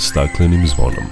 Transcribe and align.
staklenim 0.00 0.66
zvonom. 0.66 1.04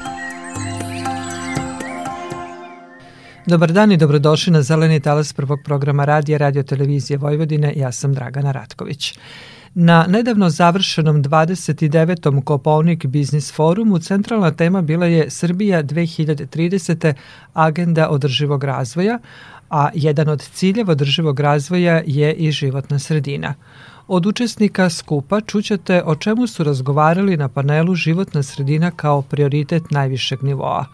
Dobar 3.47 3.73
dan 3.73 3.93
i 3.93 3.97
dobrodošli 3.97 4.53
na 4.53 4.63
Zeleni 4.63 5.01
talas 5.01 5.33
prvog 5.33 5.59
programa 5.65 6.05
radija 6.05 6.39
Radio 6.39 6.63
Televizije 6.63 7.17
Vojvodine. 7.17 7.73
Ja 7.77 7.93
sam 7.93 8.15
Dragana 8.15 8.53
Ratković. 8.53 9.19
Na 9.75 10.07
nedavno 10.09 10.51
završenom 10.51 11.25
29. 11.25 12.45
Kopovnik 12.45 13.07
Biznis 13.07 13.53
forumu 13.53 13.99
centralna 13.99 14.51
tema 14.51 14.83
bila 14.83 15.07
je 15.07 15.31
Srbija 15.31 15.83
2030. 15.83 17.15
agenda 17.55 18.09
održivog 18.09 18.65
razvoja, 18.65 19.19
a 19.71 19.89
jedan 19.95 20.29
od 20.29 20.43
ciljeva 20.43 20.93
održivog 20.93 21.41
razvoja 21.41 22.03
je 22.07 22.35
i 22.35 22.51
životna 22.53 22.99
sredina. 22.99 23.55
Od 24.11 24.27
učesnika 24.27 24.91
skupa 24.91 25.41
čućete 25.41 26.03
o 26.05 26.15
čemu 26.15 26.47
su 26.47 26.65
razgovarali 26.65 27.37
na 27.37 27.49
panelu 27.49 27.95
Životna 27.95 28.43
sredina 28.43 28.91
kao 28.91 29.23
prioritet 29.23 29.91
najvišeg 29.91 30.43
nivoa. 30.43 30.85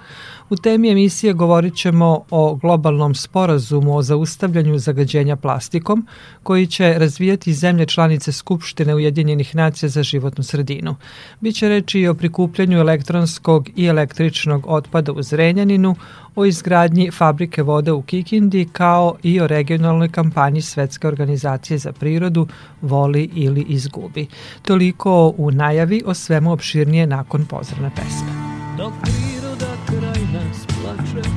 U 0.51 0.57
temi 0.57 0.91
emisije 0.91 1.33
govorit 1.33 1.77
ćemo 1.77 2.25
o 2.31 2.55
globalnom 2.55 3.15
sporazumu 3.15 3.97
o 3.97 4.03
zaustavljanju 4.03 4.79
zagađenja 4.79 5.37
plastikom 5.37 6.07
koji 6.43 6.67
će 6.67 6.95
razvijati 6.99 7.53
zemlje 7.53 7.87
članice 7.87 8.33
Skupštine 8.33 8.95
Ujedinjenih 8.95 9.55
nacija 9.57 9.89
za 9.89 10.03
životnu 10.03 10.45
sredinu. 10.45 10.97
Biće 11.41 11.69
reči 11.69 12.01
i 12.01 12.09
o 12.09 12.15
prikupljanju 12.15 12.79
elektronskog 12.79 13.69
i 13.77 13.87
električnog 13.87 14.65
otpada 14.69 15.13
u 15.13 15.23
Zrenjaninu, 15.23 15.97
o 16.37 16.45
izgradnji 16.45 17.11
fabrike 17.11 17.63
vode 17.63 17.93
u 17.93 18.03
Kikindi 18.03 18.69
kao 18.73 19.15
i 19.23 19.41
o 19.41 19.47
regionalnoj 19.47 20.09
kampanji 20.09 20.63
Svetske 20.63 21.09
organizacije 21.09 21.79
za 21.79 21.93
prirodu 21.93 22.47
Voli 22.83 23.31
ili 23.35 23.65
izgubi. 23.69 24.27
Toliko 24.63 25.35
u 25.37 25.51
najavi 25.51 26.03
o 26.07 26.15
svemu 26.15 26.53
opširnije 26.53 27.07
nakon 27.07 27.45
pozorne 27.47 27.91
pesme. 27.97 28.55
Dok 28.77 28.93
priroda 29.03 29.75
kraj 29.87 30.23
nas 30.33 30.67
plače 30.67 31.29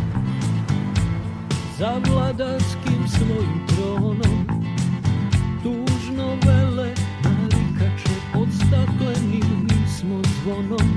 Za 1.78 2.02
vladarskim 2.08 3.08
svojim 3.08 3.68
tronom 3.68 4.48
Tužno 5.64 6.28
vele 6.46 6.94
narikače 7.24 8.16
Pod 8.34 8.48
staklenim 8.54 9.68
nismo 9.70 10.22
zvonom 10.44 10.97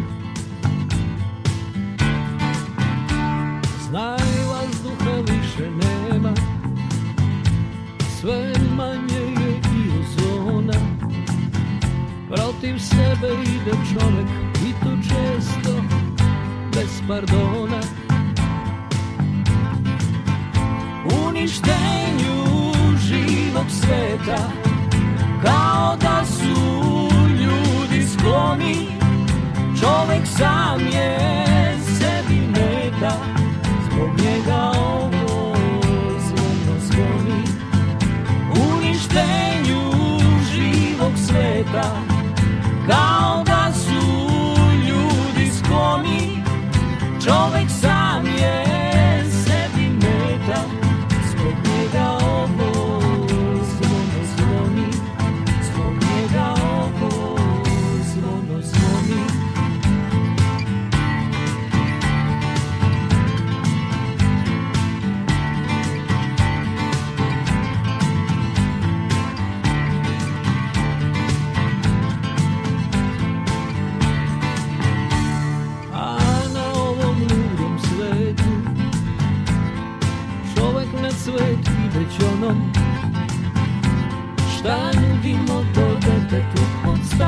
Sve 8.20 8.52
manje 8.76 9.20
je 9.40 9.50
i 9.50 9.90
ozona 10.00 10.78
Protiv 12.28 12.78
sebe 12.78 13.28
ide 13.42 13.70
čovek 13.70 14.26
I 14.66 14.72
to 14.84 14.90
često 15.02 15.82
bez 16.74 17.02
pardona. 17.08 17.80
Uništenju 21.26 22.72
živog 22.98 23.66
sveta 23.70 24.50
Kao 25.42 25.96
da 26.00 26.24
su 26.24 27.08
ljudi 27.30 28.08
skloni. 28.08 28.86
Čovek 29.80 30.26
sam 30.26 30.80
je 30.80 31.49
sveta 41.70 41.90
kao 42.88 43.44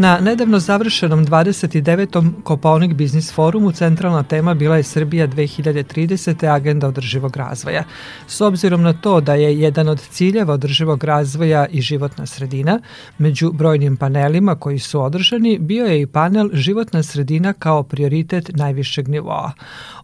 Na 0.00 0.18
nedavno 0.20 0.58
završenom 0.58 1.26
29. 1.26 2.30
Koponik 2.42 2.94
Biznis 2.94 3.32
forumu 3.32 3.72
centralna 3.72 4.22
tema 4.22 4.54
bila 4.54 4.76
je 4.76 4.82
Srbija 4.82 5.28
2030. 5.28 6.54
agenda 6.54 6.88
održivog 6.88 7.36
razvoja. 7.36 7.84
S 8.26 8.40
obzirom 8.40 8.82
na 8.82 8.92
to 8.92 9.20
da 9.20 9.34
je 9.34 9.60
jedan 9.60 9.88
od 9.88 10.00
ciljeva 10.00 10.54
održivog 10.54 11.04
razvoja 11.04 11.66
i 11.66 11.80
životna 11.80 12.26
sredina, 12.26 12.80
među 13.18 13.52
brojnim 13.52 13.96
panelima 13.96 14.54
koji 14.54 14.78
su 14.78 15.02
održani 15.02 15.58
bio 15.58 15.86
je 15.86 16.00
i 16.00 16.06
panel 16.06 16.50
životna 16.52 17.02
sredina 17.02 17.52
kao 17.52 17.82
prioritet 17.82 18.50
najvišeg 18.54 19.08
nivoa. 19.08 19.52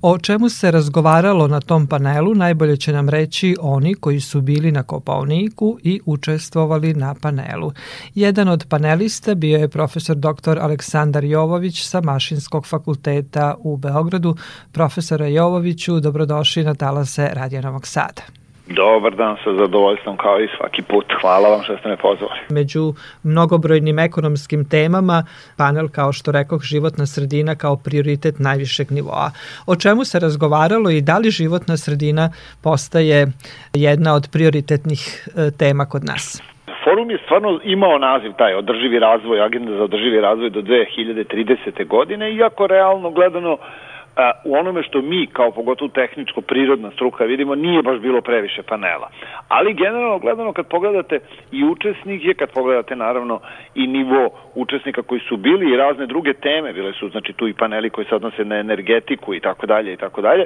O 0.03 0.19
čemu 0.19 0.49
se 0.49 0.71
razgovaralo 0.71 1.49
na 1.49 1.61
tom 1.61 1.87
panelu 1.87 2.35
najbolje 2.35 2.77
će 2.77 2.93
nam 2.93 3.09
reći 3.09 3.57
oni 3.61 3.95
koji 3.95 4.21
su 4.21 4.41
bili 4.41 4.73
na 4.73 4.83
Koponiku 4.83 5.79
i 5.83 6.01
učestvovali 6.07 6.95
na 6.95 7.15
panelu. 7.15 7.73
Jedan 8.15 8.49
od 8.49 8.67
panelista 8.69 9.35
bio 9.35 9.59
je 9.59 9.69
profesor 9.85 10.17
dr. 10.17 10.59
Aleksandar 10.61 11.25
Jovović 11.25 11.83
sa 11.83 12.01
Mašinskog 12.01 12.67
fakulteta 12.67 13.55
u 13.59 13.77
Beogradu. 13.77 14.35
Profesora 14.73 15.27
Jovoviću, 15.27 16.01
dobrodošli 16.01 16.65
na 16.65 16.75
talase 16.75 17.31
Radija 17.35 17.61
Novog 17.61 17.87
Sada. 17.87 18.23
Dobar 18.67 19.17
dan, 19.17 19.37
sa 19.45 19.51
zadovoljstvom 19.59 20.17
kao 20.17 20.41
i 20.41 20.49
svaki 20.57 20.83
put. 20.83 21.05
Hvala 21.21 21.49
vam 21.49 21.63
što 21.63 21.77
ste 21.77 21.89
me 21.89 21.97
pozvali. 21.97 22.41
Među 22.49 22.95
mnogobrojnim 23.23 23.99
ekonomskim 23.99 24.65
temama, 24.65 25.25
panel 25.57 25.89
kao 25.89 26.13
što 26.13 26.33
rekoh, 26.33 26.63
životna 26.63 27.07
sredina 27.07 27.55
kao 27.55 27.77
prioritet 27.77 28.39
najvišeg 28.39 28.91
nivoa. 28.91 29.31
O 29.67 29.77
čemu 29.77 30.05
se 30.05 30.19
razgovaralo 30.19 30.91
i 30.91 31.01
da 31.01 31.19
li 31.19 31.31
životna 31.31 31.77
sredina 31.77 32.33
postaje 32.63 33.33
jedna 33.75 34.15
od 34.15 34.29
prioritetnih 34.33 35.29
e, 35.37 35.51
tema 35.51 35.87
kod 35.87 36.05
nas? 36.05 36.54
Forum 37.05 37.11
je 37.11 37.25
stvarno 37.25 37.61
imao 37.65 37.99
naziv 37.99 38.33
taj 38.33 38.55
održivi 38.55 38.99
razvoj, 38.99 39.43
agenda 39.43 39.77
za 39.77 39.85
održivi 39.85 40.21
razvoj 40.21 40.51
do 40.51 40.63
2030. 40.63 41.87
godine, 41.87 42.33
iako 42.33 42.67
realno 42.67 43.11
gledano 43.11 43.59
u 44.45 44.57
onome 44.57 44.83
što 44.83 45.03
mi, 45.03 45.27
kao 45.27 45.51
pogotovo 45.51 45.89
tehničko, 45.89 46.41
prirodna 46.41 46.91
struka 46.91 47.25
vidimo, 47.25 47.55
nije 47.55 47.83
baš 47.83 47.99
bilo 47.99 48.21
previše 48.21 48.63
panela. 48.63 49.11
Ali 49.49 49.75
generalno 49.75 50.19
gledano 50.19 50.53
kad 50.53 50.69
pogledate 50.69 51.19
i 51.53 51.65
učesnike, 51.65 52.35
kad 52.35 52.53
pogledate 52.53 52.97
naravno 52.97 53.41
i 53.75 53.87
nivo 53.87 54.31
učesnika 54.55 55.03
koji 55.03 55.21
su 55.21 55.37
bili 55.37 55.73
i 55.73 55.77
razne 55.77 56.07
druge 56.07 56.33
teme, 56.33 56.73
bile 56.73 56.93
su 56.93 57.09
znači 57.09 57.33
tu 57.33 57.49
i 57.49 57.55
paneli 57.55 57.91
koji 57.91 58.05
se 58.05 58.15
odnose 58.15 58.45
na 58.45 58.57
energetiku 58.57 59.35
i 59.35 59.41
tako 59.41 59.67
dalje 59.67 59.93
i 59.93 59.97
tako 59.97 60.21
dalje, 60.23 60.45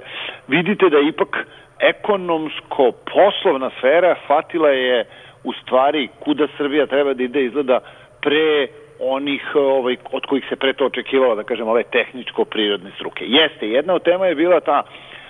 vidite 0.49 0.89
da 0.89 0.99
ipak 0.99 1.47
ekonomsko 1.81 2.93
poslovna 3.15 3.71
sfera 3.79 4.17
shvatila 4.25 4.69
je 4.69 5.05
u 5.45 5.53
stvari 5.53 6.09
kuda 6.21 6.47
Srbija 6.57 6.87
treba 6.87 7.15
da 7.15 7.23
ide 7.23 7.45
izgleda 7.45 7.81
pre 8.21 8.67
onih 9.01 9.43
ovaj, 9.55 9.97
od 10.13 10.27
kojih 10.27 10.45
se 10.49 10.57
pre 10.57 10.73
to 10.73 10.87
očekivalo, 10.87 11.35
da 11.35 11.43
kažem, 11.43 11.69
ove 11.69 11.83
tehničko-prirodne 11.83 12.91
struke. 12.95 13.25
Jeste, 13.27 13.69
jedna 13.69 13.95
od 13.95 14.03
tema 14.03 14.27
je 14.27 14.35
bila 14.35 14.61
ta 14.61 14.83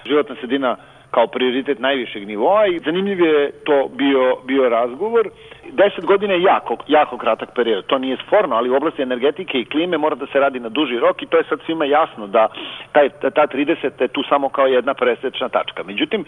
životna 0.06 0.36
sredina 0.40 0.76
kao 1.10 1.26
prioritet 1.26 1.78
najvišeg 1.78 2.26
nivoa 2.26 2.66
i 2.66 2.78
zanimljiv 2.78 3.20
je 3.20 3.50
to 3.64 3.88
bio, 3.94 4.36
bio 4.44 4.68
razgovor. 4.68 5.28
Deset 5.72 6.04
godina 6.04 6.34
je 6.34 6.42
jako, 6.42 6.76
jako 6.88 7.18
kratak 7.18 7.48
period, 7.54 7.86
to 7.86 7.98
nije 7.98 8.16
sporno, 8.26 8.56
ali 8.56 8.70
u 8.70 8.74
oblasti 8.74 9.02
energetike 9.02 9.58
i 9.58 9.64
klime 9.64 9.98
mora 9.98 10.14
da 10.14 10.26
se 10.26 10.38
radi 10.38 10.60
na 10.60 10.68
duži 10.68 10.98
rok 10.98 11.22
i 11.22 11.26
to 11.26 11.36
je 11.36 11.44
sad 11.48 11.58
svima 11.66 11.84
jasno 11.84 12.26
da 12.26 12.48
taj, 12.92 13.08
ta 13.08 13.46
30 13.46 14.02
je 14.02 14.08
tu 14.08 14.22
samo 14.28 14.48
kao 14.48 14.66
jedna 14.66 14.94
presečna 14.94 15.48
tačka. 15.48 15.82
Međutim, 15.82 16.24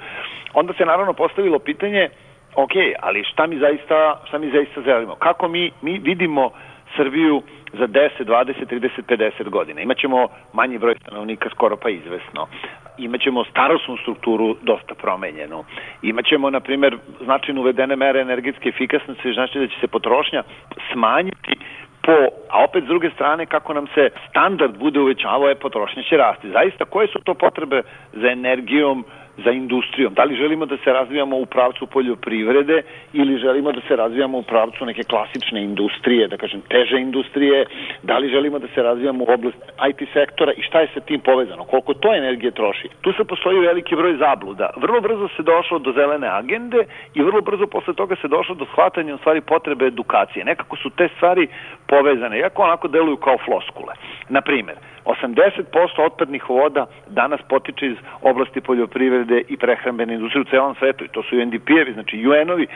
onda 0.55 0.73
se 0.73 0.85
naravno 0.85 1.13
postavilo 1.13 1.59
pitanje 1.59 2.09
ok, 2.57 2.73
ali 3.01 3.25
šta 3.25 3.47
mi 3.47 3.59
zaista, 3.59 4.21
šta 4.29 4.39
mi 4.39 4.51
zaista 4.51 4.83
želimo? 4.83 5.15
Kako 5.15 5.49
mi, 5.49 5.71
mi 5.83 5.99
vidimo 5.99 6.51
Srbiju 6.97 7.43
za 7.73 7.87
10, 7.87 8.25
20, 8.25 8.67
30, 8.67 8.89
50 9.09 9.49
godina. 9.49 9.81
Imaćemo 9.81 10.29
manji 10.53 10.79
broj 10.79 10.95
stanovnika 11.03 11.49
skoro 11.51 11.77
pa 11.77 11.89
izvesno. 11.91 12.47
Imaćemo 12.99 13.45
starosnu 13.45 13.97
strukturu 13.97 14.57
dosta 14.63 14.95
promenjenu. 14.95 15.65
Imaćemo, 16.03 16.51
na 16.51 16.61
primer, 16.61 16.99
značajno 17.25 17.61
uvedene 17.61 17.97
mere 17.97 18.21
energetske 18.21 18.69
efikasnosti, 18.69 19.33
znači 19.33 19.59
da 19.59 19.67
će 19.67 19.81
se 19.81 19.87
potrošnja 19.89 20.43
smanjiti 20.93 21.53
po, 22.03 22.13
a 22.51 22.65
opet 22.65 22.85
s 22.85 22.87
druge 22.87 23.11
strane 23.11 23.47
kako 23.47 23.75
nam 23.75 23.87
se 23.95 24.09
standard 24.31 24.79
bude 24.79 25.01
uvećavao, 25.01 25.49
je 25.49 25.55
potrošnja 25.55 26.03
će 26.03 26.17
rasti. 26.17 26.51
Zaista, 26.51 26.85
koje 26.85 27.07
su 27.07 27.19
to 27.25 27.35
potrebe 27.35 27.83
za 28.13 28.29
energijom, 28.29 29.05
za 29.45 29.51
industrijom. 29.51 30.15
Da 30.15 30.25
li 30.25 30.37
želimo 30.37 30.67
da 30.67 30.77
se 30.77 30.93
razvijamo 30.93 31.37
u 31.37 31.47
pravcu 31.47 31.87
poljoprivrede 31.87 32.83
ili 33.13 33.39
želimo 33.39 33.73
da 33.73 33.81
se 33.89 33.97
razvijamo 33.97 34.39
u 34.39 34.43
pravcu 34.43 34.87
neke 34.87 35.03
klasične 35.03 35.63
industrije, 35.63 36.29
da 36.29 36.37
kažem 36.37 36.61
teže 36.69 37.01
industrije, 37.01 37.65
da 38.03 38.19
li 38.19 38.29
želimo 38.29 38.59
da 38.59 38.69
se 38.75 38.83
razvijamo 38.83 39.25
u 39.25 39.33
oblast 39.33 39.59
IT 39.91 40.09
sektora 40.13 40.53
i 40.53 40.63
šta 40.63 40.81
je 40.81 40.89
sa 40.95 41.01
tim 41.01 41.21
povezano, 41.21 41.65
koliko 41.65 41.95
to 41.95 42.15
energije 42.15 42.51
troši. 42.51 42.89
Tu 43.01 43.13
se 43.13 43.25
postoji 43.25 43.59
veliki 43.59 43.97
broj 43.97 44.17
zabluda. 44.17 44.71
Vrlo 44.77 45.01
brzo 45.01 45.29
se 45.37 45.43
došlo 45.43 45.79
do 45.79 45.93
zelene 45.93 46.29
agende 46.29 46.85
i 47.15 47.23
vrlo 47.23 47.41
brzo 47.41 47.67
posle 47.67 47.95
toga 47.95 48.17
se 48.17 48.29
došlo 48.29 48.55
do 48.55 48.65
shvatanja 48.65 49.15
u 49.15 49.19
stvari 49.19 49.41
potrebe 49.41 49.87
edukacije. 49.87 50.45
Nekako 50.45 50.77
su 50.77 50.91
te 50.91 51.09
stvari 51.17 51.49
povezane, 51.87 52.39
jako 52.39 52.63
onako 52.63 52.89
deluju 52.89 53.17
kao 53.17 53.37
floskule. 53.45 53.95
Na 54.29 54.41
primer, 54.41 54.77
80% 55.05 56.07
otpadnih 56.07 56.51
voda 56.51 56.87
danas 57.09 57.41
potiče 57.49 57.87
iz 57.87 57.97
oblasti 58.23 58.61
poljoprivrede 58.61 59.30
i 59.49 59.57
prehrambene 59.57 60.15
industrije 60.15 60.43
u 60.43 60.51
celom 60.51 60.75
svetu 60.75 61.05
i 61.05 61.09
to 61.09 61.23
su 61.23 61.37
UNDP-evi, 61.37 61.93
znači 61.93 62.17
UN-ovi 62.17 62.67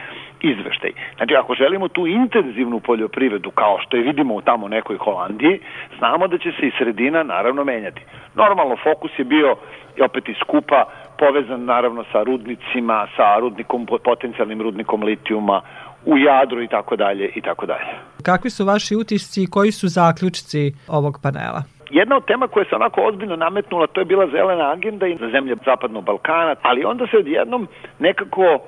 izveštaj. 0.42 0.92
Znači 1.16 1.34
ako 1.34 1.54
želimo 1.54 1.88
tu 1.88 2.06
intenzivnu 2.06 2.80
poljoprivredu 2.80 3.50
kao 3.50 3.78
što 3.82 3.96
je 3.96 4.02
vidimo 4.02 4.34
u 4.34 4.40
tamo 4.40 4.68
nekoj 4.68 4.96
Holandiji, 4.96 5.60
znamo 5.98 6.28
da 6.28 6.38
će 6.38 6.52
se 6.60 6.66
i 6.66 6.72
sredina 6.78 7.22
naravno 7.22 7.64
menjati. 7.64 8.02
Normalno 8.34 8.76
fokus 8.76 9.10
je 9.18 9.24
bio 9.24 9.56
i 9.96 10.02
opet 10.02 10.28
iz 10.28 10.36
skupa 10.44 10.84
povezan 11.18 11.64
naravno 11.64 12.04
sa 12.12 12.22
rudnicima, 12.22 13.06
sa 13.16 13.38
rudnikom, 13.40 13.86
potencijalnim 14.04 14.62
rudnikom 14.62 15.02
litijuma 15.02 15.60
u 16.06 16.18
Jadru 16.18 16.62
i 16.62 16.68
tako 16.68 16.96
dalje 16.96 17.30
i 17.34 17.40
tako 17.40 17.66
dalje. 17.66 17.92
Kakvi 18.22 18.50
su 18.50 18.64
vaši 18.64 18.96
utisci 18.96 19.42
i 19.42 19.46
koji 19.46 19.72
su 19.72 19.88
zaključci 19.88 20.72
ovog 20.88 21.18
panela? 21.22 21.62
Jedna 21.94 22.16
od 22.16 22.24
tema 22.24 22.48
koja 22.48 22.64
se 22.64 22.76
onako 22.76 23.00
ozbiljno 23.02 23.36
nametnula, 23.36 23.86
to 23.86 24.00
je 24.00 24.04
bila 24.04 24.26
zelena 24.26 24.72
agenda 24.72 25.06
i 25.06 25.16
za 25.16 25.28
zemlje 25.28 25.56
Zapadnog 25.64 26.04
Balkana, 26.04 26.54
ali 26.62 26.84
onda 26.84 27.06
se 27.06 27.16
odjednom 27.16 27.68
nekako 27.98 28.58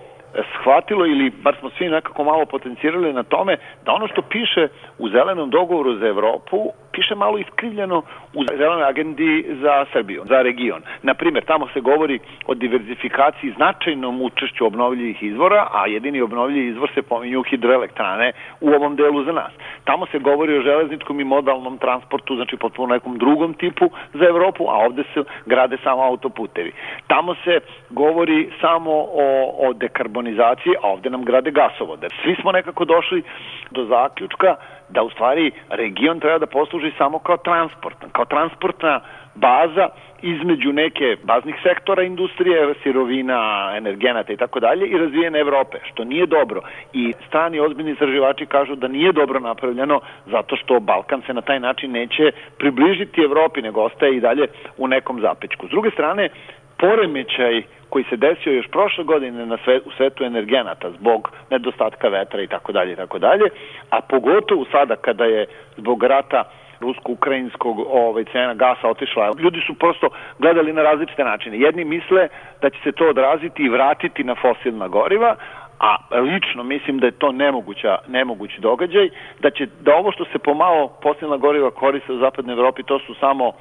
shvatilo 0.61 1.06
ili 1.06 1.31
bar 1.31 1.56
smo 1.61 1.70
svi 1.70 1.88
nekako 1.88 2.25
malo 2.25 2.44
potencirali 2.46 3.12
na 3.12 3.23
tome 3.23 3.56
da 3.84 3.93
ono 3.93 4.08
što 4.08 4.23
piše 4.23 4.69
u 4.99 5.08
zelenom 5.08 5.50
dogovoru 5.50 5.99
za 5.99 6.06
Evropu 6.06 6.56
piše 6.97 7.15
malo 7.15 7.39
iskrivljeno 7.39 8.03
u 8.35 8.45
zelenoj 8.59 8.85
agendi 8.85 9.47
za 9.63 9.85
Srbiju, 9.93 10.23
za 10.29 10.43
region. 10.43 10.83
Na 11.03 11.15
primjer, 11.15 11.45
tamo 11.45 11.69
se 11.75 11.81
govori 11.81 12.19
o 12.47 12.55
diverzifikaciji 12.55 13.55
značajnom 13.57 14.23
učešću 14.23 14.67
obnovljivih 14.67 15.23
izvora, 15.23 15.69
a 15.73 15.87
jedini 15.87 16.21
obnovljivi 16.21 16.69
izvor 16.69 16.91
se 16.95 17.03
pominju 17.03 17.43
hidroelektrane 17.43 18.33
u 18.61 18.69
ovom 18.69 18.97
delu 18.97 19.25
za 19.25 19.33
nas. 19.33 19.53
Tamo 19.85 20.07
se 20.07 20.19
govori 20.19 20.59
o 20.59 20.63
železničkom 20.63 21.21
i 21.21 21.25
modalnom 21.25 21.79
transportu, 21.79 22.37
znači 22.37 22.57
potpuno 22.57 22.95
nekom 22.95 23.19
drugom 23.19 23.55
tipu 23.55 23.91
za 24.15 24.25
Evropu, 24.25 24.65
a 24.69 24.75
ovde 24.87 25.03
se 25.15 25.25
grade 25.47 25.77
samo 25.85 26.03
autoputevi. 26.03 26.73
Tamo 27.07 27.35
se 27.45 27.61
govori 27.91 28.51
samo 28.61 28.93
o, 29.25 29.27
o 29.59 29.73
dekarbonizaciji, 29.73 30.75
a 30.83 30.89
ovde 30.89 31.11
nam 31.11 31.25
grade 31.25 31.51
gasovode. 31.51 32.09
Svi 32.23 32.37
smo 32.41 32.53
nekako 32.53 32.85
došli 32.85 33.23
do 33.71 33.85
zaključka 33.85 34.57
da 34.88 35.03
u 35.03 35.11
stvari 35.11 35.50
region 35.71 36.21
treba 36.21 36.38
da 36.38 36.47
posluži 36.47 36.93
samo 36.99 37.19
kao 37.19 37.37
transport, 37.37 37.97
kao 38.12 38.25
transportna 38.25 39.00
baza 39.35 39.88
između 40.23 40.73
neke 40.73 41.17
baznih 41.23 41.55
sektora 41.62 42.03
industrije, 42.03 42.75
sirovina, 42.83 43.73
energenata 43.77 44.33
i 44.33 44.37
tako 44.37 44.61
dalje 44.61 44.87
i 44.87 44.99
razvijene 44.99 45.38
Evrope, 45.38 45.79
što 45.85 46.05
nije 46.05 46.27
dobro. 46.27 46.61
I 46.93 47.12
strani 47.29 47.61
ozbiljni 47.61 47.93
istraživači 47.93 48.47
kažu 48.47 48.75
da 48.75 48.88
nije 48.88 49.12
dobro 49.12 49.41
napravljeno 49.41 50.00
zato 50.27 50.56
što 50.56 50.81
Balkan 50.81 51.23
se 51.27 51.35
na 51.35 51.41
taj 51.41 51.61
način 51.61 51.93
neće 51.93 52.33
približiti 52.59 53.23
Evropi, 53.23 53.62
nego 53.62 53.83
ostaje 53.83 54.17
i 54.17 54.21
dalje 54.21 54.47
u 54.79 54.88
nekom 54.88 55.21
zapečku. 55.21 55.67
S 55.67 55.71
druge 55.71 55.91
strane, 55.91 56.29
poremećaj 56.78 57.62
koji 57.88 58.05
se 58.05 58.17
desio 58.17 58.52
još 58.52 58.67
prošle 58.67 59.05
godine 59.05 59.46
na 59.46 59.58
sve, 59.64 59.81
u 59.84 59.90
svetu 59.96 60.25
energenata 60.25 60.90
zbog 60.90 61.31
nedostatka 61.50 62.08
vetra 62.08 62.43
i 62.43 62.46
tako 62.46 62.73
dalje 62.73 62.93
i 62.93 62.96
tako 62.96 63.19
dalje, 63.19 63.44
a 63.90 64.00
pogotovo 64.00 64.64
sada 64.73 64.96
kada 64.96 65.25
je 65.25 65.46
zbog 65.76 66.02
rata 66.02 66.44
rusko-ukrajinskog 66.81 67.78
ovaj, 67.78 68.25
cena 68.25 68.55
gasa 68.55 68.88
otišla. 68.88 69.32
Ljudi 69.38 69.61
su 69.67 69.75
prosto 69.75 70.09
gledali 70.38 70.73
na 70.73 70.83
različite 70.83 71.25
načine. 71.25 71.59
Jedni 71.59 71.85
misle 71.85 72.28
da 72.62 72.71
će 72.71 72.78
se 72.85 72.92
to 72.92 73.09
odraziti 73.09 73.62
i 73.62 73.68
vratiti 73.68 74.25
na 74.25 74.35
fosilna 74.35 74.88
goriva, 74.88 75.37
a 75.80 75.97
lično 76.21 76.62
mislim 76.62 76.99
da 76.99 77.06
je 77.06 77.18
to 77.18 77.33
nemoguća, 77.33 77.99
nemogući 78.09 78.61
događaj, 78.61 79.09
da 79.40 79.50
će 79.50 79.66
da 79.80 79.95
ovo 79.95 80.12
što 80.12 80.25
se 80.25 80.38
pomalo 80.38 80.92
fosilna 81.02 81.37
goriva 81.37 81.71
koriste 81.71 82.12
u 82.12 82.18
zapadnoj 82.18 82.52
Evropi, 82.52 82.83
to 82.83 82.99
su 82.99 83.14
samo 83.14 83.52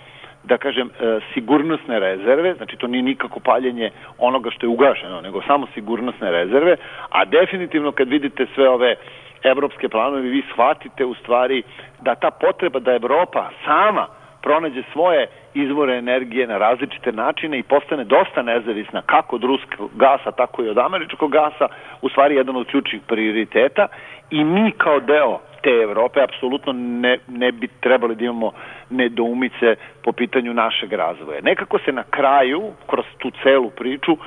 da 0.47 0.57
kažem, 0.57 0.89
e, 0.89 1.19
sigurnosne 1.33 1.99
rezerve, 1.99 2.53
znači 2.53 2.77
to 2.77 2.87
nije 2.87 3.03
nikako 3.03 3.39
paljenje 3.39 3.91
onoga 4.17 4.51
što 4.51 4.65
je 4.65 4.69
ugašeno, 4.69 5.21
nego 5.21 5.41
samo 5.41 5.67
sigurnosne 5.73 6.31
rezerve, 6.31 6.75
a 7.09 7.25
definitivno 7.25 7.91
kad 7.91 8.09
vidite 8.09 8.45
sve 8.55 8.69
ove 8.69 8.95
evropske 9.43 9.89
planove, 9.89 10.21
vi 10.21 10.43
shvatite 10.51 11.05
u 11.05 11.13
stvari 11.13 11.63
da 12.01 12.15
ta 12.15 12.31
potreba 12.31 12.79
da 12.79 12.93
Evropa 12.93 13.49
sama 13.65 14.07
pronađe 14.41 14.83
svoje 14.93 15.27
izvore 15.53 15.97
energije 15.97 16.47
na 16.47 16.57
različite 16.57 17.11
načine 17.11 17.59
i 17.59 17.63
postane 17.63 18.03
dosta 18.03 18.41
nezavisna 18.41 19.01
kako 19.01 19.35
od 19.35 19.43
ruskog 19.43 19.89
gasa, 19.95 20.31
tako 20.31 20.63
i 20.63 20.69
od 20.69 20.77
američkog 20.77 21.31
gasa, 21.31 21.67
u 22.01 22.09
stvari 22.09 22.35
jedan 22.35 22.55
od 22.55 22.67
ključnih 22.67 23.01
prioriteta. 23.07 23.87
I 24.31 24.43
mi 24.43 24.71
kao 24.71 24.99
deo 24.99 25.39
te 25.65 25.71
Evrope 25.71 26.21
apsolutno 26.21 26.73
ne, 26.73 27.17
ne 27.27 27.51
bi 27.51 27.67
trebali 27.81 28.15
da 28.15 28.23
imamo 28.25 28.51
nedoumice 28.89 29.75
po 30.03 30.11
pitanju 30.11 30.53
našeg 30.53 30.93
razvoja. 30.93 31.41
Nekako 31.41 31.79
se 31.85 31.91
na 31.91 32.03
kraju, 32.03 32.61
kroz 32.87 33.05
tu 33.17 33.31
celu 33.43 33.69
priču, 33.69 34.17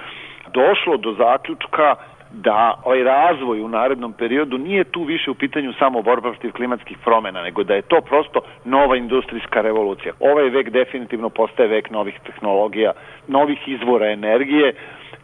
došlo 0.53 0.97
do 0.97 1.13
zaključka 1.13 1.95
da 2.31 2.75
ovaj 2.85 3.03
razvoj 3.03 3.61
u 3.61 3.69
narednom 3.69 4.13
periodu 4.13 4.59
nije 4.59 4.85
tu 4.85 5.03
više 5.03 5.31
u 5.31 5.35
pitanju 5.35 5.73
samo 5.79 6.03
borba 6.03 6.31
protiv 6.31 6.53
klimatskih 6.53 6.99
promena, 7.05 7.43
nego 7.43 7.65
da 7.65 7.75
je 7.75 7.83
to 7.83 8.01
prosto 8.01 8.41
nova 8.65 8.97
industrijska 8.97 9.61
revolucija. 9.61 10.13
Ovaj 10.21 10.49
vek 10.49 10.71
definitivno 10.71 11.29
postaje 11.29 11.69
vek 11.69 11.91
novih 11.91 12.21
tehnologija, 12.27 12.93
novih 13.29 13.59
izvora 13.69 14.11
energije 14.11 14.75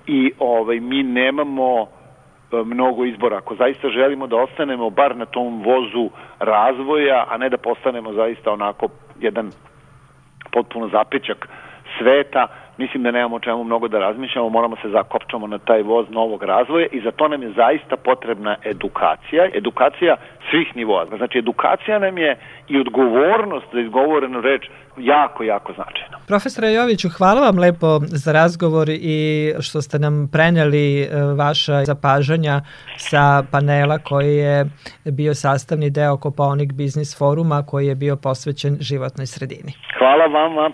i 0.06 0.32
ovaj 0.38 0.80
mi 0.80 1.02
nemamo 1.02 1.86
mnogo 2.64 3.04
izbora. 3.04 3.36
Ako 3.36 3.54
zaista 3.54 3.88
želimo 3.88 4.26
da 4.26 4.36
ostanemo 4.36 4.90
bar 4.90 5.16
na 5.16 5.24
tom 5.26 5.62
vozu 5.62 6.10
razvoja, 6.38 7.26
a 7.30 7.36
ne 7.36 7.48
da 7.48 7.56
postanemo 7.56 8.12
zaista 8.12 8.52
onako 8.52 8.88
jedan 9.20 9.50
potpuno 10.52 10.88
zapećak 10.88 11.48
sveta, 11.98 12.46
mislim 12.78 13.02
da 13.02 13.10
nemamo 13.10 13.40
čemu 13.40 13.64
mnogo 13.64 13.88
da 13.88 13.98
razmišljamo, 13.98 14.48
moramo 14.48 14.76
se 14.82 14.88
zakopčamo 14.88 15.46
na 15.46 15.58
taj 15.58 15.82
voz 15.82 16.06
novog 16.10 16.42
razvoja 16.42 16.86
i 16.92 17.00
za 17.00 17.10
to 17.10 17.28
nam 17.28 17.42
je 17.42 17.52
zaista 17.56 17.96
potrebna 17.96 18.56
edukacija, 18.64 19.48
edukacija 19.54 20.16
svih 20.50 20.76
nivoa. 20.76 21.06
Znači, 21.16 21.38
edukacija 21.38 21.98
nam 21.98 22.18
je 22.18 22.38
i 22.68 22.80
odgovornost 22.80 23.66
za 23.72 23.80
izgovorenu 23.80 24.40
reč 24.40 24.62
jako, 24.96 25.42
jako 25.42 25.72
značajna. 25.72 26.18
Profesore 26.26 26.72
Joviću, 26.72 27.08
hvala 27.18 27.40
vam 27.40 27.58
lepo 27.58 27.98
za 28.00 28.32
razgovor 28.32 28.88
i 28.90 29.52
što 29.60 29.82
ste 29.82 29.98
nam 29.98 30.28
preneli 30.32 31.02
e, 31.02 31.08
vaša 31.38 31.84
zapažanja 31.84 32.60
sa 32.96 33.42
panela 33.52 33.98
koji 33.98 34.36
je 34.36 34.64
bio 35.04 35.34
sastavni 35.34 35.90
deo 35.90 36.16
Koponik 36.16 36.72
Biznis 36.72 37.18
foruma 37.18 37.62
koji 37.66 37.86
je 37.86 37.94
bio 37.94 38.16
posvećen 38.16 38.76
životnoj 38.80 39.26
sredini. 39.26 39.72
Hvala 39.98 40.26
vama. 40.26 40.70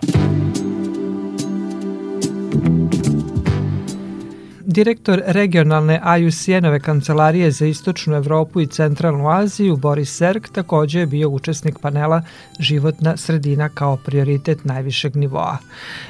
Direktor 4.71 5.21
regionalne 5.25 6.01
IUCN-ove 6.19 6.79
kancelarije 6.79 7.51
za 7.51 7.65
Istočnu 7.65 8.15
Evropu 8.15 8.61
i 8.61 8.67
Centralnu 8.67 9.29
Aziju, 9.29 9.75
Boris 9.77 10.17
Serk, 10.17 10.49
takođe 10.49 10.99
je 10.99 11.05
bio 11.05 11.29
učesnik 11.29 11.79
panela 11.79 12.21
Životna 12.59 13.17
sredina 13.17 13.69
kao 13.69 13.97
prioritet 13.97 14.65
najvišeg 14.65 15.15
nivoa. 15.15 15.57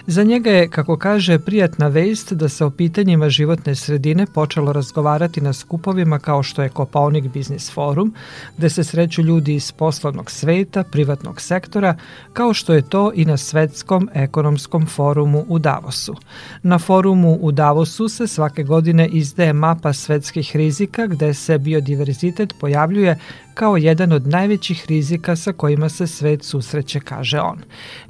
Za 0.07 0.23
njega 0.23 0.51
je, 0.51 0.67
kako 0.69 0.97
kaže, 0.97 1.39
prijatna 1.39 1.87
vest 1.87 2.33
da 2.33 2.49
se 2.49 2.65
o 2.65 2.69
pitanjima 2.69 3.29
životne 3.29 3.75
sredine 3.75 4.25
počelo 4.25 4.73
razgovarati 4.73 5.41
na 5.41 5.53
skupovima 5.53 6.19
kao 6.19 6.43
što 6.43 6.61
je 6.61 6.69
Kopaonik 6.69 7.27
Business 7.33 7.71
Forum, 7.73 8.13
gde 8.57 8.69
se 8.69 8.83
sreću 8.83 9.21
ljudi 9.21 9.55
iz 9.55 9.71
poslovnog 9.71 10.31
sveta, 10.31 10.83
privatnog 10.83 11.41
sektora, 11.41 11.95
kao 12.33 12.53
što 12.53 12.73
je 12.73 12.81
to 12.81 13.11
i 13.15 13.25
na 13.25 13.37
Svetskom 13.37 14.09
ekonomskom 14.13 14.87
forumu 14.87 15.45
u 15.47 15.59
Davosu. 15.59 16.15
Na 16.63 16.79
forumu 16.79 17.37
u 17.41 17.51
Davosu 17.51 18.09
se 18.09 18.27
svaka 18.27 18.50
svake 18.51 18.63
godine 18.63 19.07
izdaje 19.11 19.53
mapa 19.53 19.93
svetskih 19.93 20.55
rizika 20.55 21.07
gde 21.07 21.33
se 21.33 21.57
biodiverzitet 21.57 22.53
pojavljuje 22.61 23.15
kao 23.53 23.77
jedan 23.77 24.11
od 24.11 24.27
najvećih 24.27 24.85
rizika 24.89 25.35
sa 25.35 25.53
kojima 25.53 25.89
se 25.89 26.07
svet 26.07 26.43
susreće, 26.43 26.99
kaže 26.99 27.39
on. 27.39 27.57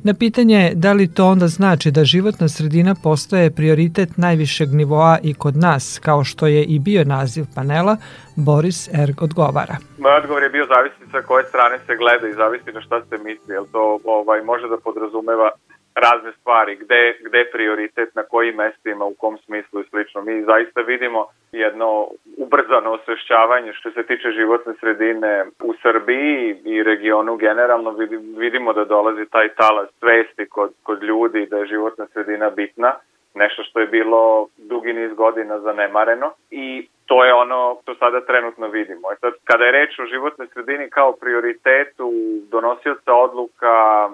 Na 0.03 0.13
pitanje 0.13 0.71
da 0.75 0.93
li 0.93 1.13
to 1.13 1.25
onda 1.25 1.47
znači 1.47 1.91
da 1.91 2.05
životna 2.05 2.47
sredina 2.47 2.95
postoje 3.03 3.51
prioritet 3.51 4.17
najvišeg 4.17 4.69
nivoa 4.73 5.17
i 5.23 5.33
kod 5.33 5.55
nas, 5.55 5.99
kao 5.99 6.23
što 6.23 6.47
je 6.47 6.63
i 6.63 6.79
bio 6.79 7.03
naziv 7.03 7.45
panela, 7.55 7.97
Boris 8.35 8.89
Erg 8.93 9.21
odgovara. 9.21 9.75
Moj 9.97 10.15
odgovor 10.21 10.43
je 10.43 10.49
bio 10.49 10.65
zavisni 10.75 11.05
sa 11.11 11.21
koje 11.21 11.43
strane 11.43 11.77
se 11.85 11.95
gleda 11.95 12.27
i 12.27 12.33
zavisi 12.33 12.71
na 12.73 12.81
šta 12.81 13.01
se 13.09 13.17
misli, 13.17 13.53
jer 13.53 13.63
to 13.71 13.99
ovaj, 14.03 14.41
može 14.41 14.67
da 14.67 14.77
podrazumeva 14.83 15.49
razne 15.95 16.31
stvari, 16.31 16.75
gde, 16.75 17.17
gde 17.19 17.45
prioritet, 17.51 18.15
na 18.15 18.23
kojim 18.23 18.55
mestima, 18.55 19.05
u 19.05 19.13
kom 19.13 19.37
smislu 19.37 19.81
i 19.81 19.89
slično. 19.89 20.21
Mi 20.21 20.43
zaista 20.43 20.81
vidimo 20.81 21.25
jedno 21.51 22.07
ubrzano 22.37 22.91
osvešćavanje 22.91 23.73
što 23.73 23.91
se 23.91 24.03
tiče 24.03 24.31
životne 24.31 24.73
sredine 24.79 25.45
u 25.63 25.73
Srbiji 25.81 26.55
i 26.65 26.83
regionu 26.83 27.35
generalno 27.35 27.91
vidimo 28.37 28.73
da 28.73 28.85
dolazi 28.85 29.25
taj 29.25 29.49
talas 29.49 29.89
svesti 29.99 30.49
kod, 30.49 30.71
kod 30.83 31.03
ljudi 31.03 31.47
da 31.51 31.57
je 31.57 31.65
životna 31.65 32.07
sredina 32.13 32.49
bitna 32.49 32.93
nešto 33.35 33.63
što 33.63 33.79
je 33.79 33.87
bilo 33.87 34.47
dugi 34.57 34.93
niz 34.93 35.13
godina 35.13 35.59
zanemareno 35.59 36.31
i 36.51 36.87
to 37.05 37.25
je 37.25 37.33
ono 37.33 37.77
što 37.81 37.95
sada 37.95 38.25
trenutno 38.25 38.67
vidimo. 38.67 39.11
E 39.11 39.15
sad, 39.15 39.33
kada 39.43 39.63
je 39.65 39.71
reč 39.71 39.99
o 39.99 40.05
životnoj 40.05 40.47
sredini 40.53 40.89
kao 40.89 41.11
prioritetu 41.11 42.11
donosioca 42.51 43.13
odluka, 43.13 43.75
e, 44.07 44.11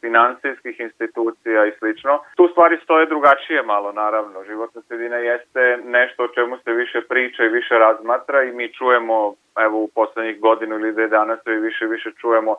finansijskih 0.00 0.80
institucija 0.80 1.66
i 1.66 1.72
slično, 1.78 2.18
tu 2.36 2.48
stvari 2.48 2.78
stoje 2.84 3.06
drugačije 3.06 3.62
malo, 3.62 3.92
naravno. 3.92 4.44
Životna 4.44 4.82
sredina 4.88 5.16
jeste 5.16 5.78
nešto 5.84 6.24
o 6.24 6.28
čemu 6.28 6.58
se 6.58 6.72
više 6.72 7.00
priča 7.08 7.44
i 7.44 7.54
više 7.58 7.74
razmatra 7.74 8.42
i 8.42 8.52
mi 8.52 8.72
čujemo, 8.72 9.34
evo 9.66 9.78
u 9.78 9.88
poslednjih 9.94 10.40
godinu 10.40 10.74
ili 10.78 10.92
dve 10.92 11.08
dana 11.08 11.36
sve 11.36 11.56
više 11.56 11.86
više 11.86 12.10
čujemo 12.20 12.56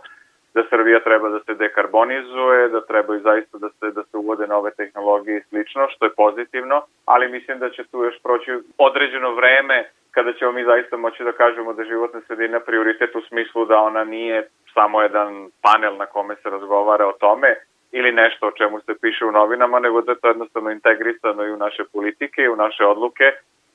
da 0.56 0.64
Srbija 0.70 1.00
treba 1.00 1.30
da 1.30 1.40
se 1.40 1.54
dekarbonizuje, 1.54 2.70
da 2.70 2.82
treba 2.82 3.16
i 3.16 3.20
zaista 3.20 3.58
da 3.58 3.70
se, 3.70 3.92
da 3.92 4.04
se 4.04 4.18
uvode 4.18 4.48
nove 4.48 4.72
tehnologije 4.72 5.38
i 5.38 5.48
slično, 5.50 5.88
što 5.90 6.06
je 6.06 6.18
pozitivno, 6.18 6.82
ali 7.06 7.32
mislim 7.32 7.60
da 7.60 7.70
će 7.70 7.84
tu 7.92 8.04
još 8.04 8.18
proći 8.24 8.52
određeno 8.78 9.36
vreme 9.36 9.90
kada 10.12 10.34
ćemo 10.34 10.52
mi 10.52 10.64
zaista 10.64 10.98
moći 10.98 11.24
da 11.24 11.32
kažemo 11.32 11.74
da 11.74 11.84
životna 11.84 12.22
sredina 12.28 12.60
prioritet 12.60 13.16
u 13.16 13.22
smislu 13.22 13.66
da 13.66 13.78
ona 13.80 14.04
nije 14.04 14.48
samo 14.74 15.02
jedan 15.02 15.50
panel 15.62 15.98
na 15.98 16.06
kome 16.06 16.36
se 16.36 16.50
razgovara 16.50 17.08
o 17.08 17.18
tome 17.20 17.56
ili 17.92 18.12
nešto 18.12 18.48
o 18.48 18.52
čemu 18.52 18.80
se 18.80 18.94
piše 19.02 19.26
u 19.26 19.32
novinama, 19.32 19.80
nego 19.80 20.02
da 20.02 20.12
je 20.12 20.20
to 20.20 20.28
jednostavno 20.28 20.72
integrisano 20.72 21.44
i 21.44 21.52
u 21.52 21.58
naše 21.58 21.84
politike 21.94 22.42
i 22.42 22.50
u 22.50 22.56
naše 22.56 22.86
odluke 22.86 23.32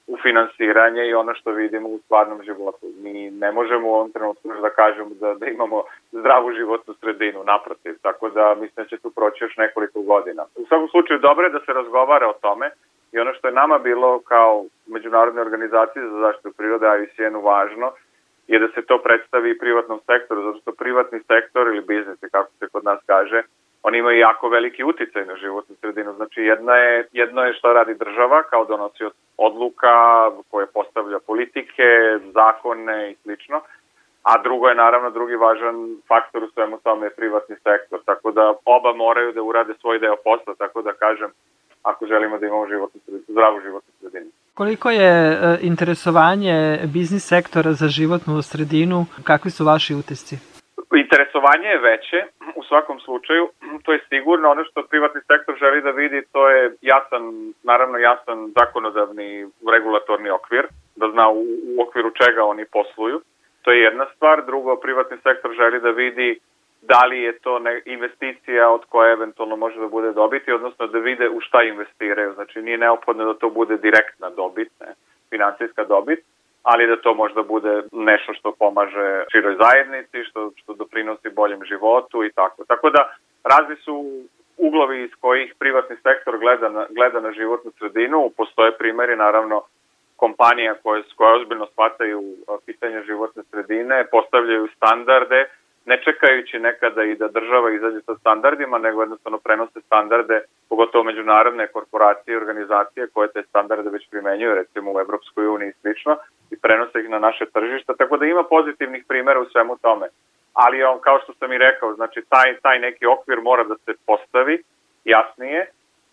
u 0.06 0.16
finansiranje 0.22 1.06
i 1.06 1.14
ono 1.14 1.34
što 1.34 1.50
vidimo 1.50 1.88
u 1.88 1.98
stvarnom 1.98 2.42
životu. 2.42 2.86
Mi 3.02 3.30
ne 3.30 3.52
možemo 3.52 3.88
u 3.88 3.94
ovom 3.94 4.10
trenutku 4.12 4.48
da 4.62 4.70
kažemo 4.70 5.10
da, 5.20 5.34
da 5.34 5.46
imamo 5.46 5.82
zdravu 6.12 6.52
životnu 6.52 6.94
sredinu, 6.94 7.44
naprotiv, 7.44 7.94
tako 8.02 8.28
da 8.30 8.54
mislim 8.54 8.84
da 8.84 8.88
će 8.88 8.98
tu 8.98 9.10
proći 9.10 9.44
još 9.44 9.56
nekoliko 9.56 10.00
godina. 10.02 10.42
U 10.56 10.64
svakom 10.68 10.88
slučaju 10.88 11.20
dobro 11.20 11.44
je 11.46 11.50
da 11.50 11.60
se 11.60 11.72
razgovara 11.72 12.28
o 12.28 12.38
tome 12.40 12.70
i 13.12 13.18
ono 13.18 13.34
što 13.34 13.48
je 13.48 13.54
nama 13.54 13.78
bilo 13.78 14.20
kao 14.20 14.64
međunarodne 14.86 15.40
organizacije 15.40 16.08
za 16.08 16.18
zaštitu 16.18 16.52
prirode, 16.56 16.86
a 16.86 16.96
ICN-u 16.96 17.40
važno, 17.40 17.92
je 18.46 18.58
da 18.58 18.68
se 18.74 18.82
to 18.82 18.98
predstavi 18.98 19.58
privatnom 19.58 20.00
sektoru, 20.06 20.42
zato 20.42 20.58
što 20.58 20.72
privatni 20.72 21.18
sektor 21.26 21.66
ili 21.66 21.80
biznis, 21.80 22.18
kako 22.30 22.50
se 22.58 22.68
kod 22.72 22.84
nas 22.84 23.00
kaže, 23.06 23.42
oni 23.82 23.98
imaju 23.98 24.18
jako 24.18 24.48
veliki 24.48 24.84
uticaj 24.84 25.24
na 25.24 25.36
životnu 25.36 25.76
sredinu. 25.80 26.12
Znači, 26.12 26.40
jedna 26.40 26.76
je, 26.76 27.08
jedno 27.12 27.42
je 27.44 27.54
što 27.54 27.72
radi 27.72 27.94
država 27.94 28.42
kao 28.42 28.64
donosio 28.64 29.10
odluka 29.36 29.94
koje 30.50 30.66
postavlja 30.66 31.18
politike, 31.26 31.88
zakone 32.34 33.10
i 33.10 33.14
slično, 33.22 33.60
a 34.22 34.42
drugo 34.42 34.68
je 34.68 34.74
naravno 34.74 35.10
drugi 35.10 35.36
važan 35.36 35.96
faktor 36.08 36.44
u 36.44 36.50
svemu 36.54 36.78
tome 36.84 37.06
je 37.06 37.10
privatni 37.10 37.56
sektor, 37.56 38.00
tako 38.04 38.30
da 38.30 38.54
oba 38.64 38.92
moraju 38.92 39.32
da 39.32 39.42
urade 39.42 39.74
svoj 39.80 39.98
deo 39.98 40.16
posla, 40.24 40.54
tako 40.58 40.82
da 40.82 40.92
kažem, 40.92 41.30
ako 41.82 42.06
želimo 42.06 42.38
da 42.38 42.46
imamo 42.46 42.68
životnu 42.68 43.00
zdravu 43.28 43.60
životnu 43.60 43.92
sredinu. 44.00 44.30
Koliko 44.54 44.90
je 44.90 45.32
e, 45.32 45.58
interesovanje 45.60 46.78
biznis 46.94 47.28
sektora 47.28 47.72
za 47.72 47.88
životnu 47.88 48.42
sredinu, 48.42 49.06
kakvi 49.24 49.50
su 49.50 49.64
vaši 49.64 49.94
utisci? 49.94 50.49
Interesovanje 50.96 51.68
je 51.68 51.78
veće, 51.78 52.24
u 52.56 52.62
svakom 52.62 53.00
slučaju, 53.00 53.48
to 53.84 53.92
je 53.92 54.04
sigurno. 54.08 54.50
Ono 54.50 54.64
što 54.64 54.82
privatni 54.82 55.20
sektor 55.20 55.56
želi 55.58 55.82
da 55.82 55.90
vidi, 55.90 56.22
to 56.32 56.48
je 56.48 56.74
jasan, 56.80 57.52
naravno 57.62 57.98
jasan 57.98 58.52
zakonodavni 58.58 59.46
regulatorni 59.72 60.30
okvir, 60.30 60.66
da 60.96 61.10
zna 61.10 61.28
u, 61.28 61.40
u 61.42 61.82
okviru 61.82 62.10
čega 62.10 62.44
oni 62.44 62.64
posluju. 62.64 63.20
To 63.62 63.72
je 63.72 63.80
jedna 63.80 64.06
stvar. 64.14 64.44
Drugo, 64.46 64.76
privatni 64.76 65.16
sektor 65.22 65.54
želi 65.54 65.80
da 65.80 65.90
vidi 65.90 66.40
da 66.82 67.06
li 67.06 67.22
je 67.22 67.38
to 67.38 67.58
ne, 67.58 67.82
investicija 67.84 68.70
od 68.70 68.84
koje 68.88 69.12
eventualno 69.12 69.56
može 69.56 69.80
da 69.80 69.88
bude 69.88 70.12
dobiti, 70.12 70.52
odnosno 70.52 70.86
da 70.86 70.98
vide 70.98 71.28
u 71.28 71.40
šta 71.40 71.62
investiraju. 71.62 72.32
Znači 72.34 72.62
nije 72.62 72.78
neophodno 72.78 73.24
da 73.24 73.38
to 73.38 73.50
bude 73.50 73.76
direktna 73.76 74.30
dobit, 74.30 74.68
ne, 74.80 74.94
financijska 75.30 75.84
dobit, 75.84 76.20
ali 76.62 76.86
da 76.86 76.96
to 76.96 77.14
možda 77.14 77.42
bude 77.42 77.82
nešto 77.92 78.34
što 78.34 78.52
pomaže 78.58 79.24
široj 79.32 79.56
zajednici, 79.56 80.24
što, 80.24 80.50
što 80.56 80.74
doprinosi 80.74 81.28
boljem 81.30 81.64
životu 81.64 82.24
i 82.24 82.32
tako. 82.32 82.64
Tako 82.64 82.90
da 82.90 83.14
razni 83.44 83.76
su 83.76 84.04
uglovi 84.56 85.02
iz 85.04 85.10
kojih 85.20 85.54
privatni 85.58 85.96
sektor 85.96 86.38
gleda 86.38 86.68
na, 86.68 86.86
gleda 86.90 87.20
na 87.20 87.32
životnu 87.32 87.70
sredinu. 87.78 88.30
Postoje 88.36 88.78
primeri, 88.78 89.16
naravno, 89.16 89.62
kompanija 90.16 90.74
koje, 90.82 91.02
koje 91.16 91.40
ozbiljno 91.40 91.66
shvataju 91.66 92.22
pitanje 92.66 93.02
životne 93.06 93.42
sredine, 93.50 94.06
postavljaju 94.10 94.68
standarde, 94.76 95.48
ne 95.90 95.96
čekajući 96.04 96.58
nekada 96.58 97.02
i 97.04 97.16
da 97.20 97.28
država 97.28 97.68
izađe 97.70 98.00
sa 98.00 98.14
standardima, 98.20 98.78
nego 98.78 99.02
jednostavno 99.02 99.38
prenose 99.38 99.80
standarde, 99.86 100.36
pogotovo 100.68 101.04
međunarodne 101.04 101.66
korporacije 101.66 102.32
i 102.32 102.40
organizacije 102.42 103.12
koje 103.14 103.28
te 103.34 103.42
standarde 103.42 103.90
već 103.90 104.04
primenjuju, 104.10 104.54
recimo 104.54 104.92
u 104.92 105.00
Evropskoj 105.00 105.46
uniji 105.46 105.68
i 105.68 105.78
slično, 105.80 106.16
i 106.50 106.56
prenose 106.64 107.00
ih 107.00 107.08
na 107.08 107.18
naše 107.18 107.44
tržišta, 107.54 107.94
tako 108.00 108.16
da 108.16 108.26
ima 108.26 108.44
pozitivnih 108.44 109.02
primera 109.08 109.40
u 109.40 109.50
svemu 109.52 109.76
tome. 109.82 110.06
Ali 110.52 110.82
on, 110.82 110.98
kao 111.00 111.18
što 111.22 111.32
sam 111.38 111.52
i 111.52 111.58
rekao, 111.58 111.94
znači 111.94 112.20
taj, 112.28 112.48
taj 112.62 112.78
neki 112.78 113.06
okvir 113.06 113.40
mora 113.40 113.64
da 113.64 113.74
se 113.84 113.92
postavi 114.06 114.62
jasnije, 115.04 115.66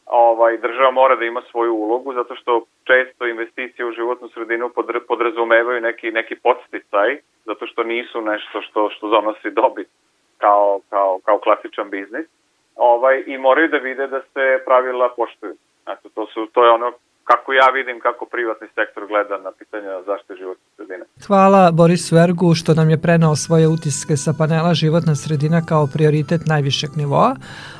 ovaj, 0.07 0.57
država 0.57 0.91
mora 0.91 1.15
da 1.15 1.25
ima 1.25 1.41
svoju 1.51 1.73
ulogu 1.73 2.13
zato 2.13 2.35
što 2.35 2.65
često 2.83 3.27
investicije 3.27 3.85
u 3.85 3.91
životnu 3.91 4.29
sredinu 4.29 4.69
podrazumevaju 5.07 5.81
neki, 5.81 6.11
neki 6.11 6.35
podsticaj 6.35 7.17
zato 7.45 7.67
što 7.67 7.83
nisu 7.83 8.21
nešto 8.21 8.61
što, 8.61 8.89
što 8.89 9.07
donosi 9.07 9.51
dobit 9.51 9.87
kao, 10.37 10.79
kao, 10.89 11.19
kao 11.25 11.37
klasičan 11.37 11.89
biznis 11.89 12.25
ovaj, 12.75 13.23
i 13.27 13.37
moraju 13.37 13.67
da 13.67 13.77
vide 13.77 14.07
da 14.07 14.21
se 14.21 14.63
pravila 14.65 15.09
poštuju. 15.15 15.55
Znači, 15.83 16.09
to, 16.15 16.27
su, 16.27 16.47
to 16.53 16.65
je 16.65 16.71
ono 16.71 16.91
kako 17.23 17.53
ja 17.53 17.67
vidim 17.73 17.99
kako 17.99 18.25
privatni 18.25 18.67
sektor 18.75 19.07
gleda 19.07 19.37
na 19.37 19.51
pitanje 19.51 19.87
zaštite 20.05 20.35
životne 20.35 20.66
sredine. 20.87 21.05
Hvala 21.27 21.71
Borisu 21.71 22.17
Ergu 22.17 22.55
što 22.55 22.73
nam 22.73 22.89
je 22.89 22.97
prenao 22.97 23.35
svoje 23.35 23.67
utiske 23.67 24.17
sa 24.17 24.33
panela 24.33 24.73
Životna 24.73 25.15
sredina 25.15 25.65
kao 25.65 25.87
prioritet 25.87 26.45
najvišeg 26.45 26.89
nivoa, 26.95 27.35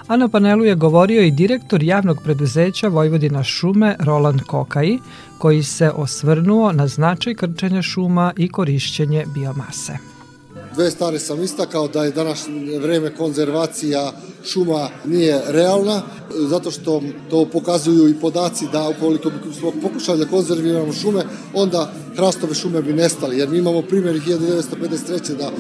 a 0.08 0.18
na 0.18 0.28
panelu 0.28 0.66
je 0.66 0.76
govorio 0.76 1.22
i 1.22 1.32
direktor 1.32 1.84
javnog 1.84 2.18
preduzeća 2.24 2.88
Vojvodina 2.88 3.44
šume 3.44 3.96
Roland 4.00 4.42
Kokaj, 4.42 4.98
koji 5.38 5.64
se 5.64 5.92
osvrnuo 5.92 6.72
na 6.72 6.88
značaj 6.88 7.34
krčenja 7.34 7.82
šuma 7.82 8.34
i 8.38 8.50
korišćenje 8.50 9.26
biomase. 9.34 10.17
Dve 10.78 10.92
stvari 10.92 11.20
sam 11.20 11.44
istakao 11.44 11.88
da 11.88 12.04
je 12.04 12.12
današnje 12.12 12.80
vreme 12.80 13.16
konzervacija 13.16 14.12
šuma 14.46 14.90
nije 15.06 15.42
realna, 15.48 16.02
zato 16.36 16.72
što 16.72 17.02
to 17.30 17.46
pokazuju 17.46 18.10
i 18.10 18.20
podaci 18.22 18.66
da 18.72 18.90
ukoliko 18.90 19.30
bi 19.30 19.54
smo 19.60 19.72
pokušali 19.82 20.20
da 20.20 20.30
konzerviramo 20.30 20.94
šume, 20.94 21.24
onda 21.54 21.92
hrastove 22.16 22.56
šume 22.56 22.82
bi 22.82 22.94
nestali, 22.94 23.38
jer 23.38 23.50
mi 23.50 23.58
imamo 23.58 23.82
primjer 23.82 24.16
1953. 24.16 25.38
da 25.38 25.52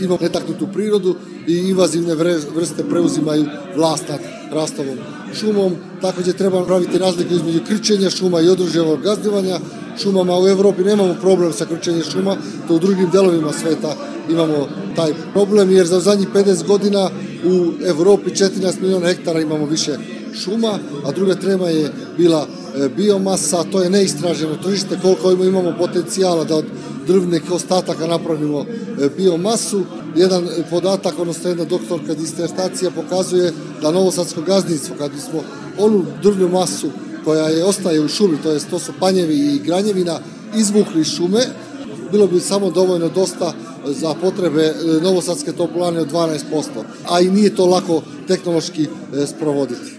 imamo 0.00 0.18
netaknutu 0.20 0.68
prirodu 0.72 1.16
i 1.46 1.56
invazivne 1.56 2.14
vrste 2.54 2.84
preuzimaju 2.90 3.46
vlast 3.76 4.08
nad 4.08 4.20
hrastovom 4.50 4.98
šumom. 5.34 5.72
Takođe 6.00 6.32
treba 6.32 6.64
praviti 6.64 6.98
razliku 6.98 7.34
između 7.34 7.60
krčenja 7.68 8.10
šuma 8.10 8.40
i 8.40 8.48
odruževog 8.48 9.02
gazdivanja 9.02 9.58
šumama. 10.02 10.38
U 10.38 10.48
Evropi 10.48 10.84
nemamo 10.84 11.14
problem 11.20 11.52
sa 11.52 11.66
krčenjem 11.66 12.02
šuma, 12.02 12.36
to 12.68 12.74
u 12.74 12.78
drugim 12.78 13.10
delovima 13.10 13.52
sveta 13.52 13.96
imamo 14.30 14.68
taj 14.96 15.12
problem, 15.32 15.70
jer 15.70 15.86
za 15.86 16.00
zadnjih 16.00 16.28
50 16.28 16.66
godina 16.66 17.10
u 17.44 17.72
Evropi 17.86 18.30
14 18.30 18.80
miliona 18.80 19.06
hektara 19.06 19.40
imamo 19.40 19.66
više 19.66 19.98
šuma, 20.34 20.78
a 21.06 21.12
druga 21.12 21.34
tema 21.34 21.68
je 21.68 21.92
bila 22.16 22.46
e, 22.46 22.88
biomasa, 22.96 23.64
to 23.72 23.82
je 23.82 23.90
neistraženo 23.90 24.56
tržište, 24.62 24.98
koliko 25.02 25.44
imamo 25.44 25.74
potencijala 25.78 26.44
da 26.44 26.56
od 26.56 26.64
drvnih 27.08 27.50
ostataka 27.50 28.06
napravimo 28.06 28.60
e, 28.60 29.08
biomasu. 29.16 29.84
Jedan 30.16 30.48
podatak, 30.70 31.18
odnosno 31.18 31.50
jedna 31.50 31.64
doktorka 31.64 32.14
disertacija 32.14 32.90
pokazuje 32.90 33.52
da 33.82 33.90
Novosadsko 33.90 34.42
gazdinstvo, 34.42 34.96
kad 34.98 35.10
smo 35.30 35.42
onu 35.78 36.04
drvnu 36.22 36.48
masu 36.48 36.90
koja 37.24 37.48
je 37.48 37.64
ostaje 37.64 38.00
u 38.00 38.08
šumi, 38.08 38.36
to, 38.42 38.52
je, 38.52 38.60
to 38.70 38.78
su 38.78 38.92
panjevi 39.00 39.34
i 39.34 39.58
granjevina, 39.58 40.20
izvukli 40.56 41.04
šume, 41.04 41.40
bilo 42.12 42.26
bi 42.26 42.40
samo 42.40 42.70
dovoljno 42.70 43.08
dosta 43.08 43.52
za 43.86 44.14
potrebe 44.14 44.62
e, 44.62 44.74
Novosadske 45.02 45.52
toplane 45.52 46.00
od 46.00 46.12
12%, 46.12 46.38
a 47.08 47.20
i 47.20 47.30
nije 47.30 47.54
to 47.54 47.66
lako 47.66 48.02
tehnološki 48.26 48.82
e, 48.82 49.26
sprovoditi. 49.26 49.98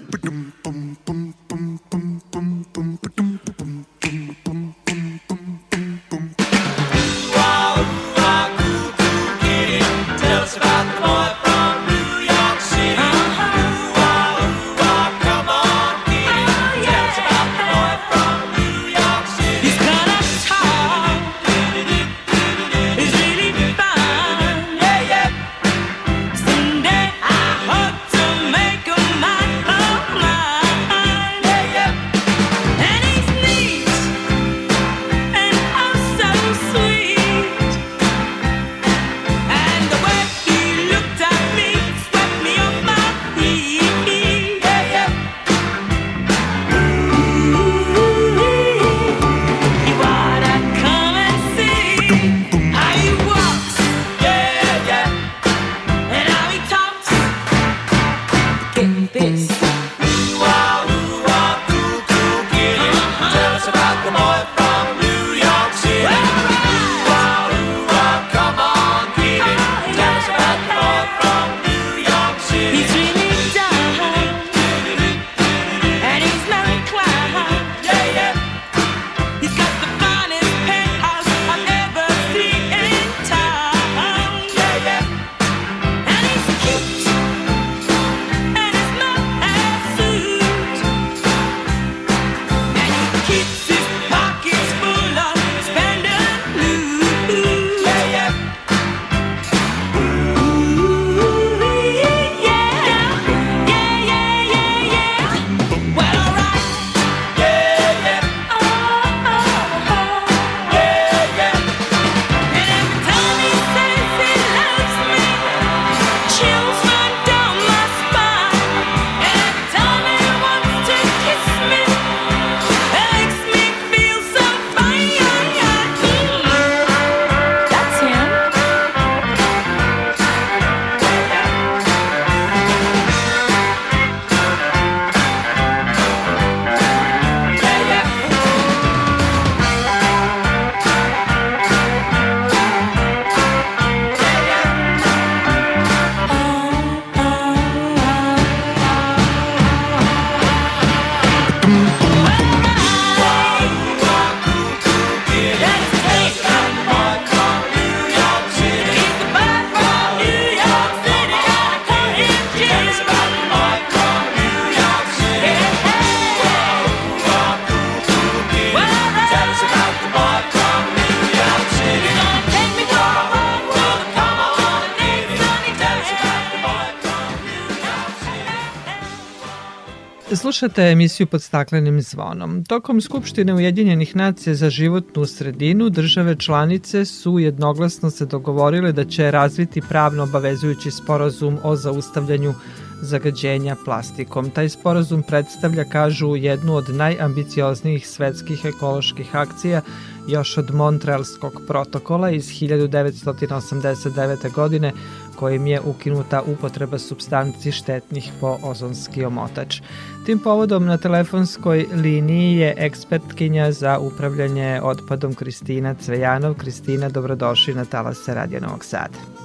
Slušate 180.59 180.81
emisiju 180.81 181.27
pod 181.27 181.41
staklenim 181.41 182.01
zvonom. 182.01 182.65
Tokom 182.65 183.01
Skupštine 183.01 183.53
Ujedinjenih 183.53 184.15
nacija 184.15 184.55
za 184.55 184.69
životnu 184.69 185.25
sredinu 185.25 185.89
države 185.89 186.35
članice 186.35 187.05
su 187.05 187.39
jednoglasno 187.39 188.09
se 188.09 188.25
dogovorile 188.25 188.91
da 188.91 189.05
će 189.05 189.31
razviti 189.31 189.81
pravno 189.89 190.23
obavezujući 190.23 190.91
sporazum 190.91 191.57
o 191.63 191.75
zaustavljanju 191.75 192.53
zagađenja 193.01 193.75
plastikom. 193.85 194.49
Taj 194.49 194.69
sporazum 194.69 195.23
predstavlja, 195.23 195.83
kažu, 195.83 196.35
jednu 196.35 196.75
od 196.75 196.89
najambicioznijih 196.89 198.07
svetskih 198.07 198.65
ekoloških 198.65 199.35
akcija 199.35 199.81
još 200.27 200.57
od 200.57 200.75
Montrealskog 200.75 201.61
protokola 201.67 202.31
iz 202.31 202.47
1989. 202.47 204.53
godine 204.53 204.91
kojim 205.39 205.67
je 205.67 205.81
ukinuta 205.81 206.41
upotreba 206.41 206.99
substanci 206.99 207.71
štetnih 207.71 208.31
po 208.41 208.57
ozonski 208.63 209.25
omotač. 209.25 209.81
Tim 210.25 210.39
povodom 210.39 210.85
na 210.85 210.97
telefonskoj 210.97 211.85
liniji 211.93 212.57
je 212.57 212.73
ekspertkinja 212.77 213.71
za 213.71 213.99
upravljanje 213.99 214.79
otpadom 214.83 215.33
Kristina 215.33 215.95
Cvejanov. 215.95 216.53
Kristina, 216.53 217.09
dobrodošli 217.09 217.73
na 217.73 217.85
Talase 217.85 218.33
Radio 218.33 218.59
Novog 218.59 218.85
Sada 218.85 219.39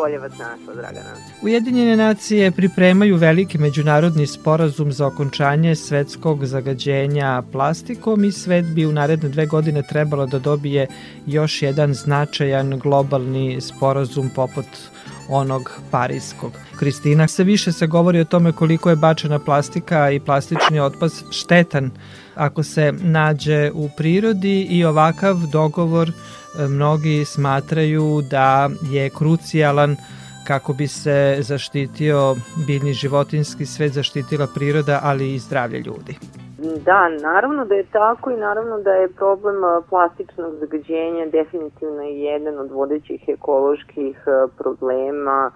bolje 0.00 0.18
vas 0.18 0.32
našla, 0.38 0.74
Dragana. 0.74 1.14
Ujedinjene 1.42 1.96
nacije 1.96 2.50
pripremaju 2.50 3.16
veliki 3.16 3.58
međunarodni 3.58 4.26
sporazum 4.26 4.92
za 4.92 5.06
okončanje 5.06 5.74
svetskog 5.74 6.46
zagađenja 6.46 7.42
plastikom 7.52 8.24
i 8.24 8.32
svet 8.32 8.66
bi 8.74 8.86
u 8.86 8.92
naredne 8.92 9.28
dve 9.28 9.46
godine 9.46 9.82
trebalo 9.82 10.26
da 10.26 10.38
dobije 10.38 10.86
još 11.26 11.62
jedan 11.62 11.94
značajan 11.94 12.78
globalni 12.78 13.60
sporazum 13.60 14.30
poput 14.34 14.66
onog 15.30 15.72
parijskog. 15.90 16.52
Kristina, 16.78 17.28
sve 17.28 17.44
više 17.44 17.72
se 17.72 17.86
govori 17.86 18.20
o 18.20 18.24
tome 18.24 18.52
koliko 18.52 18.90
je 18.90 18.96
bačena 18.96 19.38
plastika 19.38 20.10
i 20.10 20.20
plastični 20.20 20.80
otpad 20.80 21.12
štetan 21.30 21.90
ako 22.34 22.62
se 22.62 22.92
nađe 22.92 23.70
u 23.74 23.88
prirodi 23.96 24.62
i 24.62 24.84
ovakav 24.84 25.36
dogovor 25.52 26.12
mnogi 26.58 27.24
smatraju 27.24 28.22
da 28.30 28.70
je 28.90 29.10
krucijalan 29.10 29.96
kako 30.46 30.72
bi 30.72 30.88
se 30.88 31.36
zaštitio 31.40 32.36
biljni 32.66 32.94
životinski 32.94 33.66
svet, 33.66 33.92
zaštitila 33.92 34.46
priroda, 34.46 35.00
ali 35.02 35.34
i 35.34 35.38
zdravlje 35.38 35.80
ljudi. 35.80 36.18
Da, 36.60 37.08
naravno 37.08 37.64
da 37.64 37.74
je 37.74 37.84
tako 37.92 38.30
i 38.30 38.36
naravno 38.36 38.78
da 38.78 38.90
je 38.90 39.08
problem 39.08 39.56
plastičnog 39.88 40.54
zagađenja 40.54 41.26
definitivno 41.26 42.02
jedan 42.02 42.58
od 42.58 42.70
vodećih 42.70 43.28
ekoloških 43.28 44.18
problema 44.58 45.50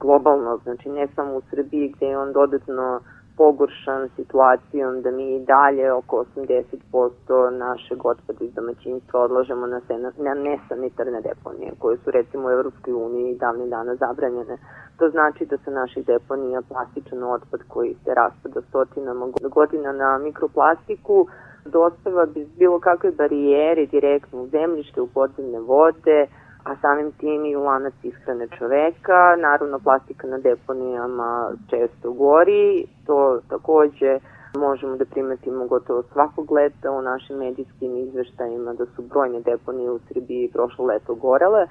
globalno, 0.00 0.56
znači 0.64 0.88
ne 0.88 1.06
samo 1.14 1.36
u 1.36 1.42
Srbiji 1.50 1.92
gde 1.96 2.06
je 2.06 2.18
on 2.18 2.32
dodatno 2.32 3.00
pogoršan 3.36 4.08
situacijom 4.16 5.02
da 5.02 5.10
mi 5.10 5.44
dalje 5.44 5.92
oko 5.92 6.24
80% 6.36 7.50
našeg 7.50 8.06
otpada 8.06 8.44
iz 8.44 8.54
domaćinstva 8.54 9.20
odlažemo 9.20 9.66
na, 9.66 9.80
sena, 9.86 10.12
na 10.16 10.34
nesanitarne 10.34 11.20
deponije 11.20 11.72
koje 11.78 11.96
su 11.96 12.10
recimo 12.10 12.48
u 12.48 12.50
Evropskoj 12.50 12.94
uniji 12.94 13.38
davne 13.38 13.66
dana 13.66 13.94
zabranjene. 13.94 14.56
To 14.98 15.10
znači 15.10 15.46
da 15.46 15.56
sa 15.64 15.70
naših 15.70 16.06
deponija 16.06 16.62
plastičan 16.68 17.24
otpad 17.24 17.60
koji 17.68 17.94
se 18.04 18.14
raspada 18.14 18.60
stotinama 18.68 19.26
godina 19.42 19.92
na 19.92 20.18
mikroplastiku 20.18 21.26
dostava 21.64 22.26
bez 22.26 22.48
bilo 22.58 22.80
kakve 22.80 23.10
barijere 23.10 23.86
direktno 23.86 24.42
u 24.42 24.46
zemljište, 24.46 25.00
u 25.00 25.06
podzemne 25.06 25.60
vode, 25.60 26.26
a 26.66 26.76
samim 26.80 27.12
tim 27.12 27.44
i 27.44 27.56
u 27.56 27.62
lanac 27.62 27.94
ishrane 28.02 28.46
čoveka. 28.58 29.36
Naravno, 29.36 29.78
plastika 29.78 30.26
na 30.26 30.38
deponijama 30.38 31.52
često 31.70 32.12
gori, 32.12 32.86
to 33.06 33.40
takođe 33.48 34.18
možemo 34.58 34.96
da 34.96 35.04
primetimo 35.04 35.66
gotovo 35.66 36.02
svakog 36.12 36.52
leta 36.52 36.90
u 36.90 37.02
našim 37.02 37.36
medijskim 37.36 37.96
izveštajima 37.96 38.72
da 38.72 38.86
su 38.86 39.02
brojne 39.02 39.40
deponije 39.40 39.90
u 39.90 39.98
Srbiji 40.08 40.50
prošlo 40.52 40.84
leto 40.84 41.14
gorele, 41.14 41.66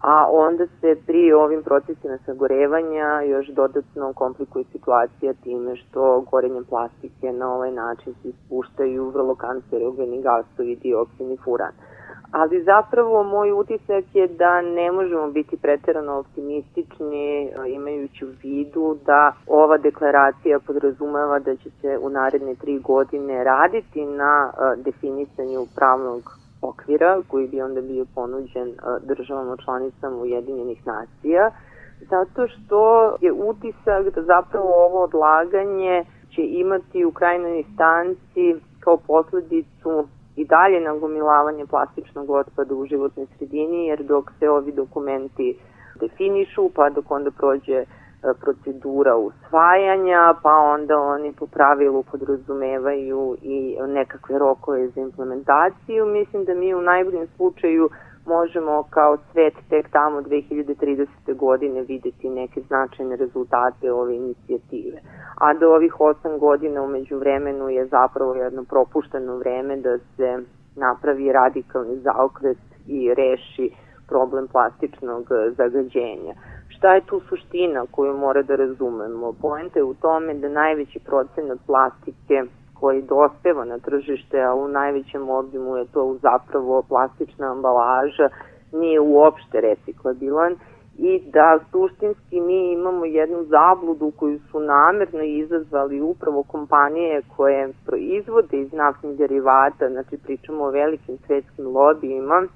a 0.00 0.26
onda 0.30 0.66
se 0.80 0.96
pri 1.06 1.32
ovim 1.32 1.62
procesima 1.62 2.18
sagorevanja 2.26 3.20
još 3.20 3.46
dodatno 3.46 4.12
komplikuje 4.12 4.64
situacija 4.72 5.32
time 5.44 5.76
što 5.76 6.20
gorenjem 6.30 6.64
plastike 6.64 7.32
na 7.32 7.54
ovaj 7.54 7.72
način 7.72 8.14
se 8.22 8.28
ispuštaju 8.28 9.10
vrlo 9.10 9.34
kancerogeni 9.34 10.22
gasovi, 10.22 10.76
dioksin 10.76 11.32
i 11.32 11.36
furan 11.44 11.72
ali 12.32 12.62
zapravo 12.62 13.22
moj 13.22 13.52
utisak 13.52 14.04
je 14.14 14.28
da 14.28 14.60
ne 14.60 14.92
možemo 14.92 15.30
biti 15.30 15.56
preterano 15.56 16.18
optimistični 16.18 17.44
e, 17.44 17.50
imajući 17.68 18.24
u 18.24 18.28
vidu 18.42 18.98
da 19.06 19.32
ova 19.46 19.78
deklaracija 19.78 20.58
podrazumeva 20.66 21.38
da 21.38 21.56
će 21.56 21.70
se 21.80 21.98
u 22.02 22.10
naredne 22.10 22.54
tri 22.54 22.78
godine 22.78 23.44
raditi 23.44 24.06
na 24.06 24.52
e, 24.52 24.82
definisanju 24.82 25.66
pravnog 25.74 26.38
okvira 26.62 27.22
koji 27.28 27.48
bi 27.48 27.62
onda 27.62 27.80
bio 27.80 28.04
ponuđen 28.14 28.68
e, 28.68 28.74
državama 29.02 29.56
članicama 29.56 30.16
Ujedinjenih 30.16 30.86
nacija 30.86 31.50
zato 32.00 32.48
što 32.48 33.10
je 33.20 33.32
utisak 33.32 34.14
da 34.14 34.22
zapravo 34.22 34.70
ovo 34.86 35.02
odlaganje 35.02 36.04
će 36.30 36.42
imati 36.42 37.04
u 37.04 37.10
krajnoj 37.10 37.58
instanci 37.58 38.54
kao 38.80 38.96
posledicu 38.96 40.08
i 40.36 40.44
dalje 40.44 40.80
nagomilavanje 40.80 41.66
plastičnog 41.66 42.30
otpada 42.30 42.74
u 42.74 42.86
životnoj 42.86 43.26
sredini, 43.36 43.86
jer 43.86 44.02
dok 44.02 44.32
se 44.38 44.50
ovi 44.50 44.72
dokumenti 44.72 45.58
definišu, 46.00 46.70
pa 46.74 46.90
dok 46.90 47.10
onda 47.10 47.30
prođe 47.30 47.74
e, 47.74 47.86
procedura 48.40 49.16
usvajanja, 49.16 50.34
pa 50.42 50.52
onda 50.52 50.98
oni 50.98 51.32
po 51.32 51.46
pravilu 51.46 52.02
podrazumevaju 52.02 53.36
i 53.42 53.76
nekakve 53.88 54.38
rokove 54.38 54.88
za 54.88 55.00
implementaciju. 55.00 56.06
Mislim 56.06 56.44
da 56.44 56.54
mi 56.54 56.74
u 56.74 56.80
najboljem 56.80 57.26
slučaju 57.36 57.90
možemo 58.26 58.82
kao 58.90 59.16
svet 59.32 59.54
tek 59.68 59.90
tamo 59.90 60.20
2030. 60.20 61.06
godine 61.34 61.82
videti 61.82 62.28
neke 62.28 62.60
značajne 62.60 63.16
rezultate 63.16 63.92
ove 63.92 64.16
inicijative. 64.16 64.98
A 65.40 65.54
do 65.54 65.74
ovih 65.74 65.92
8 65.92 66.38
godina 66.38 66.82
umeđu 66.82 67.18
vremenu 67.18 67.68
je 67.68 67.86
zapravo 67.86 68.34
jedno 68.34 68.64
propušteno 68.64 69.36
vreme 69.36 69.76
da 69.76 69.98
se 69.98 70.38
napravi 70.76 71.32
radikalni 71.32 71.96
zaokret 71.96 72.58
i 72.86 73.14
reši 73.14 73.70
problem 74.08 74.48
plastičnog 74.48 75.26
zagađenja. 75.56 76.34
Šta 76.68 76.94
je 76.94 77.06
tu 77.06 77.20
suština 77.28 77.84
koju 77.90 78.16
mora 78.16 78.42
da 78.42 78.56
razumemo? 78.56 79.32
Poenta 79.42 79.78
je 79.78 79.84
u 79.84 79.94
tome 79.94 80.34
da 80.34 80.48
najveći 80.48 80.98
procenat 80.98 81.58
plastike 81.66 82.44
koji 82.80 83.02
dospeva 83.02 83.64
na 83.64 83.78
tržište, 83.78 84.42
a 84.42 84.54
u 84.54 84.68
najvećem 84.68 85.30
obimu 85.30 85.76
je 85.76 85.84
to 85.92 86.16
zapravo 86.22 86.82
plastična 86.82 87.52
ambalaža, 87.52 88.28
nije 88.72 89.00
uopšte 89.00 89.60
reciklabilan. 89.60 90.56
I 90.98 91.22
da 91.32 91.58
suštinski 91.70 92.40
mi 92.40 92.72
imamo 92.72 93.04
jednu 93.04 93.44
zabludu 93.44 94.12
koju 94.16 94.38
su 94.50 94.60
namerno 94.60 95.22
izazvali 95.22 96.00
upravo 96.00 96.42
kompanije 96.42 97.22
koje 97.36 97.72
proizvode 97.86 98.56
iz 98.60 98.72
naftnih 98.72 99.18
derivata, 99.18 99.88
znači 99.90 100.16
pričamo 100.24 100.64
o 100.64 100.70
velikim 100.70 101.18
svetskim 101.26 101.66
lobijima 101.66 102.46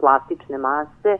plastične 0.00 0.58
mase, 0.58 1.18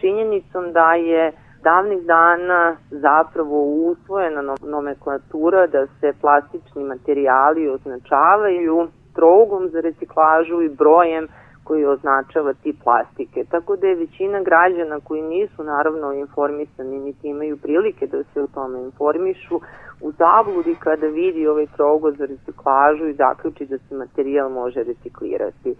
činjenicom 0.00 0.72
da 0.72 0.94
je 0.94 1.32
davnih 1.64 2.02
dana 2.02 2.76
zapravo 2.90 3.58
usvojena 3.90 4.42
nomenklatura 4.62 5.66
da 5.66 5.86
se 5.86 6.12
plastični 6.20 6.84
materijali 6.84 7.68
označavaju 7.68 8.88
trougom 9.14 9.68
za 9.68 9.80
reciklažu 9.80 10.62
i 10.62 10.68
brojem 10.68 11.28
koji 11.64 11.84
označava 11.84 12.52
ti 12.52 12.76
plastike. 12.84 13.44
Tako 13.50 13.76
da 13.76 13.86
je 13.86 13.94
većina 13.94 14.40
građana 14.42 15.00
koji 15.00 15.22
nisu 15.22 15.64
naravno 15.64 16.12
informisani 16.12 16.98
niti 16.98 17.28
imaju 17.28 17.56
prilike 17.56 18.06
da 18.06 18.22
se 18.22 18.42
o 18.42 18.46
tome 18.46 18.80
informišu 18.80 19.60
u 20.00 20.12
zabludi 20.12 20.76
kada 20.80 21.06
vidi 21.06 21.46
ovaj 21.46 21.66
trougo 21.66 22.10
za 22.10 22.24
reciklažu 22.26 23.06
i 23.06 23.14
zaključi 23.14 23.66
da 23.66 23.78
se 23.78 23.94
materijal 23.94 24.48
može 24.50 24.82
reciklirati. 24.82 25.70
E, 25.70 25.74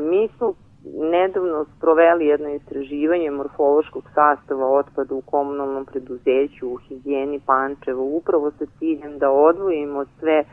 mi 0.00 0.28
smo 0.36 0.54
nedavno 0.84 1.64
sproveli 1.76 2.26
jedno 2.26 2.48
istraživanje 2.48 3.30
morfološkog 3.30 4.02
sastava 4.14 4.66
otpada 4.66 5.14
u 5.14 5.20
komunalnom 5.20 5.84
preduzeću 5.84 6.68
u 6.68 6.76
higijeni 6.76 7.40
Pančeva 7.46 8.02
upravo 8.02 8.50
sa 8.50 8.66
ciljem 8.78 9.18
da 9.18 9.30
odvojimo 9.30 10.04
sve 10.18 10.44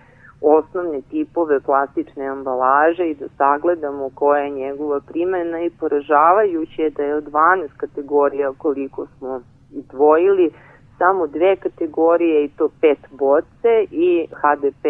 osnovne 0.41 1.01
tipove 1.01 1.59
plastične 1.59 2.27
ambalaže 2.27 3.09
i 3.09 3.15
da 3.15 3.25
sagledamo 3.37 4.09
koja 4.15 4.43
je 4.43 4.49
njegova 4.49 4.99
primena 5.07 5.61
i 5.61 5.69
poražavajuće 5.69 6.81
je 6.81 6.89
da 6.89 7.03
je 7.03 7.15
od 7.15 7.23
12 7.23 7.67
kategorija 7.77 8.53
koliko 8.57 9.07
smo 9.17 9.41
izdvojili 9.71 10.51
samo 10.97 11.27
dve 11.27 11.55
kategorije 11.55 12.45
i 12.45 12.49
to 12.49 12.69
pet 12.81 12.99
boce 13.11 13.85
i 13.91 14.27
HDP 14.31 14.85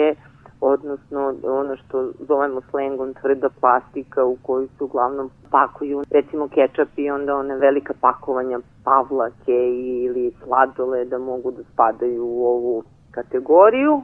odnosno 0.62 1.34
ono 1.44 1.76
što 1.76 2.12
zovemo 2.28 2.62
slengom 2.70 3.14
tvrda 3.14 3.50
plastika 3.60 4.26
u 4.26 4.38
koju 4.42 4.68
se 4.68 4.84
uglavnom 4.84 5.30
pakuju 5.52 6.04
recimo 6.12 6.48
kečap 6.48 6.88
i 6.96 7.12
onda 7.12 7.36
one 7.36 7.56
velika 7.56 7.94
pakovanja 8.02 8.60
pavlake 8.84 9.60
ili 10.06 10.32
sladole 10.44 11.06
da 11.06 11.18
mogu 11.18 11.52
da 11.52 11.64
spadaju 11.74 12.26
u 12.26 12.46
ovu 12.46 12.84
kategoriju. 13.12 13.94
E, 13.96 14.02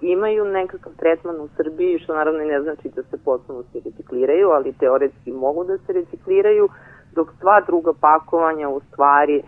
imaju 0.00 0.44
nekakav 0.44 0.92
tretman 0.96 1.40
u 1.40 1.48
Srbiji 1.56 1.98
što 1.98 2.14
naravno 2.14 2.44
ne 2.44 2.60
znači 2.62 2.88
da 2.88 3.02
se 3.02 3.16
potpunosti 3.24 3.80
recikliraju 3.84 4.48
ali 4.48 4.72
teoretski 4.72 5.32
mogu 5.32 5.64
da 5.64 5.78
se 5.78 5.92
recikliraju 5.92 6.68
dok 7.14 7.28
sva 7.40 7.60
druga 7.66 7.92
pakovanja 8.00 8.68
u 8.68 8.80
stvari 8.80 9.42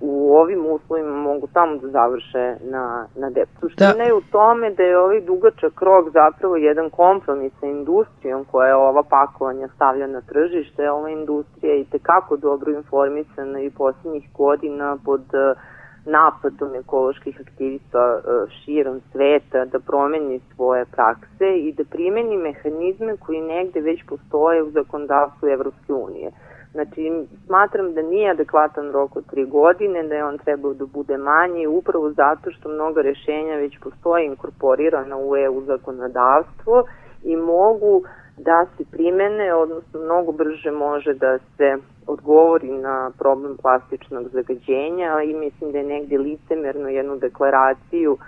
u 0.00 0.36
ovim 0.36 0.66
uslovima 0.66 1.16
mogu 1.16 1.48
samo 1.52 1.76
da 1.76 1.88
završe 1.88 2.56
na, 2.60 3.06
na 3.16 3.30
depu. 3.30 3.60
Suština 3.60 3.92
da. 3.92 4.02
je 4.02 4.14
u 4.14 4.20
tome 4.20 4.70
da 4.70 4.82
je 4.82 4.98
ovaj 4.98 5.20
dugačak 5.20 5.82
rok 5.82 6.10
zapravo 6.12 6.56
jedan 6.56 6.90
kompromis 6.90 7.52
sa 7.60 7.66
industrijom 7.66 8.44
koja 8.44 8.68
je 8.68 8.74
ova 8.74 9.02
pakovanja 9.02 9.68
stavlja 9.74 10.06
na 10.06 10.20
tržište. 10.20 10.90
Ova 10.90 11.10
industrija 11.10 11.72
je 11.72 11.80
i 11.80 11.84
tekako 11.84 12.36
dobro 12.36 12.72
informisana 12.72 13.60
i 13.60 13.70
posljednjih 13.70 14.28
godina 14.34 14.98
pod 15.04 15.20
uh, 15.20 15.58
napadom 16.04 16.74
ekoloških 16.74 17.40
aktivista 17.40 18.14
uh, 18.16 18.48
širom 18.50 19.00
sveta 19.12 19.64
da 19.64 19.78
promeni 19.78 20.40
svoje 20.54 20.84
prakse 20.84 21.58
i 21.58 21.72
da 21.72 21.84
primeni 21.84 22.36
mehanizme 22.36 23.16
koji 23.16 23.40
negde 23.40 23.80
već 23.80 24.04
postoje 24.06 24.62
u 24.62 24.70
zakonodavstvu 24.70 25.48
Evropske 25.48 25.92
unije. 25.92 26.30
Znači, 26.72 27.26
smatram 27.46 27.94
da 27.94 28.02
nije 28.02 28.30
adekvatan 28.30 28.92
rok 28.92 29.16
od 29.16 29.26
tri 29.30 29.44
godine, 29.44 30.02
da 30.02 30.14
je 30.14 30.24
on 30.24 30.38
trebao 30.38 30.74
da 30.74 30.86
bude 30.86 31.16
manji, 31.16 31.66
upravo 31.66 32.10
zato 32.10 32.50
što 32.50 32.68
mnoga 32.68 33.02
rešenja 33.02 33.56
već 33.56 33.78
postoje 33.78 34.26
inkorporirana 34.26 35.16
u 35.16 35.36
EU 35.36 35.62
zakonodavstvo 35.62 36.84
i 37.24 37.36
mogu 37.36 38.02
da 38.38 38.66
se 38.76 38.84
primene, 38.90 39.54
odnosno 39.54 40.00
mnogo 40.00 40.32
brže 40.32 40.70
može 40.70 41.14
da 41.14 41.38
se 41.38 41.76
odgovori 42.06 42.70
na 42.70 43.10
problem 43.18 43.56
plastičnog 43.56 44.28
zagađenja 44.28 45.22
i 45.22 45.34
mislim 45.34 45.72
da 45.72 45.78
je 45.78 45.84
negde 45.84 46.18
licemerno 46.18 46.88
jednu 46.88 47.16
deklaraciju 47.16 48.18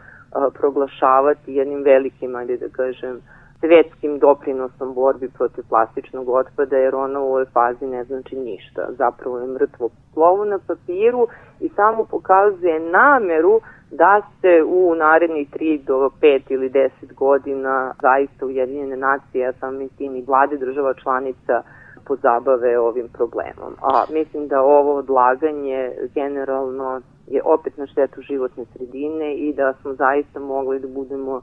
proglašavati 0.54 1.54
jednim 1.54 1.82
velikim, 1.82 2.36
ajde 2.36 2.56
da 2.56 2.68
kažem, 2.68 3.20
svetskim 3.60 4.18
doprinosom 4.18 4.94
borbi 4.94 5.28
protiv 5.28 5.64
plastičnog 5.68 6.28
otpada, 6.28 6.76
jer 6.76 6.94
ona 6.94 7.20
u 7.20 7.26
ovoj 7.26 7.44
fazi 7.44 7.86
ne 7.86 8.04
znači 8.04 8.36
ništa. 8.36 8.88
Zapravo 8.98 9.38
je 9.38 9.46
mrtvo 9.46 9.90
slovo 10.12 10.44
na 10.44 10.58
papiru 10.66 11.28
i 11.60 11.68
samo 11.68 12.04
pokazuje 12.04 12.80
nameru 12.80 13.60
da 13.90 14.22
se 14.40 14.62
u 14.66 14.94
narednih 14.94 15.50
3 15.50 15.84
do 15.84 16.10
5 16.22 16.40
ili 16.48 16.70
10 16.70 16.90
godina 17.14 17.94
zaista 18.02 18.46
Ujedinjene 18.46 18.96
nacije, 18.96 19.48
a 19.48 19.52
sam 19.52 19.88
tim 19.88 20.16
i 20.16 20.24
vlade 20.26 20.56
država 20.56 20.94
članica 20.94 21.62
pozabave 22.06 22.78
ovim 22.78 23.08
problemom. 23.08 23.72
A 23.82 24.04
mislim 24.12 24.48
da 24.48 24.62
ovo 24.62 24.94
odlaganje 24.94 25.92
generalno 26.14 27.00
je 27.26 27.42
opet 27.44 27.76
na 27.76 27.86
štetu 27.86 28.22
životne 28.22 28.64
sredine 28.72 29.34
i 29.34 29.54
da 29.54 29.72
smo 29.72 29.94
zaista 29.94 30.40
mogli 30.40 30.80
da 30.80 30.88
budemo 30.88 31.40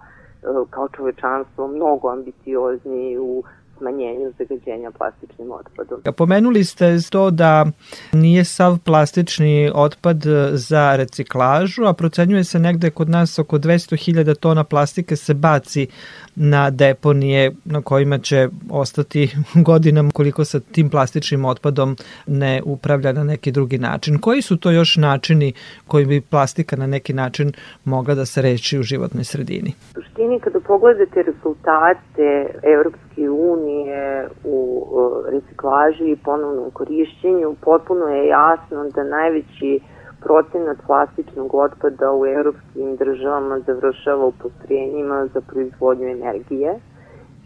kao 0.69 0.87
čovečanstvo 0.87 1.67
mnogo 1.67 2.09
ambiciozni 2.09 3.17
u 3.17 3.43
smanjenju 3.77 4.33
zagađenja 4.37 4.91
plastičnim 4.91 5.51
otpadom. 5.51 6.13
Pomenuli 6.17 6.63
ste 6.63 6.97
to 7.09 7.31
da 7.31 7.65
nije 8.13 8.43
sav 8.43 8.77
plastični 8.85 9.71
otpad 9.75 10.17
za 10.51 10.95
reciklažu, 10.95 11.85
a 11.85 11.93
procenjuje 11.93 12.43
se 12.43 12.59
negde 12.59 12.89
kod 12.89 13.09
nas 13.09 13.39
oko 13.39 13.57
200.000 13.57 14.35
tona 14.35 14.63
plastike 14.63 15.15
se 15.15 15.33
baci 15.33 15.87
na 16.35 16.69
deponije 16.69 17.51
na 17.65 17.81
kojima 17.81 18.17
će 18.17 18.49
ostati 18.71 19.35
godinama 19.69 20.11
koliko 20.11 20.45
se 20.45 20.59
tim 20.59 20.89
plastičnim 20.89 21.45
otpadom 21.45 21.95
ne 22.27 22.61
upravlja 22.65 23.11
na 23.11 23.23
neki 23.23 23.51
drugi 23.51 23.77
način. 23.77 24.19
Koji 24.19 24.41
su 24.41 24.57
to 24.57 24.71
još 24.71 24.97
načini 24.97 25.53
koji 25.87 26.05
bi 26.05 26.21
plastika 26.21 26.75
na 26.75 26.87
neki 26.87 27.13
način 27.13 27.51
mogla 27.83 28.15
da 28.15 28.25
se 28.25 28.41
reči 28.41 28.79
u 28.79 28.83
životnoj 28.83 29.23
sredini? 29.23 29.73
U 29.91 29.93
suštini 29.93 30.39
kada 30.39 30.59
pogledate 30.59 31.23
rezultate 31.23 32.53
Evropske 32.63 33.06
unije 33.29 34.27
u 34.43 34.83
reciklaži 35.27 36.11
i 36.11 36.15
ponovnom 36.15 36.71
korišćenju, 36.71 37.55
potpuno 37.61 38.07
je 38.07 38.27
jasno 38.27 38.89
da 38.95 39.03
najveći 39.03 39.79
procenat 40.21 40.77
plastičnog 40.87 41.53
otpada 41.53 42.13
u 42.13 42.25
evropskim 42.25 42.95
državama 42.95 43.59
završava 43.59 44.25
u 44.25 44.31
postrojenjima 44.31 45.27
za 45.33 45.41
proizvodnju 45.41 46.07
energije 46.07 46.79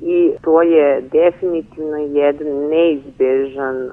i 0.01 0.33
to 0.41 0.61
je 0.61 1.01
definitivno 1.01 1.97
jedan 1.97 2.47
neizbežan 2.69 3.89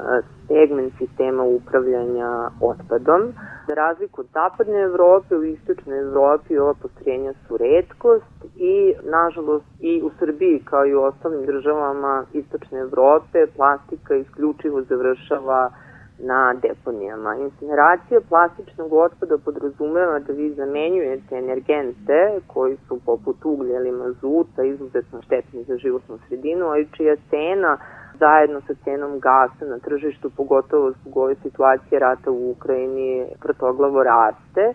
segment 0.47 0.92
sistema 0.99 1.42
upravljanja 1.42 2.51
otpadom. 2.61 3.23
Za 3.68 3.75
razliku 3.75 4.21
od 4.21 4.27
zapadne 4.33 4.81
Evrope, 4.81 5.37
u 5.37 5.44
istočnoj 5.44 5.99
Evropi 5.99 6.59
ova 6.59 6.75
postrojenja 6.75 7.33
su 7.49 7.57
redkost 7.57 8.44
i, 8.57 8.94
nažalost, 9.05 9.66
i 9.81 10.03
u 10.03 10.11
Srbiji 10.18 10.62
kao 10.64 10.87
i 10.87 10.94
u 10.94 11.03
ostalim 11.03 11.47
državama 11.47 12.25
istočne 12.33 12.79
Evrope 12.79 13.47
plastika 13.57 14.14
isključivo 14.14 14.83
završava 14.83 15.71
na 16.18 16.54
deponijama. 16.62 17.37
Incineracija 17.37 18.20
plastičnog 18.28 18.92
otpada 18.92 19.38
podrazumeva 19.44 20.18
da 20.18 20.33
vi 20.33 20.54
zamenjujete 20.54 21.37
energente 21.37 22.40
koji 22.46 22.76
su 22.76 23.00
poput 23.07 23.37
uglja 23.44 23.76
ili 23.76 23.92
mazuta 23.92 24.64
izuzetno 24.64 25.22
štetni 25.22 25.64
za 25.64 25.76
životnu 25.76 26.18
sredinu, 26.28 26.70
a 26.70 26.78
i 26.78 26.87
čija 26.96 27.16
cena 27.31 27.78
zajedno 28.18 28.61
sa 28.61 28.74
cenom 28.85 29.20
gasa 29.20 29.64
na 29.64 29.78
tržištu, 29.78 30.31
pogotovo 30.31 30.90
zbog 30.90 31.16
ove 31.16 31.35
situacije 31.35 31.98
rata 31.98 32.31
u 32.31 32.50
Ukrajini, 32.50 33.26
protoglavo 33.40 34.02
raste. 34.02 34.72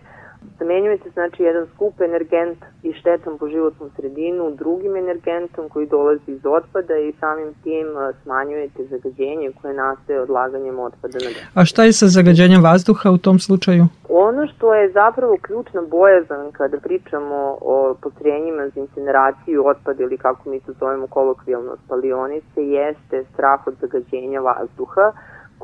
Zamenjujete 0.58 1.10
znači 1.10 1.42
jedan 1.42 1.66
skup 1.74 2.00
energent 2.00 2.58
i 2.82 2.92
štetan 2.92 3.38
po 3.38 3.48
životnu 3.48 3.90
sredinu 3.96 4.50
drugim 4.50 4.96
energentom 4.96 5.68
koji 5.68 5.86
dolazi 5.86 6.30
iz 6.32 6.46
otpada 6.46 6.96
i 6.96 7.12
samim 7.20 7.54
tim 7.62 7.86
smanjujete 8.22 8.84
zagađenje 8.84 9.50
koje 9.62 9.74
nastaje 9.74 10.20
odlaganjem 10.20 10.78
otpada 10.78 11.18
na 11.18 11.28
depo. 11.28 11.60
A 11.60 11.64
šta 11.64 11.84
je 11.84 11.92
sa 11.92 12.06
zagađenjem 12.06 12.62
vazduha 12.62 13.10
u 13.10 13.18
tom 13.18 13.38
slučaju? 13.38 13.84
Ono 14.08 14.46
što 14.46 14.74
je 14.74 14.92
zapravo 14.92 15.36
ključna 15.42 15.82
bojazan 15.82 16.52
kada 16.52 16.80
pričamo 16.80 17.58
o 17.60 17.94
postrojenjima 18.02 18.68
za 18.68 18.80
incineraciju 18.80 19.66
otpada 19.66 20.02
ili 20.02 20.18
kako 20.18 20.50
mi 20.50 20.60
to 20.60 20.72
zovemo 20.80 21.06
kolokvijalno 21.06 21.76
spalionice 21.84 22.60
jeste 22.62 23.24
strah 23.32 23.66
od 23.66 23.74
zagađenja 23.80 24.40
vazduha 24.40 25.12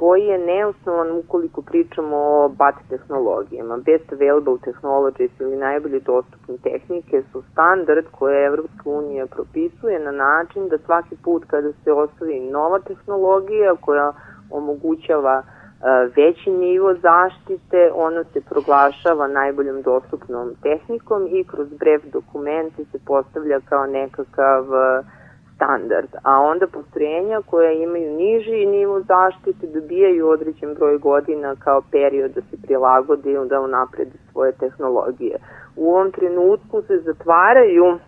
koji 0.00 0.24
je 0.24 0.38
neosnovan 0.38 1.10
ukoliko 1.12 1.62
pričamo 1.62 2.16
o 2.16 2.48
BAT 2.48 2.74
tehnologijama. 2.88 3.76
Best 3.76 4.12
Available 4.12 4.58
Technologies 4.64 5.30
ili 5.40 5.56
najbolje 5.56 6.00
dostupne 6.00 6.54
tehnike 6.62 7.22
su 7.32 7.42
standard 7.52 8.06
koje 8.18 8.46
Evropska 8.46 8.90
unija 8.90 9.26
propisuje 9.26 9.98
na 9.98 10.10
način 10.10 10.68
da 10.68 10.78
svaki 10.78 11.16
put 11.24 11.44
kada 11.44 11.72
se 11.72 11.92
ostavi 11.92 12.40
nova 12.40 12.78
tehnologija 12.78 13.76
koja 13.80 14.12
omogućava 14.50 15.42
e, 15.42 15.44
veći 16.16 16.50
nivo 16.50 16.94
zaštite, 16.94 17.90
ona 17.94 18.24
se 18.24 18.40
proglašava 18.40 19.28
najboljom 19.28 19.82
dostupnom 19.82 20.54
tehnikom 20.62 21.26
i 21.26 21.44
kroz 21.44 21.68
brev 21.80 22.00
dokumenti 22.12 22.84
se 22.84 22.98
postavlja 23.06 23.60
kao 23.60 23.86
nekakav 23.86 24.62
uh, 24.64 25.19
standard, 25.60 26.08
a 26.22 26.40
onda 26.40 26.66
postrojenja 26.66 27.40
koja 27.46 27.72
imaju 27.72 28.16
niži 28.16 28.66
nivo 28.66 29.00
zaštite 29.00 29.66
dobijaju 29.66 30.28
određen 30.28 30.74
broj 30.74 30.98
godina 30.98 31.56
kao 31.56 31.82
period 31.92 32.30
da 32.30 32.40
se 32.40 32.56
prilagode 32.62 33.32
i 33.32 33.48
da 33.48 33.60
unaprede 33.60 34.18
svoje 34.32 34.52
tehnologije. 34.52 35.36
U 35.76 35.90
ovom 35.90 36.12
trenutku 36.12 36.82
se 36.82 36.98
zatvaraju 36.98 37.98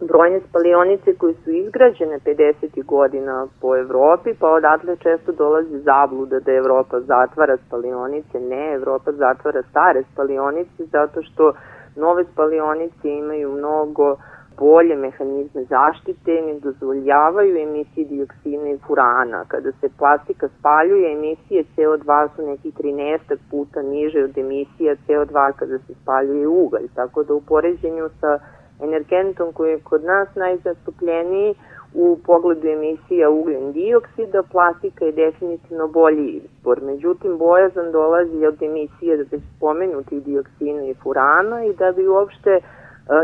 brojne 0.00 0.40
spalionice 0.48 1.14
koje 1.14 1.34
su 1.34 1.50
izgrađene 1.50 2.18
50. 2.18 2.84
godina 2.84 3.46
po 3.60 3.76
Evropi, 3.76 4.34
pa 4.40 4.48
odatle 4.48 4.96
često 4.96 5.32
dolazi 5.32 5.78
zabluda 5.78 6.40
da 6.40 6.52
Evropa 6.52 7.00
zatvara 7.00 7.56
spalionice. 7.66 8.40
Ne, 8.40 8.74
Evropa 8.74 9.12
zatvara 9.12 9.62
stare 9.70 10.02
spalionice 10.12 10.84
zato 10.84 11.22
što 11.22 11.52
nove 11.96 12.24
spalionice 12.24 13.08
imaju 13.08 13.52
mnogo 13.52 14.12
uh, 14.12 14.18
bolje 14.58 14.96
mehanizme 14.96 15.64
zaštite 15.64 16.32
ne 16.46 16.54
dozvoljavaju 16.60 17.56
emisije 17.56 18.06
dioksina 18.06 18.68
i 18.70 18.78
furana. 18.86 19.44
Kada 19.48 19.72
se 19.72 19.88
plastika 19.98 20.48
spaljuje, 20.58 21.12
emisije 21.12 21.64
CO2 21.76 22.28
su 22.36 22.46
nekih 22.46 22.74
13 22.74 23.18
puta 23.50 23.82
niže 23.82 24.24
od 24.24 24.38
emisija 24.38 24.96
CO2 25.08 25.52
kada 25.52 25.78
se 25.78 25.94
spaljuje 26.02 26.46
ugalj. 26.46 26.88
Tako 26.94 27.22
da 27.22 27.34
u 27.34 27.40
poređenju 27.40 28.08
sa 28.20 28.38
energentom 28.82 29.52
koji 29.52 29.70
je 29.70 29.80
kod 29.80 30.04
nas 30.04 30.28
najzastupljeniji 30.34 31.54
u 31.94 32.18
pogledu 32.26 32.68
emisija 32.68 33.30
ugljen 33.30 33.72
dioksida, 33.72 34.42
plastika 34.42 35.04
je 35.04 35.12
definitivno 35.12 35.88
bolji 35.88 36.26
izbor. 36.28 36.82
Međutim, 36.82 37.38
bojazan 37.38 37.92
dolazi 37.92 38.46
od 38.46 38.62
emisije 38.62 39.16
da 39.16 39.24
se 39.24 39.38
spomenuti 39.56 40.20
dioksina 40.20 40.84
i 40.84 40.94
furana 40.94 41.64
i 41.64 41.72
da 41.74 41.92
bi 41.92 42.08
uopšte 42.08 42.60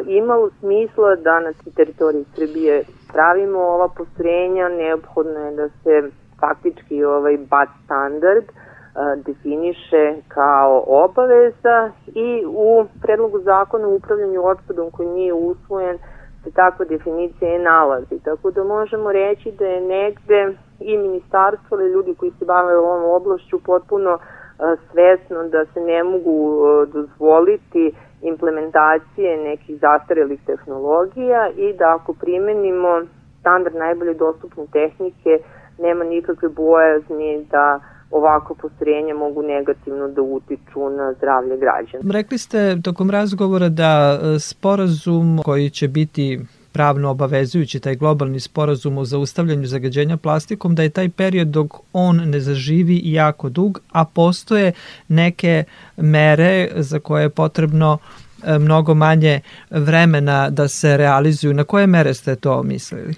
imalo 0.07 0.51
smisla 0.61 1.17
da 1.17 1.41
na 1.41 1.53
teritoriji 1.77 2.25
Srbije 2.35 2.85
pravimo 3.13 3.59
ova 3.59 3.89
postrojenja, 3.89 4.69
neophodno 4.69 5.41
je 5.41 5.57
da 5.57 5.69
se 5.69 6.11
faktički 6.41 7.05
ovaj 7.05 7.39
BAT 7.51 7.69
standard 7.85 8.45
definiše 9.27 10.15
kao 10.29 10.85
obaveza 10.87 11.91
i 12.07 12.45
u 12.47 12.85
predlogu 13.03 13.41
zakona 13.41 13.89
o 13.89 13.95
upravljanju 13.95 14.47
otpadom 14.47 14.91
koji 14.91 15.09
nije 15.09 15.33
usvojen 15.33 15.99
se 16.45 16.51
takva 16.51 16.85
definicija 16.85 17.55
i 17.55 17.59
nalazi. 17.59 18.19
Tako 18.25 18.51
da 18.51 18.65
možemo 18.65 19.13
reći 19.13 19.53
da 19.53 19.67
je 19.67 19.81
negde 19.81 20.57
i 20.81 20.97
ministarstvo 20.99 21.81
ili 21.81 21.91
ljudi 21.91 22.15
koji 22.15 22.33
se 22.39 22.45
bave 22.45 22.77
ovom 22.77 23.05
oblašću 23.05 23.59
potpuno 23.65 24.19
svesno 24.91 25.49
da 25.49 25.65
se 25.65 25.81
ne 25.81 26.03
mogu 26.05 26.67
dozvoliti 26.93 27.95
implementacije 28.33 29.37
nekih 29.37 29.75
zastarelih 29.81 30.41
tehnologija 30.47 31.51
i 31.57 31.73
da 31.79 31.97
ako 31.97 32.15
primenimo 32.15 33.03
standard 33.41 33.77
najbolje 33.77 34.15
dostupne 34.15 34.65
tehnike 34.73 35.33
nema 35.79 36.05
nikakve 36.05 36.49
bojazni 36.49 37.47
da 37.51 37.81
ovako 38.11 38.55
postrojenja 38.55 39.15
mogu 39.15 39.43
negativno 39.43 40.09
da 40.09 40.23
utiču 40.23 40.91
na 40.91 41.13
zdravlje 41.13 41.57
građana. 41.57 42.13
Rekli 42.13 42.39
ste 42.39 42.77
tokom 42.85 43.11
razgovora 43.11 43.69
da 43.69 44.19
e, 44.23 44.39
sporazum 44.39 45.39
koji 45.45 45.71
će 45.71 45.89
biti 45.89 46.41
pravno 46.75 47.11
obavezujući 47.11 47.81
taj 47.81 47.95
globalni 47.95 48.41
sporazum 48.41 48.99
o 48.99 49.05
zaustavljanju 49.05 49.67
zagađenja 49.67 50.17
plastikom, 50.17 50.75
da 50.75 50.83
je 50.83 50.89
taj 50.89 51.09
period 51.09 51.49
dok 51.49 51.75
on 51.93 52.17
ne 52.17 52.41
zaživi 52.41 53.01
jako 53.05 53.49
dug, 53.49 53.81
a 53.93 54.05
postoje 54.05 54.73
neke 55.09 55.65
mere 55.97 56.71
za 56.77 56.99
koje 56.99 57.23
je 57.23 57.31
potrebno 57.31 57.99
e, 58.45 58.59
mnogo 58.59 58.95
manje 58.95 59.41
vremena 59.71 60.51
da 60.51 60.69
se 60.69 60.97
realizuju. 60.97 61.55
Na 61.55 61.65
koje 61.65 61.87
mere 61.87 62.15
ste 62.15 62.37
to 62.37 62.63
mislili? 62.63 63.15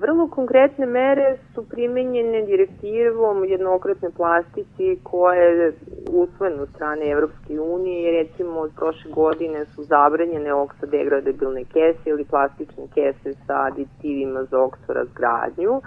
Vrlo 0.00 0.28
konkretne 0.30 0.86
mere 0.86 1.36
su 1.54 1.68
primenjene 1.68 2.42
direktivom 2.46 3.44
jednokratne 3.44 4.10
plastici 4.16 4.98
koja 5.02 5.42
je 5.42 5.72
usvojena 6.12 6.62
od 6.62 6.68
strane 6.74 7.10
Evropske 7.10 7.60
unije 7.60 8.12
recimo 8.22 8.60
od 8.60 8.70
prošle 8.76 9.10
godine 9.12 9.64
su 9.64 9.82
zabranjene 9.82 10.54
oksodegradabilne 10.54 11.64
kese 11.64 12.10
ili 12.10 12.24
plastične 12.24 12.84
kese 12.94 13.32
sa 13.46 13.54
aditivima 13.64 14.44
za 14.44 14.62
oksorazgradnju. 14.62 15.80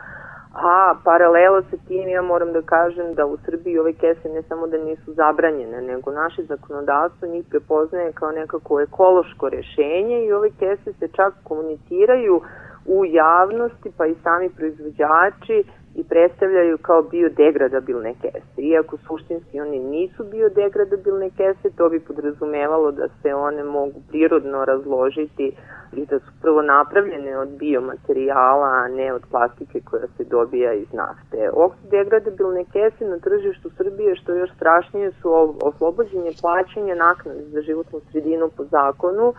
A 0.54 0.96
paralela 1.04 1.62
sa 1.62 1.78
tim 1.88 2.10
ja 2.10 2.22
moram 2.22 2.54
da 2.54 2.62
kažem 2.62 3.14
da 3.14 3.26
u 3.26 3.38
Srbiji 3.46 3.80
ove 3.80 3.94
kese 3.94 4.30
ne 4.30 4.42
samo 4.42 4.68
da 4.68 4.78
nisu 4.78 5.14
zabranjene, 5.14 5.82
nego 5.82 6.12
naše 6.12 6.44
zakonodavstvo 6.44 7.28
njih 7.28 7.46
prepoznaje 7.50 8.12
kao 8.12 8.32
nekako 8.32 8.82
ekološko 8.82 9.50
rešenje 9.50 10.26
i 10.26 10.34
ove 10.34 10.50
kese 10.60 10.94
se 10.94 11.08
čak 11.08 11.34
komuniciraju 11.44 12.42
u 12.86 13.06
javnosti, 13.06 13.92
pa 13.98 14.06
i 14.06 14.16
sami 14.24 14.50
proizvođači 14.50 15.64
i 15.96 16.04
predstavljaju 16.04 16.78
kao 16.78 17.02
biodegradabilne 17.02 18.14
kese. 18.22 18.62
Iako 18.62 18.98
suštinski 18.98 19.62
oni 19.62 19.80
nisu 19.80 20.24
biodegradabilne 20.24 21.30
kese, 21.30 21.76
to 21.78 21.90
bi 21.90 22.00
podrazumevalo 22.00 22.92
da 22.92 23.08
se 23.22 23.34
one 23.34 23.64
mogu 23.64 24.02
prirodno 24.10 24.66
razložiti 24.66 25.56
i 25.94 26.06
da 26.06 26.20
su 26.20 26.32
prvo 26.42 26.62
napravljene 26.62 27.38
od 27.38 27.50
biomaterijala, 27.50 28.68
a 28.68 28.88
ne 28.88 29.14
od 29.14 29.22
plastike 29.32 29.82
koja 29.86 30.08
se 30.18 30.24
dobija 30.24 30.74
iz 30.74 30.94
nafte. 30.94 31.50
Oksidegradabilne 31.54 32.66
kese 32.74 33.06
na 33.06 33.18
tržištu 33.20 33.70
Srbije, 33.78 34.16
što 34.16 34.34
još 34.34 34.50
strašnije, 34.56 35.12
su 35.12 35.58
oslobođenje 35.62 36.32
plaćanja 36.42 36.96
naknade 36.96 37.44
za 37.44 37.62
životnu 37.62 38.00
sredinu 38.12 38.50
po 38.58 38.64
zakonu 38.64 39.34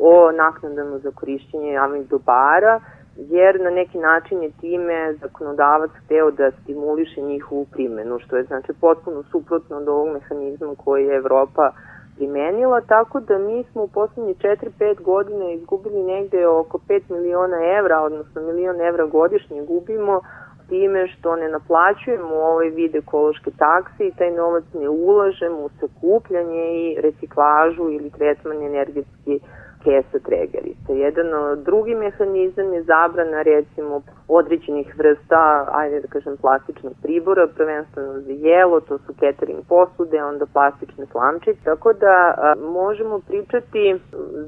o 0.00 0.32
naknadama 0.32 0.98
za 0.98 1.10
korišćenje 1.10 1.72
javnih 1.72 2.08
dobara, 2.08 2.80
jer 3.16 3.60
na 3.60 3.70
neki 3.70 3.98
način 3.98 4.42
je 4.42 4.50
time 4.60 5.14
zakonodavac 5.14 5.90
hteo 6.04 6.30
da 6.30 6.50
stimuliše 6.50 7.20
njihovu 7.20 7.66
primenu, 7.72 8.18
što 8.18 8.36
je 8.36 8.44
znači 8.44 8.72
potpuno 8.80 9.22
suprotno 9.22 9.76
od 9.76 9.88
ovog 9.88 10.08
mehanizma 10.12 10.74
koji 10.84 11.06
je 11.06 11.16
Evropa 11.16 11.70
primenila, 12.16 12.80
tako 12.80 13.20
da 13.20 13.38
mi 13.38 13.64
smo 13.72 13.82
u 13.82 13.88
poslednje 13.88 14.34
4-5 14.34 15.02
godina 15.02 15.50
izgubili 15.50 16.02
negde 16.02 16.46
oko 16.46 16.78
5 16.88 17.02
miliona 17.10 17.56
evra, 17.78 18.00
odnosno 18.00 18.42
milion 18.42 18.80
evra 18.80 19.06
godišnje 19.06 19.62
gubimo 19.62 20.20
time 20.68 21.08
što 21.08 21.36
ne 21.36 21.48
naplaćujemo 21.48 22.34
ovaj 22.34 22.68
vid 22.68 22.94
ekološke 22.94 23.50
takse 23.50 24.06
i 24.06 24.14
taj 24.18 24.30
novac 24.30 24.64
ne 24.74 24.88
ulažemo 24.88 25.58
u 25.58 25.70
sakupljanje 25.80 26.64
i 26.74 27.00
reciklažu 27.00 27.90
ili 27.90 28.10
tretman 28.10 28.62
energetski 28.62 29.40
kesa 29.86 30.18
tregerica. 30.28 30.92
Jedan 31.06 31.28
drugi 31.64 31.94
mehanizam 31.94 32.72
je 32.72 32.82
zabrana 32.82 33.42
recimo 33.42 34.02
određenih 34.28 34.98
vrsta, 34.98 35.68
ajde 35.72 36.00
da 36.00 36.08
kažem, 36.08 36.36
plastičnog 36.36 36.92
pribora, 37.02 37.46
prvenstveno 37.56 38.12
za 38.20 38.32
jelo, 38.32 38.80
to 38.80 38.98
su 38.98 39.12
catering 39.20 39.60
posude, 39.68 40.24
onda 40.24 40.46
plastične 40.52 41.06
slamčice, 41.12 41.60
tako 41.64 41.92
da 41.92 42.34
a, 42.36 42.54
možemo 42.80 43.20
pričati 43.28 44.00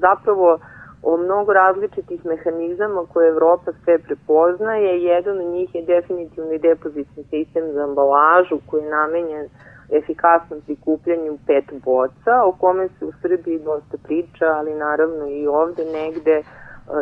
zapravo 0.04 0.58
o 1.02 1.16
mnogo 1.16 1.52
različitih 1.52 2.26
mehanizama 2.26 3.06
koje 3.12 3.28
Evropa 3.28 3.70
sve 3.84 3.98
prepoznaje. 3.98 5.02
Jedan 5.02 5.38
od 5.38 5.46
njih 5.46 5.74
je 5.74 5.82
definitivno 5.82 6.58
depozitni 6.58 7.22
sistem 7.30 7.72
za 7.72 7.84
ambalažu 7.84 8.58
koji 8.66 8.82
je 8.82 8.90
namenjen 8.90 9.48
efikasnom 9.92 10.60
prikupljanju 10.60 11.38
pet 11.46 11.64
boca, 11.84 12.44
o 12.44 12.52
kome 12.52 12.88
se 12.88 13.04
u 13.04 13.12
Srbiji 13.22 13.58
dosta 13.58 13.96
priča, 14.02 14.46
ali 14.46 14.74
naravno 14.74 15.26
i 15.28 15.46
ovde 15.46 15.84
negde 15.84 16.36
e, 16.36 16.42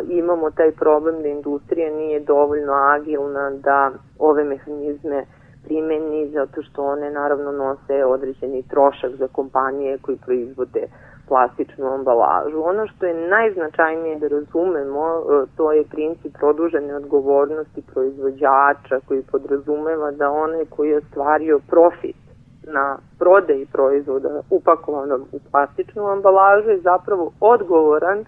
imamo 0.09 0.51
taj 0.51 0.71
problem 0.71 1.21
da 1.21 1.27
industrija 1.27 1.91
nije 1.91 2.19
dovoljno 2.19 2.73
agilna 2.73 3.49
da 3.49 3.91
ove 4.19 4.43
mehanizme 4.43 5.25
primeni 5.63 6.29
zato 6.29 6.61
što 6.61 6.85
one 6.85 7.11
naravno 7.11 7.51
nose 7.51 8.05
određeni 8.05 8.63
trošak 8.63 9.11
za 9.15 9.27
kompanije 9.27 9.97
koji 9.97 10.17
proizvode 10.25 10.87
plastičnu 11.27 11.85
ambalažu. 11.93 12.61
Ono 12.63 12.87
što 12.87 13.05
je 13.05 13.27
najznačajnije 13.27 14.19
da 14.19 14.27
razumemo, 14.27 15.05
e, 15.07 15.45
to 15.57 15.71
je 15.71 15.83
princip 15.83 16.37
produžene 16.37 16.95
odgovornosti 16.95 17.81
proizvođača 17.93 18.99
koji 19.07 19.21
podrazumeva 19.31 20.11
da 20.11 20.31
onaj 20.31 20.65
koji 20.65 20.89
je 20.89 20.97
ostvario 20.97 21.59
profit 21.69 22.26
na 22.67 22.97
prodeji 23.19 23.65
proizvoda 23.65 24.41
upakovanog 24.49 25.21
u 25.31 25.39
plastičnu 25.51 26.07
ambalažu 26.07 26.69
je 26.69 26.79
zapravo 26.79 27.31
odgovoran 27.39 28.25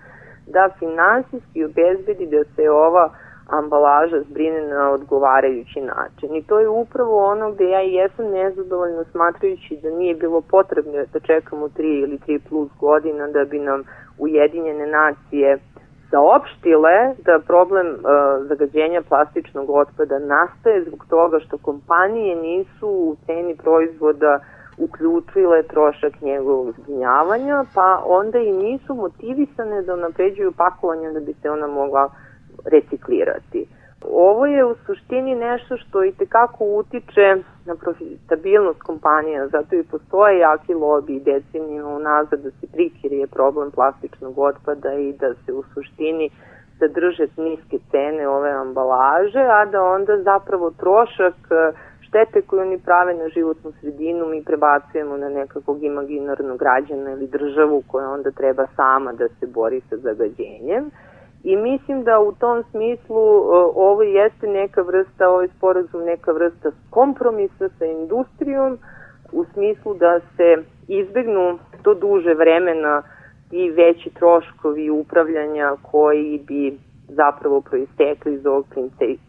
da 0.47 0.69
finansijski 0.79 1.65
obezbedi 1.65 2.25
da 2.25 2.43
se 2.55 2.69
ova 2.69 3.09
ambalaža 3.47 4.21
zbrine 4.29 4.61
na 4.61 4.91
odgovarajući 4.91 5.81
način. 5.81 6.35
I 6.35 6.43
to 6.43 6.59
je 6.59 6.69
upravo 6.69 7.25
ono 7.25 7.51
gde 7.51 7.69
ja 7.69 7.83
i 7.83 7.93
jesam 7.93 8.25
nezadovoljna 8.25 9.03
smatrajući 9.11 9.79
da 9.83 9.89
nije 9.89 10.15
bilo 10.15 10.41
potrebno 10.41 10.91
da 11.13 11.19
čekamo 11.19 11.67
3 11.67 12.03
ili 12.03 12.19
3 12.27 12.39
plus 12.49 12.69
godina 12.79 13.27
da 13.27 13.45
bi 13.45 13.59
nam 13.59 13.83
Ujedinjene 14.19 14.87
nacije 14.87 15.57
saopštile 16.09 17.15
da 17.25 17.39
problem 17.47 17.87
uh, 17.87 17.99
zagađenja 18.47 19.01
plastičnog 19.09 19.69
otpada 19.69 20.19
nastaje 20.19 20.83
zbog 20.83 21.05
toga 21.09 21.39
što 21.39 21.57
kompanije 21.57 22.35
nisu 22.35 22.87
u 22.87 23.15
ceni 23.25 23.55
proizvoda 23.55 24.39
uključile 24.77 25.63
trošak 25.63 26.21
njegovog 26.21 26.73
zginjavanja, 26.79 27.63
pa 27.73 28.03
onda 28.05 28.39
i 28.39 28.51
nisu 28.51 28.93
motivisane 28.95 29.81
da 29.81 29.95
napređuju 29.95 30.51
pakovanja 30.51 31.11
da 31.11 31.19
bi 31.19 31.33
se 31.33 31.49
ona 31.49 31.67
mogla 31.67 32.09
reciklirati. 32.65 33.67
Ovo 34.05 34.45
je 34.45 34.65
u 34.65 34.75
suštini 34.85 35.35
nešto 35.35 35.77
što 35.77 36.03
i 36.03 36.11
tekako 36.11 36.65
utiče 36.65 37.35
na 37.65 37.75
profitabilnost 37.75 38.81
kompanija, 38.81 39.47
zato 39.47 39.75
i 39.75 39.83
postoje 39.83 40.39
jaki 40.39 40.73
lobby 40.73 41.23
decenijima 41.23 41.87
unazad 41.87 42.39
da 42.39 42.51
se 42.51 42.67
prikirije 42.71 43.27
problem 43.27 43.71
plastičnog 43.71 44.39
otpada 44.39 44.93
i 44.93 45.13
da 45.13 45.33
se 45.33 45.53
u 45.53 45.63
suštini 45.73 46.29
zadrže 46.79 47.27
niske 47.37 47.77
cene 47.91 48.27
ove 48.27 48.51
ambalaže, 48.51 49.39
a 49.39 49.65
da 49.65 49.83
onda 49.83 50.17
zapravo 50.23 50.71
trošak 50.71 51.35
štete 52.01 52.41
koje 52.41 52.61
oni 52.61 52.79
prave 52.79 53.13
na 53.13 53.29
životnu 53.29 53.71
sredinu 53.81 54.25
mi 54.25 54.43
prebacujemo 54.43 55.17
na 55.17 55.29
nekakvog 55.29 55.83
imaginarnog 55.83 56.57
građana 56.57 57.11
ili 57.11 57.27
državu 57.27 57.83
koja 57.87 58.09
onda 58.09 58.31
treba 58.31 58.65
sama 58.75 59.13
da 59.13 59.27
se 59.27 59.47
bori 59.47 59.81
sa 59.89 59.97
zagađenjem. 59.97 60.91
I 61.43 61.55
mislim 61.55 62.03
da 62.03 62.19
u 62.19 62.31
tom 62.31 62.63
smislu 62.71 63.17
e, 63.17 63.45
ovo 63.75 64.01
jeste 64.01 64.47
neka 64.47 64.81
vrsta, 64.81 65.29
ovaj 65.29 65.47
sporazum 65.57 66.03
neka 66.03 66.31
vrsta 66.31 66.71
kompromisa 66.89 67.69
sa 67.77 67.85
industrijom 67.85 68.77
u 69.31 69.45
smislu 69.53 69.93
da 69.93 70.19
se 70.37 70.63
izbegnu 70.87 71.59
to 71.83 71.93
duže 71.93 72.33
vremena 72.33 73.03
i 73.51 73.71
veći 73.71 74.09
troškovi 74.09 74.89
upravljanja 74.89 75.75
koji 75.91 76.43
bi 76.47 76.77
zapravo 77.07 77.61
proistekli 77.61 78.33
iz 78.33 78.45
ovog 78.45 78.65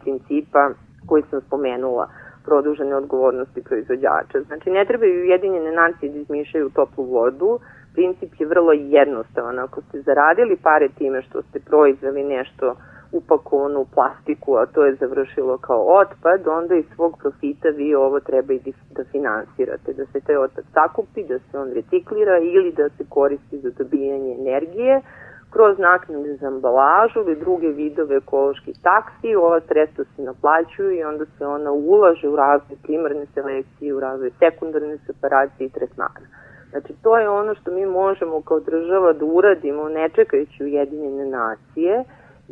principa 0.03 0.69
koji 1.07 1.23
sam 1.29 1.41
spomenula 1.41 2.09
produžene 2.45 2.95
odgovornosti 2.95 3.63
proizvođača. 3.63 4.41
Znači, 4.47 4.69
ne 4.69 4.85
trebaju 4.85 5.21
Ujedinjene 5.21 5.71
nacije 5.71 6.11
da 6.11 6.17
izmišljaju 6.19 6.69
toplu 6.69 7.03
vodu, 7.03 7.59
princip 7.93 8.31
je 8.39 8.47
vrlo 8.47 8.71
jednostavan. 8.71 9.59
Ako 9.59 9.81
ste 9.81 10.01
zaradili 10.01 10.55
pare 10.55 10.89
time 10.97 11.21
što 11.21 11.41
ste 11.41 11.59
proizveli 11.59 12.23
nešto 12.23 12.75
upakovano 13.11 13.79
u 13.79 13.85
plastiku, 13.85 14.55
a 14.55 14.65
to 14.65 14.85
je 14.85 14.95
završilo 14.95 15.57
kao 15.57 15.83
otpad, 16.01 16.47
onda 16.47 16.75
iz 16.75 16.85
svog 16.95 17.17
profita 17.21 17.69
vi 17.69 17.95
ovo 17.95 18.19
treba 18.19 18.53
i 18.53 18.73
da 18.91 19.03
finansirate, 19.03 19.93
da 19.93 20.05
se 20.05 20.19
taj 20.19 20.37
otpad 20.37 20.63
sakupi, 20.73 21.23
da 21.23 21.39
se 21.39 21.59
on 21.59 21.71
reciklira 21.73 22.37
ili 22.37 22.71
da 22.71 22.89
se 22.89 23.03
koristi 23.09 23.59
za 23.59 23.69
dobijanje 23.77 24.33
energije 24.33 25.01
kroz 25.49 25.79
naknade 25.79 26.35
za 26.35 26.47
ambalažu 26.47 27.19
ili 27.19 27.35
druge 27.35 27.67
vidove 27.67 28.15
ekoloških 28.15 28.75
taksi, 28.83 29.35
ova 29.35 29.59
sredstva 29.67 30.05
se 30.15 30.21
naplaćuju 30.21 30.91
i 30.91 31.03
onda 31.03 31.25
se 31.25 31.45
ona 31.45 31.71
ulaže 31.71 32.27
u 32.29 32.35
razvoj 32.35 32.77
primarne 32.83 33.25
selekcije, 33.33 33.93
u 33.93 33.99
razvoj 33.99 34.31
sekundarne 34.39 34.97
separacije 35.05 35.67
i 35.67 35.69
tretmana. 35.69 36.27
Znači, 36.71 36.93
to 37.03 37.17
je 37.17 37.29
ono 37.29 37.55
što 37.55 37.71
mi 37.71 37.85
možemo 37.85 38.41
kao 38.41 38.59
država 38.59 39.13
da 39.13 39.25
uradimo 39.25 39.89
ne 39.89 40.09
čekajući 40.09 40.63
Ujedinjene 40.63 41.25
nacije, 41.25 42.03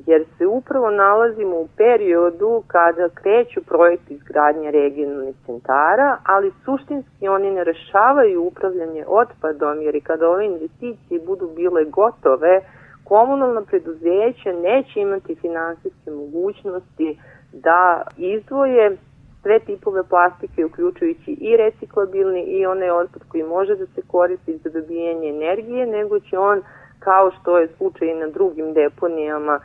jer 0.08 0.26
se 0.38 0.46
upravo 0.48 0.90
nalazimo 0.90 1.56
u 1.56 1.68
periodu 1.78 2.64
kada 2.68 3.10
kreću 3.10 3.62
projekti 3.64 4.14
izgradnje 4.14 4.72
regionalnih 4.72 5.36
centara, 5.46 6.18
ali 6.24 6.52
suštinski 6.66 7.28
oni 7.28 7.52
ne 7.52 7.64
rešavaju 7.64 8.44
upravljanje 8.44 9.04
otpadom, 9.08 9.82
jer 9.82 9.96
i 9.96 10.02
kada 10.02 10.30
ove 10.30 10.46
investicije 10.46 11.20
budu 11.26 11.50
bile 11.56 11.84
gotove, 11.86 12.62
komunalna 13.04 13.62
preduzeća 13.62 14.52
neće 14.64 15.00
imati 15.00 15.36
finansijske 15.36 16.12
mogućnosti 16.12 17.20
da 17.54 18.02
izdvoje 18.18 18.98
sve 19.42 19.60
tipove 19.60 20.04
plastike, 20.04 20.66
uključujući 20.66 21.32
i 21.32 21.58
reciklabilni 21.58 22.42
i 22.42 22.66
onaj 22.66 22.92
otpad 22.92 23.22
koji 23.28 23.44
može 23.44 23.76
da 23.76 23.86
se 23.86 24.02
koristi 24.08 24.58
za 24.58 24.70
dobijanje 24.70 25.30
energije, 25.30 25.86
nego 25.86 26.20
će 26.20 26.38
on, 26.38 26.62
kao 27.00 27.32
što 27.32 27.58
je 27.58 27.68
slučaj 27.78 28.16
na 28.16 28.28
drugim 28.28 28.74
deponijama, 28.74 29.60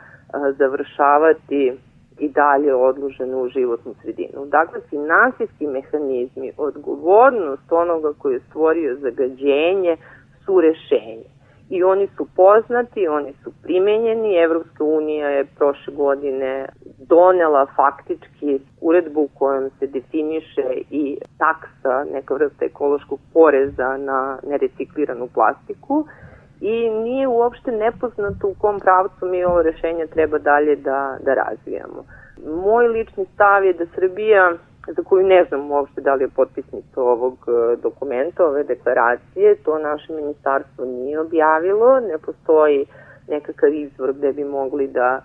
završavati 0.57 1.73
i 2.19 2.29
dalje 2.29 2.75
odloženo 2.75 3.41
u 3.41 3.49
životnu 3.49 3.93
sredinu. 4.01 4.45
Dakle, 4.45 4.79
finansijski 4.89 5.67
mehanizmi, 5.67 6.51
odgovornost 6.57 7.71
onoga 7.71 8.13
koji 8.17 8.33
je 8.33 8.39
stvorio 8.49 8.95
zagađenje 8.95 9.97
su 10.45 10.61
rešenje. 10.61 11.34
I 11.69 11.83
oni 11.83 12.07
su 12.17 12.27
poznati, 12.35 13.07
oni 13.07 13.33
su 13.43 13.51
primenjeni. 13.63 14.37
Evropska 14.37 14.83
unija 14.83 15.29
je 15.29 15.45
prošle 15.45 15.93
godine 15.93 16.65
donela 16.97 17.65
faktički 17.75 18.59
uredbu 18.81 19.29
kojom 19.33 19.69
se 19.79 19.87
definiše 19.87 20.67
i 20.91 21.17
taksa, 21.37 22.03
neka 22.13 22.33
vrsta 22.33 22.65
ekološkog 22.65 23.19
poreza 23.33 23.97
na 23.97 24.39
nerecikliranu 24.47 25.27
plastiku 25.33 26.05
i 26.61 26.89
nije 26.89 27.27
uopšte 27.27 27.71
nepoznato 27.71 28.47
u 28.47 28.55
kom 28.57 28.79
pravcu 28.79 29.25
mi 29.25 29.43
ovo 29.43 29.61
rešenje 29.61 30.07
treba 30.07 30.37
dalje 30.37 30.75
da, 30.75 31.17
da 31.21 31.33
razvijamo. 31.33 32.05
Moj 32.63 32.87
lični 32.87 33.25
stav 33.33 33.65
je 33.65 33.73
da 33.73 33.85
Srbija 33.95 34.53
za 34.87 35.03
koju 35.03 35.27
ne 35.27 35.43
znam 35.43 35.71
uopšte 35.71 36.01
da 36.01 36.13
li 36.13 36.23
je 36.23 36.35
potpisnica 36.35 37.01
ovog 37.01 37.33
e, 37.47 37.75
dokumenta, 37.75 38.45
ove 38.45 38.63
deklaracije, 38.63 39.55
to 39.55 39.79
naše 39.79 40.13
ministarstvo 40.13 40.85
nije 40.85 41.19
objavilo, 41.19 41.99
ne 41.99 42.17
postoji 42.17 42.85
nekakav 43.27 43.73
izvor 43.73 44.13
gde 44.13 44.33
bi 44.33 44.43
mogli 44.43 44.87
da 44.87 45.21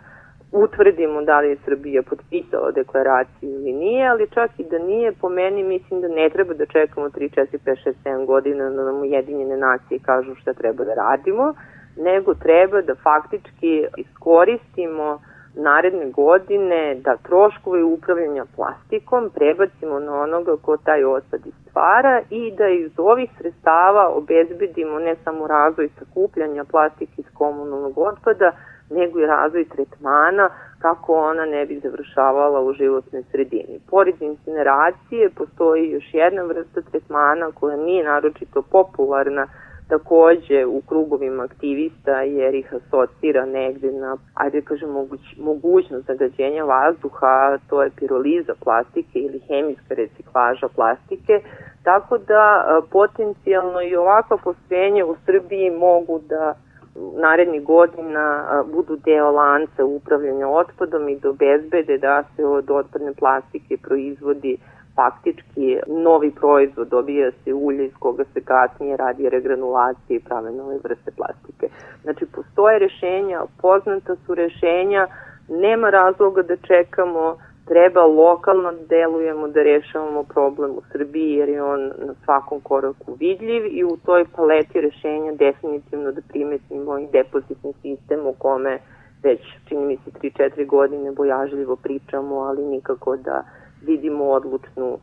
utvrdimo 0.52 1.22
da 1.22 1.40
li 1.40 1.48
je 1.48 1.56
Srbija 1.64 2.02
potpisala 2.02 2.70
deklaraciju 2.70 3.50
ili 3.50 3.72
nije, 3.72 4.08
ali 4.08 4.30
čak 4.30 4.50
i 4.58 4.64
da 4.64 4.78
nije, 4.78 5.12
po 5.12 5.28
meni 5.28 5.62
mislim 5.62 6.00
da 6.00 6.08
ne 6.08 6.30
treba 6.30 6.54
da 6.54 6.66
čekamo 6.66 7.08
3, 7.08 7.40
4, 7.40 7.58
5, 7.66 7.76
6, 7.86 7.92
7 8.04 8.26
godina 8.26 8.70
da 8.70 8.84
nam 8.84 9.00
Ujedinjene 9.00 9.56
nacije 9.56 9.98
kažu 9.98 10.34
šta 10.34 10.52
treba 10.52 10.84
da 10.84 10.94
radimo, 10.94 11.54
nego 11.96 12.34
treba 12.34 12.82
da 12.82 12.94
faktički 12.94 13.86
iskoristimo 13.96 15.20
naredne 15.55 16.11
godine 16.11 16.94
da 16.94 17.16
troškove 17.16 17.84
upravljanja 17.84 18.44
plastikom 18.57 19.30
prebacimo 19.34 19.98
na 19.98 20.22
onoga 20.22 20.57
ko 20.62 20.76
taj 20.76 21.05
otpad 21.05 21.40
stvara 21.68 22.22
i 22.30 22.53
da 22.59 22.68
iz 22.68 22.90
ovih 22.96 23.30
sredstava 23.38 24.09
obezbedimo 24.09 24.98
ne 24.98 25.16
samo 25.24 25.46
razvoj 25.46 25.88
sakupljanja 25.98 26.64
plastike 26.64 27.12
iz 27.16 27.26
komunalnog 27.34 27.98
otpada, 27.98 28.53
nego 28.90 29.20
i 29.20 29.26
razvoj 29.26 29.64
tretmana 29.64 30.51
kako 30.78 31.14
ona 31.14 31.44
ne 31.44 31.66
bi 31.66 31.80
završavala 31.80 32.61
u 32.61 32.72
životnoj 32.72 33.22
sredini. 33.30 33.80
Pored 33.90 34.14
incineracije 34.20 35.30
postoji 35.30 35.90
još 35.90 36.05
jedna 36.12 36.42
vrsta 36.42 36.80
tretmana 36.80 37.51
koja 37.55 37.76
nije 37.76 38.05
naročito 38.05 38.62
popularna 38.62 39.46
takođe 39.91 40.66
u 40.66 40.80
krugovima 40.88 41.43
aktivista 41.45 42.20
jer 42.20 42.55
ih 42.55 42.74
asocira 42.74 43.47
negde 43.47 43.93
na, 43.93 44.16
ajde 44.34 44.61
da 44.61 44.66
kažem, 44.66 44.91
moguć, 44.91 45.20
mogućnost 45.38 46.07
zagađenja 46.07 46.64
vazduha, 46.64 47.59
to 47.68 47.82
je 47.82 47.91
piroliza 47.97 48.55
plastike 48.64 49.18
ili 49.18 49.41
hemijska 49.49 49.95
reciklaža 49.95 50.68
plastike, 50.74 51.41
tako 51.84 52.18
da 52.18 52.64
potencijalno 52.91 53.82
i 53.82 53.97
ovakva 53.97 54.36
postrojenja 54.45 55.07
u 55.07 55.16
Srbiji 55.26 55.70
mogu 55.70 56.20
da 56.28 56.55
narednih 56.95 57.64
godina 57.64 58.45
budu 58.72 58.97
deo 58.97 59.30
lanca 59.30 59.84
upravljanja 59.84 60.49
otpadom 60.49 61.09
i 61.09 61.16
da 61.16 61.30
obezbede 61.30 61.99
da 61.99 62.24
se 62.36 62.45
od 62.45 62.70
otpadne 62.70 63.12
plastike 63.14 63.76
proizvodi 63.76 64.59
faktički 65.01 65.78
novi 65.86 66.30
proizvod, 66.30 66.88
dobija 66.88 67.30
se 67.44 67.55
ulje 67.55 67.86
iz 67.86 67.92
koga 67.98 68.24
se 68.34 68.40
kasnije 68.40 68.96
radi 68.96 69.28
regranulacije 69.28 70.16
i 70.16 70.24
prave 70.24 70.51
nove 70.53 70.78
vrste 70.84 71.11
plastike. 71.16 71.68
Znači, 72.03 72.26
postoje 72.26 72.78
rešenja, 72.78 73.40
poznata 73.62 74.16
su 74.16 74.34
rešenja, 74.34 75.07
nema 75.48 75.90
razloga 75.90 76.42
da 76.42 76.57
čekamo 76.57 77.36
treba 77.70 78.05
lokalno 78.05 78.72
da 78.72 78.86
delujemo 78.88 79.48
da 79.48 79.62
rešavamo 79.62 80.22
problem 80.24 80.70
u 80.70 80.82
Srbiji 80.92 81.32
jer 81.32 81.48
je 81.48 81.62
on 81.62 81.80
na 81.80 82.14
svakom 82.24 82.61
koraku 82.61 83.14
vidljiv 83.20 83.62
i 83.70 83.84
u 83.84 83.96
toj 84.07 84.24
paleti 84.36 84.80
rešenja 84.80 85.32
definitivno 85.32 86.12
da 86.12 86.20
primetimo 86.28 86.98
i 86.98 87.07
depozitni 87.12 87.72
sistem 87.82 88.26
u 88.26 88.34
kome 88.38 88.78
već 89.22 89.40
čini 89.68 89.84
mi 89.86 89.96
se 89.96 90.11
3-4 90.11 90.66
godine 90.66 91.12
bojažljivo 91.12 91.76
pričamo, 91.76 92.36
ali 92.36 92.62
nikako 92.64 93.16
da 93.16 93.44
vidimo 93.83 94.24
odlučnu 94.24 94.89
uh, 94.95 95.01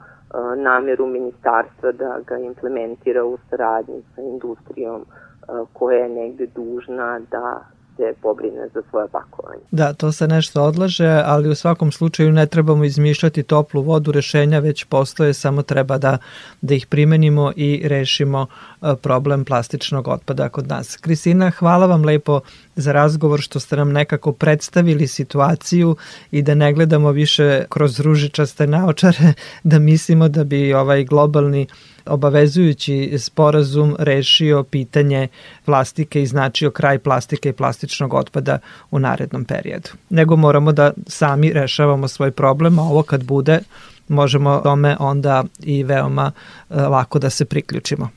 nameru 0.56 1.08
ministarstva 1.08 1.92
da 1.92 2.20
ga 2.28 2.38
implementira 2.38 3.26
u 3.26 3.38
saradnji 3.50 4.04
sa 4.16 4.22
industrijom 4.22 5.02
uh, 5.02 5.68
koja 5.74 5.98
je 5.98 6.10
negde 6.10 6.48
dužna 6.56 7.20
da 7.32 7.66
se 7.98 8.14
pobrine 8.22 8.68
za 8.74 8.82
svoje 8.90 9.08
pakovanje. 9.08 9.62
Da, 9.72 9.94
to 9.94 10.12
se 10.12 10.28
nešto 10.28 10.64
odlaže, 10.64 11.22
ali 11.26 11.50
u 11.50 11.56
svakom 11.56 11.92
slučaju 11.92 12.32
ne 12.32 12.46
trebamo 12.46 12.84
izmišljati 12.84 13.44
toplu 13.44 13.82
vodu, 13.82 14.12
rešenja 14.12 14.60
već 14.60 14.84
postoje, 14.84 15.34
samo 15.34 15.62
treba 15.62 15.98
da, 15.98 16.18
da 16.62 16.74
ih 16.74 16.88
primenimo 16.88 17.52
i 17.56 17.82
rešimo 17.86 18.48
e, 18.82 18.96
problem 19.02 19.46
plastičnog 19.46 20.08
otpada 20.08 20.50
kod 20.50 20.68
nas. 20.68 20.98
Kristina, 20.98 21.50
hvala 21.50 21.86
vam 21.86 22.06
lepo 22.06 22.42
za 22.76 22.92
razgovor 22.92 23.42
što 23.42 23.60
ste 23.60 23.76
nam 23.76 23.92
nekako 23.92 24.32
predstavili 24.32 25.08
situaciju 25.08 25.96
i 26.32 26.42
da 26.42 26.56
ne 26.56 26.74
gledamo 26.74 27.12
više 27.12 27.66
kroz 27.70 28.00
ružičaste 28.00 28.68
naočare, 28.68 29.34
da 29.64 29.80
mislimo 29.80 30.30
da 30.30 30.44
bi 30.44 30.74
ovaj 30.74 31.04
globalni 31.04 31.68
obavezujući 32.10 33.18
sporazum 33.18 33.96
rešio 34.00 34.64
pitanje 34.64 35.28
plastike 35.66 36.22
i 36.22 36.26
značio 36.26 36.72
kraj 36.72 37.00
plastike 37.00 37.50
i 37.50 37.54
plastičnog 37.54 38.14
otpada 38.14 38.60
u 38.92 39.00
narednom 39.00 39.46
periodu. 39.46 39.90
Nego 40.10 40.36
moramo 40.36 40.72
da 40.72 40.92
sami 41.08 41.54
rešavamo 41.54 42.08
svoj 42.08 42.32
problem, 42.32 42.80
a 42.80 42.82
ovo 42.82 43.04
kad 43.04 43.24
bude 43.24 43.60
možemo 44.08 44.60
tome 44.64 44.96
onda 45.00 45.44
i 45.66 45.84
veoma 45.84 46.32
e, 46.70 46.82
lako 46.82 47.20
da 47.20 47.30
se 47.30 47.46
priključimo. 47.46 48.10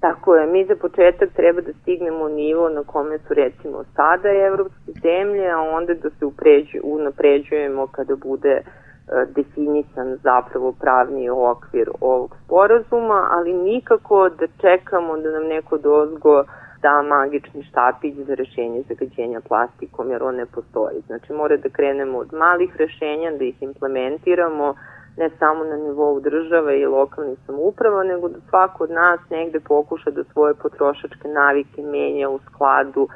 Tako 0.00 0.34
je, 0.34 0.46
mi 0.46 0.66
za 0.66 0.76
početak 0.76 1.28
treba 1.36 1.60
da 1.60 1.72
stignemo 1.82 2.28
nivo 2.28 2.68
na 2.68 2.82
kome 2.84 3.18
su 3.18 3.34
recimo 3.34 3.84
sada 3.96 4.28
evropske 4.48 4.92
zemlje, 5.02 5.50
a 5.50 5.60
onda 5.76 5.94
da 5.94 6.10
se 6.10 6.24
upređu, 6.24 6.78
unapređujemo 6.82 7.86
kada 7.86 8.16
bude 8.16 8.54
E, 8.58 8.87
definisan 9.36 10.16
zapravo 10.22 10.72
pravni 10.72 11.30
okvir 11.30 11.90
ovog 12.00 12.36
sporazuma, 12.44 13.28
ali 13.30 13.52
nikako 13.52 14.28
da 14.28 14.46
čekamo 14.60 15.16
da 15.16 15.30
nam 15.30 15.46
neko 15.46 15.78
dozgo 15.78 16.44
da 16.82 17.02
magični 17.02 17.62
štapić 17.62 18.14
za 18.14 18.34
rešenje 18.34 18.82
zagađenja 18.88 19.40
plastikom, 19.48 20.10
jer 20.10 20.22
on 20.22 20.34
ne 20.34 20.46
postoji. 20.46 21.00
Znači 21.06 21.32
mora 21.32 21.56
da 21.56 21.68
krenemo 21.68 22.18
od 22.18 22.32
malih 22.32 22.76
rešenja, 22.76 23.30
da 23.38 23.44
ih 23.44 23.62
implementiramo 23.62 24.74
ne 25.16 25.30
samo 25.38 25.64
na 25.64 25.76
nivou 25.76 26.20
države 26.20 26.80
i 26.80 26.86
lokalnih 26.86 27.38
samouprava, 27.46 28.02
nego 28.02 28.28
da 28.28 28.38
svako 28.48 28.84
od 28.84 28.90
nas 28.90 29.20
negde 29.30 29.60
pokuša 29.60 30.10
da 30.10 30.24
svoje 30.24 30.54
potrošačke 30.54 31.28
navike 31.28 31.82
menja 31.82 32.28
u 32.28 32.38
skladu 32.38 33.08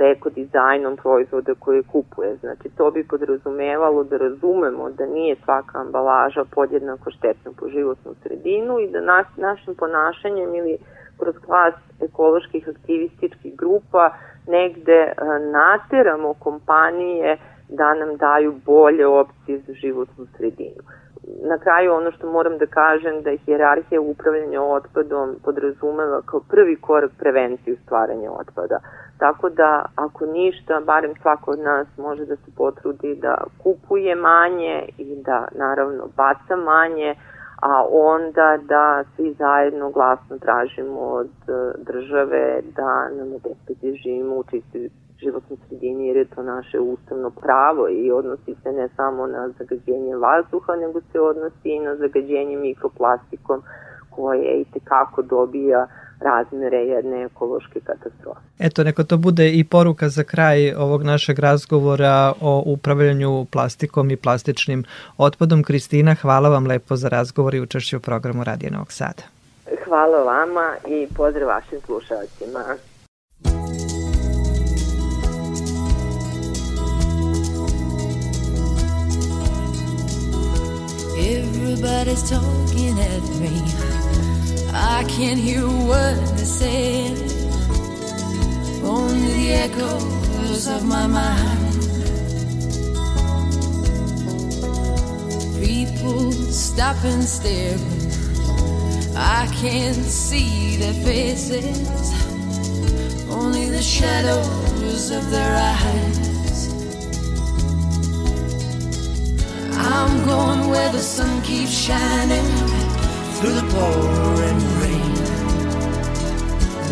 sa 0.00 0.06
ekodizajnom 0.06 0.96
proizvoda 0.96 1.54
koje 1.54 1.82
kupuje. 1.82 2.36
Znači, 2.36 2.68
to 2.76 2.90
bi 2.90 3.08
podrazumevalo 3.08 4.04
da 4.04 4.16
razumemo 4.16 4.90
da 4.90 5.06
nije 5.06 5.36
svaka 5.44 5.78
ambalaža 5.78 6.44
podjednako 6.50 7.10
štetna 7.10 7.50
po 7.58 7.68
životnu 7.68 8.14
sredinu 8.22 8.78
i 8.78 8.90
da 8.90 9.00
nas, 9.00 9.26
našim 9.36 9.74
ponašanjem 9.74 10.54
ili 10.54 10.78
kroz 11.18 11.34
klas 11.46 11.74
ekoloških 12.00 12.68
aktivističkih 12.68 13.56
grupa 13.56 14.14
negde 14.46 15.00
e, 15.02 15.14
nateramo 15.52 16.34
kompanije 16.34 17.38
da 17.68 17.94
nam 17.94 18.16
daju 18.16 18.54
bolje 18.66 19.06
opcije 19.06 19.58
za 19.66 19.72
životnu 19.72 20.26
sredinu. 20.36 20.82
Na 21.50 21.58
kraju 21.58 21.92
ono 21.92 22.12
što 22.12 22.30
moram 22.30 22.58
da 22.58 22.66
kažem 22.66 23.22
da 23.22 23.30
je 23.30 23.36
hjerarhija 23.36 24.00
upravljanja 24.00 24.62
otpadom 24.62 25.36
podrazumeva 25.44 26.22
kao 26.22 26.40
prvi 26.50 26.76
korak 26.76 27.10
prevenciju 27.18 27.76
stvaranja 27.84 28.30
otpada. 28.32 28.78
Tako 29.20 29.48
da 29.48 29.84
ako 29.96 30.26
ništa, 30.26 30.80
barem 30.86 31.14
svako 31.22 31.50
od 31.50 31.58
nas 31.58 31.86
može 31.98 32.24
da 32.26 32.36
se 32.36 32.50
potrudi 32.56 33.14
da 33.14 33.34
kupuje 33.62 34.14
manje 34.14 34.88
i 34.98 35.22
da 35.22 35.48
naravno 35.52 36.04
baca 36.16 36.56
manje, 36.56 37.14
a 37.62 37.84
onda 37.90 38.58
da 38.62 39.04
svi 39.16 39.32
zajedno 39.32 39.90
glasno 39.90 40.38
tražimo 40.38 41.00
od 41.00 41.30
e, 41.48 41.52
države 41.78 42.62
da 42.76 43.08
nam 43.08 43.28
obezbedi 43.34 44.00
živimo 44.02 44.34
u 44.36 44.44
čistoj 44.44 44.88
životnoj 45.22 45.58
sredini 45.68 46.08
jer 46.08 46.16
je 46.16 46.24
to 46.24 46.42
naše 46.42 46.78
ustavno 46.80 47.30
pravo 47.30 47.88
i 47.88 48.12
odnosi 48.12 48.54
se 48.62 48.72
ne 48.72 48.88
samo 48.96 49.26
na 49.26 49.48
zagađenje 49.48 50.16
vazduha, 50.16 50.76
nego 50.76 51.00
se 51.00 51.20
odnosi 51.20 51.68
i 51.68 51.80
na 51.80 51.96
zagađenje 51.96 52.56
mikroplastikom 52.56 53.62
koje 54.10 54.60
i 54.60 54.64
tekako 54.64 55.22
dobija 55.22 55.86
razmere 56.20 56.76
jedne 56.76 57.24
ekološke 57.24 57.80
katastrofe. 57.80 58.40
Eto, 58.58 58.84
neko 58.84 59.04
to 59.04 59.16
bude 59.16 59.50
i 59.50 59.64
poruka 59.64 60.08
za 60.08 60.24
kraj 60.24 60.74
ovog 60.74 61.02
našeg 61.02 61.38
razgovora 61.38 62.32
o 62.40 62.62
upravljanju 62.66 63.44
plastikom 63.44 64.10
i 64.10 64.16
plastičnim 64.16 64.84
otpadom. 65.16 65.62
Kristina, 65.62 66.14
hvala 66.14 66.48
vam 66.48 66.66
lepo 66.66 66.96
za 66.96 67.08
razgovor 67.08 67.54
i 67.54 67.60
učešće 67.60 67.96
u 67.96 68.00
programu 68.00 68.44
Radija 68.44 68.70
Novog 68.72 68.92
Sada. 68.92 69.22
Hvala 69.84 70.22
vama 70.22 70.76
i 70.88 71.06
pozdrav 71.16 71.48
vašim 71.48 71.80
slušalcima. 71.86 72.60
Everybody's 81.20 82.30
talking 82.30 82.98
at 82.98 83.22
me 83.40 83.99
I 84.82 85.04
can't 85.04 85.38
hear 85.38 85.62
a 85.62 85.84
word 85.84 86.16
they 86.38 86.44
say. 86.44 87.08
Only 88.82 89.32
the 89.34 89.52
echoes 89.52 90.66
of 90.68 90.86
my 90.86 91.06
mind. 91.06 91.74
People 95.62 96.32
stop 96.32 96.96
and 97.04 97.22
stare. 97.22 97.76
I 99.14 99.46
can't 99.60 99.96
see 99.96 100.76
their 100.76 100.94
faces. 101.04 101.78
Only 103.28 103.68
the 103.68 103.82
shadows 103.82 105.10
of 105.10 105.30
their 105.30 105.56
eyes. 105.56 106.72
I'm 109.76 110.24
going 110.26 110.70
where 110.70 110.90
the 110.90 111.00
sun 111.00 111.42
keeps 111.42 111.70
shining 111.70 112.69
through 113.40 113.52
the 113.52 113.66
pouring 113.72 114.60
rain. 114.80 115.14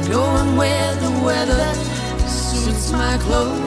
Going 0.09 0.57
where 0.57 0.95
the 0.95 1.11
weather 1.23 1.75
suits 2.27 2.91
my 2.91 3.19
clothes. 3.19 3.59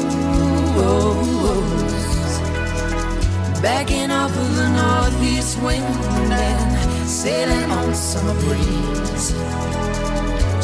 Backing 3.61 4.09
off 4.09 4.35
of 4.35 4.55
the 4.55 4.69
northeast 4.69 5.61
wind 5.61 5.85
and 6.33 7.07
sailing 7.07 7.69
on 7.71 7.93
summer 7.93 8.33
breeze. 8.41 9.27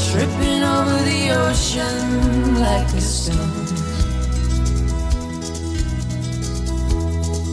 Tripping 0.09 0.63
over 0.63 0.97
the 1.11 1.21
ocean 1.45 2.59
like 2.59 2.91
a 2.93 3.01
stone. 3.01 3.65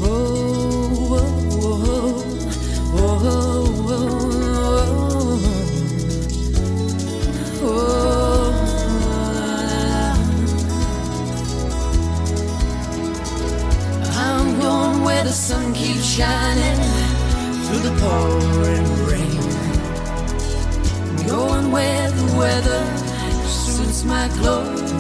Oh, 0.07 1.09
oh, 1.11 1.29
oh, 1.53 1.85
oh, 1.85 2.23
oh. 2.95 3.51
oh. 3.51 3.54
Sun 15.45 15.75
keeps 15.75 16.07
shining 16.07 16.81
through 17.65 17.83
the 17.89 17.95
pouring 18.01 18.89
rain. 19.11 19.45
Going 21.29 21.71
where 21.71 22.11
the 22.11 22.27
weather 22.39 22.85
suits 23.47 24.05
my 24.05 24.27
clothes. 24.39 24.93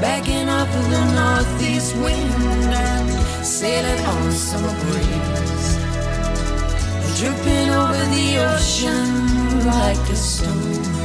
Backing 0.00 0.48
up 0.48 0.68
of 0.80 0.86
the 0.94 1.04
northeast 1.20 1.94
wind 1.94 2.74
and 2.74 3.08
sailing 3.46 4.04
on 4.04 4.32
summer 4.32 4.74
breeze. 4.86 5.68
Dripping 7.18 7.70
over 7.82 8.04
the 8.16 8.28
ocean 8.50 9.10
like 9.64 10.04
a 10.10 10.16
stone. 10.16 10.96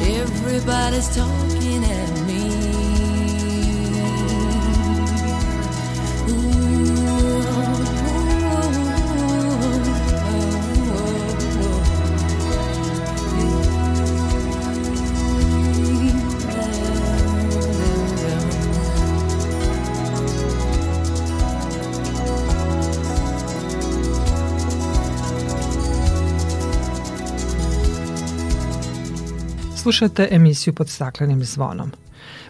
Everybody's 0.00 1.08
talking 1.16 1.82
Slušate 29.86 30.28
emisiju 30.30 30.74
pod 30.74 30.88
staklenim 30.88 31.44
zvonom. 31.44 31.90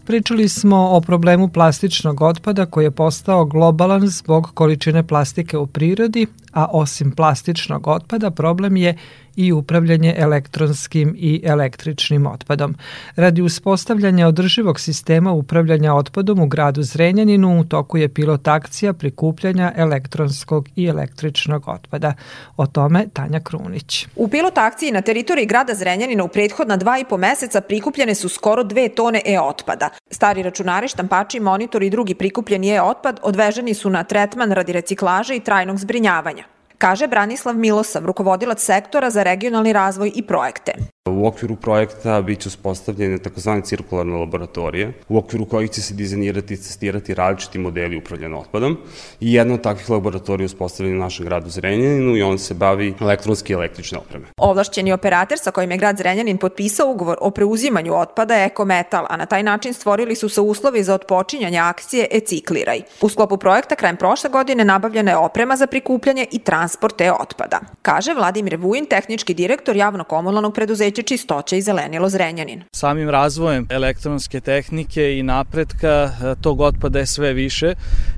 Pričali 0.05 0.49
smo 0.49 0.77
o 0.77 1.01
problemu 1.01 1.49
plastičnog 1.49 2.23
otpada 2.23 2.67
koji 2.67 2.85
je 2.85 2.91
postao 2.91 3.45
globalan 3.45 4.09
zbog 4.09 4.51
količine 4.55 5.07
plastike 5.07 5.59
u 5.59 5.67
prirodi, 5.67 6.27
a 6.57 6.67
osim 6.73 7.11
plastičnog 7.11 7.87
otpada 7.87 8.31
problem 8.31 8.77
je 8.77 8.97
i 9.37 9.53
upravljanje 9.53 10.15
elektronskim 10.17 11.15
i 11.19 11.41
električnim 11.45 12.27
otpadom. 12.27 12.75
Radi 13.17 13.43
uspostavljanja 13.43 14.29
održivog 14.29 14.81
sistema 14.81 15.33
upravljanja 15.33 15.95
otpadom 15.95 16.41
u 16.41 16.47
gradu 16.47 16.83
Zrenjaninu 16.83 17.61
u 17.61 17.65
toku 17.65 17.99
je 17.99 18.09
pilot 18.09 18.49
akcija 18.49 18.93
prikupljanja 18.93 19.73
elektronskog 19.77 20.69
i 20.77 20.87
električnog 20.87 21.69
otpada. 21.69 22.15
O 22.57 22.67
tome 22.67 23.07
Tanja 23.13 23.41
Krunić. 23.41 24.07
U 24.17 24.29
pilot 24.29 24.59
akciji 24.59 24.93
na 24.93 25.01
teritoriji 25.01 25.47
grada 25.47 25.75
Zrenjanina 25.75 26.25
u 26.25 26.29
prethodna 26.29 26.77
dva 26.77 26.99
i 26.99 27.05
po 27.05 27.17
meseca 27.17 27.61
prikupljene 27.61 28.15
su 28.15 28.29
skoro 28.29 28.65
dve 28.65 28.89
tone 28.89 29.23
e-otpada. 29.27 29.89
Stari 30.11 30.43
računari, 30.43 30.89
štampači, 30.89 31.41
monitori 31.41 31.87
i 31.87 31.91
drugi 31.91 32.15
prikupljeni 32.15 32.69
e-otpad 32.69 33.21
odveženi 33.23 33.75
su 33.75 33.91
na 33.91 34.05
tretman 34.05 34.53
radi 34.53 34.73
reciklaže 34.73 35.37
i 35.37 35.41
trajnog 35.41 35.79
zbrinjavanja 35.79 36.46
kaže 36.79 37.07
Branislav 37.07 37.57
Milosav, 37.57 38.07
rukovodilac 38.07 38.63
sektora 38.63 39.11
za 39.11 39.23
regionalni 39.23 39.73
razvoj 39.73 40.13
i 40.15 40.23
projekte. 40.23 40.96
U 41.11 41.27
okviru 41.27 41.57
projekta 41.57 42.23
biće 42.23 42.49
uspostavljene 42.49 43.19
takozvane 43.19 43.63
cirkularne 43.63 44.17
laboratorije, 44.17 44.93
u 45.09 45.19
okviru 45.19 45.45
kojih 45.45 45.71
će 45.71 45.83
se 45.83 45.95
dizajnirati 45.95 46.55
i 46.55 46.57
testirati 46.57 47.15
različiti 47.15 47.59
modeli 47.59 47.97
upravljanja 47.97 48.37
otpadom. 48.37 48.79
I 49.21 49.33
jedna 49.33 49.55
od 49.55 49.61
takvih 49.61 49.91
laboratorija 49.91 50.45
je 50.45 50.47
uspostavljena 50.47 50.99
u 50.99 51.01
našem 51.01 51.27
gradu 51.27 51.51
Zrenjaninu 51.51 52.17
i 52.17 52.23
on 52.23 52.39
se 52.39 52.55
bavi 52.55 52.95
elektronske 53.01 53.53
i 53.53 53.55
električne 53.55 53.99
opreme. 53.99 54.27
Ovlašćeni 54.37 54.93
operator 54.93 55.39
sa 55.39 55.51
kojim 55.51 55.71
je 55.71 55.77
grad 55.77 55.97
Zrenjanin 55.97 56.39
potpisao 56.39 56.91
ugovor 56.91 57.17
o 57.21 57.31
preuzimanju 57.31 57.95
otpada 57.95 58.35
je 58.35 58.47
Ekometal, 58.47 59.07
a 59.09 59.17
na 59.17 59.27
taj 59.27 59.43
način 59.43 59.75
stvorili 59.75 60.15
su 60.15 60.29
se 60.29 60.41
uslovi 60.41 60.83
za 60.83 60.95
otpočinjanje 60.95 61.59
akcije 61.59 62.07
E-cikliraj. 62.11 62.81
U 63.01 63.09
sklopu 63.09 63.37
projekta 63.37 63.75
krajem 63.75 63.97
prošle 63.97 64.31
godine 64.31 64.65
nabavljena 64.65 65.11
je 65.11 65.17
oprema 65.17 65.57
za 65.57 65.67
prikupljanje 65.67 66.27
i 66.33 66.39
transport 66.39 67.01
e-otpada. 67.01 67.61
Kaže 67.83 68.15
Vladimir 68.15 68.57
Vujin, 68.57 68.87
tehnički 68.87 69.35
direktor 69.35 69.77
javno-komunalnog 69.77 70.55
preduzeća 70.55 70.96
preduzeće 70.97 71.03
Čistoća 71.03 71.57
i 71.57 71.63
Zelenilo 71.63 72.09
Zrenjanin. 72.09 72.63
Samim 72.73 73.11
razvojem 73.11 73.67
elektronske 73.71 74.41
tehnike 74.41 75.19
i 75.19 75.23
napretka 75.23 75.89
e, 75.89 76.35
tog 76.41 76.61
otpada 76.61 76.99
je 76.99 77.07
sve 77.07 77.33
više 77.33 77.75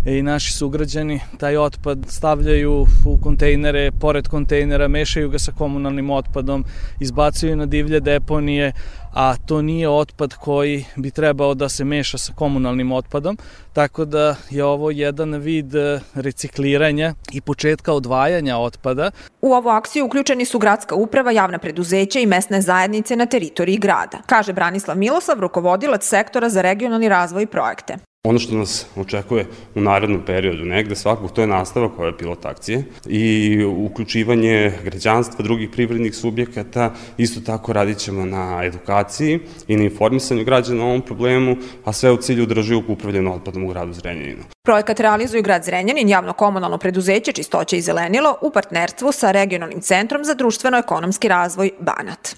i 0.06 0.22
naši 0.22 0.52
sugrađani 0.52 1.20
taj 1.38 1.56
otpad 1.56 1.98
stavljaju 2.08 2.86
u 3.06 3.18
kontejnere, 3.22 3.90
pored 4.00 4.28
kontejnera, 4.28 4.88
mešaju 4.88 5.30
ga 5.30 5.38
sa 5.38 5.52
komunalnim 5.52 6.10
otpadom, 6.10 6.64
izbacuju 7.00 7.56
na 7.56 7.66
divlje 7.66 8.00
deponije, 8.00 8.72
a 9.14 9.36
to 9.46 9.62
nije 9.62 9.88
otpad 9.88 10.34
koji 10.34 10.84
bi 10.96 11.11
trebao 11.11 11.54
da 11.54 11.68
se 11.68 11.84
meša 11.84 12.18
sa 12.18 12.32
komunalnim 12.32 12.92
otpadom, 12.92 13.38
tako 13.72 14.04
da 14.04 14.36
je 14.50 14.64
ovo 14.64 14.90
jedan 14.90 15.34
vid 15.34 15.74
e, 15.74 16.00
recikliranja 16.14 17.14
i 17.32 17.40
početka 17.40 17.92
odvajanja 17.92 18.59
otpada. 18.59 19.11
U 19.40 19.52
ovu 19.52 19.68
akciju 19.68 20.06
uključeni 20.06 20.44
su 20.44 20.59
gradska 20.59 20.94
uprava, 20.94 21.30
javna 21.30 21.59
preduzeća 21.59 22.20
i 22.20 22.26
mesne 22.26 22.61
zajednice 22.61 23.16
na 23.16 23.26
teritoriji 23.26 23.78
grada, 23.78 24.18
kaže 24.26 24.52
Branislav 24.52 24.98
Miloslav, 24.98 25.40
rukovodilac 25.40 26.04
sektora 26.04 26.48
za 26.48 26.62
regionalni 26.62 27.09
razvoj 27.09 27.42
i 27.42 27.46
projekte. 27.46 28.07
Ono 28.26 28.38
što 28.38 28.54
nas 28.54 28.86
očekuje 28.96 29.46
u 29.74 29.80
narednom 29.80 30.22
periodu 30.26 30.64
negde 30.64 30.96
svakog, 30.96 31.32
to 31.32 31.40
je 31.40 31.46
nastavak 31.46 31.98
ove 31.98 32.16
pilot 32.16 32.44
akcije 32.44 32.84
i 33.06 33.64
uključivanje 33.64 34.72
građanstva, 34.84 35.42
drugih 35.42 35.70
privrednih 35.70 36.14
subjekata, 36.14 36.94
isto 37.18 37.40
tako 37.40 37.72
radit 37.72 37.98
ćemo 37.98 38.26
na 38.26 38.64
edukaciji 38.64 39.40
i 39.68 39.76
na 39.76 39.84
informisanju 39.84 40.44
građana 40.44 40.84
o 40.84 40.88
ovom 40.88 41.02
problemu, 41.02 41.56
a 41.84 41.92
sve 41.92 42.10
u 42.12 42.16
cilju 42.16 42.42
održivog 42.42 42.90
upravljena 42.90 43.34
otpadom 43.34 43.64
u 43.64 43.68
gradu 43.68 43.92
Zrenjaninu. 43.92 44.42
Projekat 44.64 45.00
realizuju 45.00 45.42
grad 45.42 45.64
Zrenjanin, 45.64 46.08
javno 46.08 46.32
komunalno 46.32 46.78
preduzeće 46.78 47.32
Čistoće 47.32 47.78
i 47.78 47.82
zelenilo 47.82 48.36
u 48.42 48.50
partnerstvu 48.50 49.12
sa 49.12 49.30
Regionalnim 49.30 49.80
centrom 49.80 50.24
za 50.24 50.34
društveno-ekonomski 50.34 51.28
razvoj 51.28 51.70
Banat. 51.80 52.36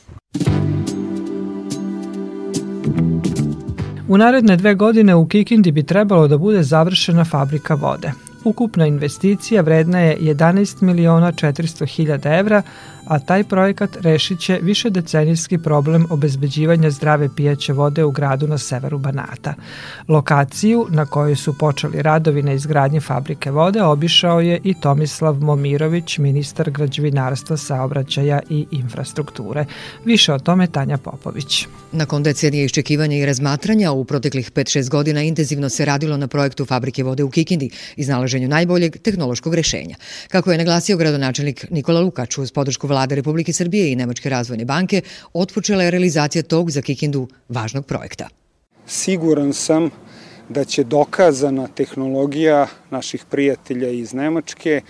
U 4.11 4.19
naredne 4.19 4.57
dve 4.57 4.75
godine 4.75 5.15
u 5.15 5.27
Kikindi 5.27 5.73
bi 5.73 5.83
trebalo 5.83 6.29
da 6.29 6.39
bude 6.39 6.63
završena 6.63 7.25
fabrika 7.25 7.75
vode. 7.75 8.13
Ukupna 8.45 8.87
investicija 8.87 9.63
vredna 9.63 10.01
je 10.01 10.19
11 10.21 10.83
miliona 10.83 11.33
400 11.33 11.87
hiljada 11.87 12.35
evra, 12.39 12.63
a 13.11 13.19
taj 13.19 13.45
projekat 13.45 13.97
rešit 14.01 14.41
će 14.41 14.59
više 14.63 14.91
decenijski 14.91 15.59
problem 15.59 16.07
obezbeđivanja 16.11 16.91
zdrave 16.91 17.29
pijaće 17.37 17.73
vode 17.73 18.05
u 18.05 18.11
gradu 18.11 18.47
na 18.47 18.59
severu 18.59 18.99
Banata. 18.99 19.55
Lokaciju 20.09 20.87
na 20.91 21.07
kojoj 21.07 21.37
su 21.37 21.59
počeli 21.59 22.03
radovi 22.03 22.43
na 22.43 22.53
izgradnji 22.53 23.01
fabrike 23.01 23.51
vode 23.51 23.83
obišao 23.83 24.41
je 24.41 24.61
i 24.65 24.75
Tomislav 24.75 25.35
Momirović, 25.35 26.19
ministar 26.19 26.71
građevinarstva, 26.71 27.57
saobraćaja 27.57 28.41
i 28.51 28.67
infrastrukture. 28.71 29.65
Više 30.05 30.33
o 30.33 30.39
tome 30.39 30.67
Tanja 30.67 30.99
Popović. 30.99 31.67
Nakon 31.93 32.23
decenije 32.23 32.65
iščekivanja 32.65 33.17
i 33.17 33.27
razmatranja, 33.27 33.93
u 33.93 34.05
proteklih 34.05 34.53
5-6 34.53 34.89
godina 34.89 35.23
intenzivno 35.23 35.69
se 35.69 35.85
radilo 35.85 36.17
na 36.17 36.29
projektu 36.29 36.65
fabrike 36.65 37.03
vode 37.05 37.25
u 37.25 37.31
Kikindi, 37.31 37.71
iznalaženju 37.97 38.49
najboljeg 38.49 38.97
tehnološkog 38.97 39.55
rešenja. 39.55 39.97
Kako 40.29 40.53
je 40.53 40.59
naglasio 40.59 40.97
gradonačelnik 40.97 41.67
Nikola 41.71 42.01
Lukač 42.01 42.39
uz 42.39 42.53
podršku 42.53 42.87
vlade 43.01 43.15
Republike 43.15 43.53
Srbije 43.53 43.93
i 43.93 43.97
Nemačke 43.97 44.29
razvojne 44.29 44.65
banke, 44.65 45.03
otpočela 45.33 45.83
je 45.83 45.91
realizacija 45.91 46.43
tog 46.43 46.71
za 46.71 46.83
Kikindu 46.83 47.29
važnog 47.49 47.87
projekta. 47.87 48.29
Siguran 48.87 49.53
sam 49.53 49.91
da 50.49 50.65
će 50.65 50.85
dokazana 50.85 51.69
tehnologija 51.69 52.67
naših 52.91 53.25
prijatelja 53.31 53.89
iz 53.89 54.13
Nemačke 54.13 54.81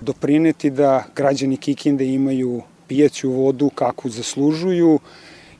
doprineti 0.00 0.70
da 0.70 1.04
građani 1.16 1.56
Kikinde 1.56 2.06
imaju 2.06 2.62
pijeću 2.88 3.30
vodu 3.30 3.70
kakvu 3.70 4.10
zaslužuju, 4.10 4.98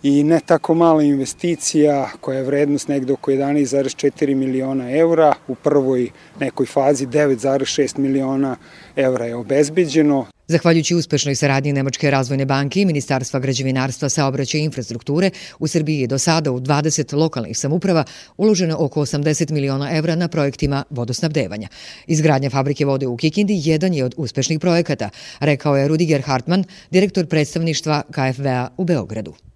i 0.02 0.24
ne 0.24 0.40
tako 0.46 0.74
mala 0.74 1.02
investicija 1.02 2.10
koja 2.20 2.38
je 2.38 2.44
vrednost 2.44 2.88
negde 2.88 3.12
oko 3.12 3.30
11,4 3.30 4.34
miliona 4.34 4.96
eura. 4.96 5.34
U 5.48 5.54
prvoj 5.54 6.10
nekoj 6.40 6.66
fazi 6.66 7.06
9,6 7.06 7.98
miliona 7.98 8.56
eura 8.96 9.24
je 9.24 9.36
obezbeđeno. 9.36 10.26
Zahvaljujući 10.50 10.94
uspešnoj 10.94 11.34
saradnji 11.34 11.72
Nemačke 11.72 12.10
razvojne 12.10 12.44
banke 12.44 12.80
i 12.80 12.84
Ministarstva 12.84 13.40
građevinarstva, 13.40 14.08
saobraćaja 14.08 14.60
i 14.60 14.64
infrastrukture, 14.64 15.30
u 15.58 15.66
Srbiji 15.66 16.00
je 16.00 16.06
do 16.06 16.18
sada 16.18 16.52
u 16.52 16.60
20 16.60 17.14
lokalnih 17.16 17.58
samuprava 17.58 18.04
uloženo 18.36 18.76
oko 18.78 19.00
80 19.00 19.50
miliona 19.50 19.96
evra 19.96 20.16
na 20.16 20.28
projektima 20.28 20.84
vodosnabdevanja. 20.90 21.68
Izgradnja 22.06 22.50
fabrike 22.50 22.84
vode 22.84 23.06
u 23.06 23.16
Kikindi 23.16 23.60
jedan 23.64 23.94
je 23.94 24.04
od 24.04 24.14
uspešnih 24.16 24.60
projekata, 24.60 25.10
rekao 25.40 25.76
je 25.76 25.88
Rudiger 25.88 26.22
Hartmann, 26.22 26.64
direktor 26.90 27.26
predstavništva 27.26 28.02
KFV-a 28.10 28.68
u 28.76 28.84
Beogradu. 28.84 29.49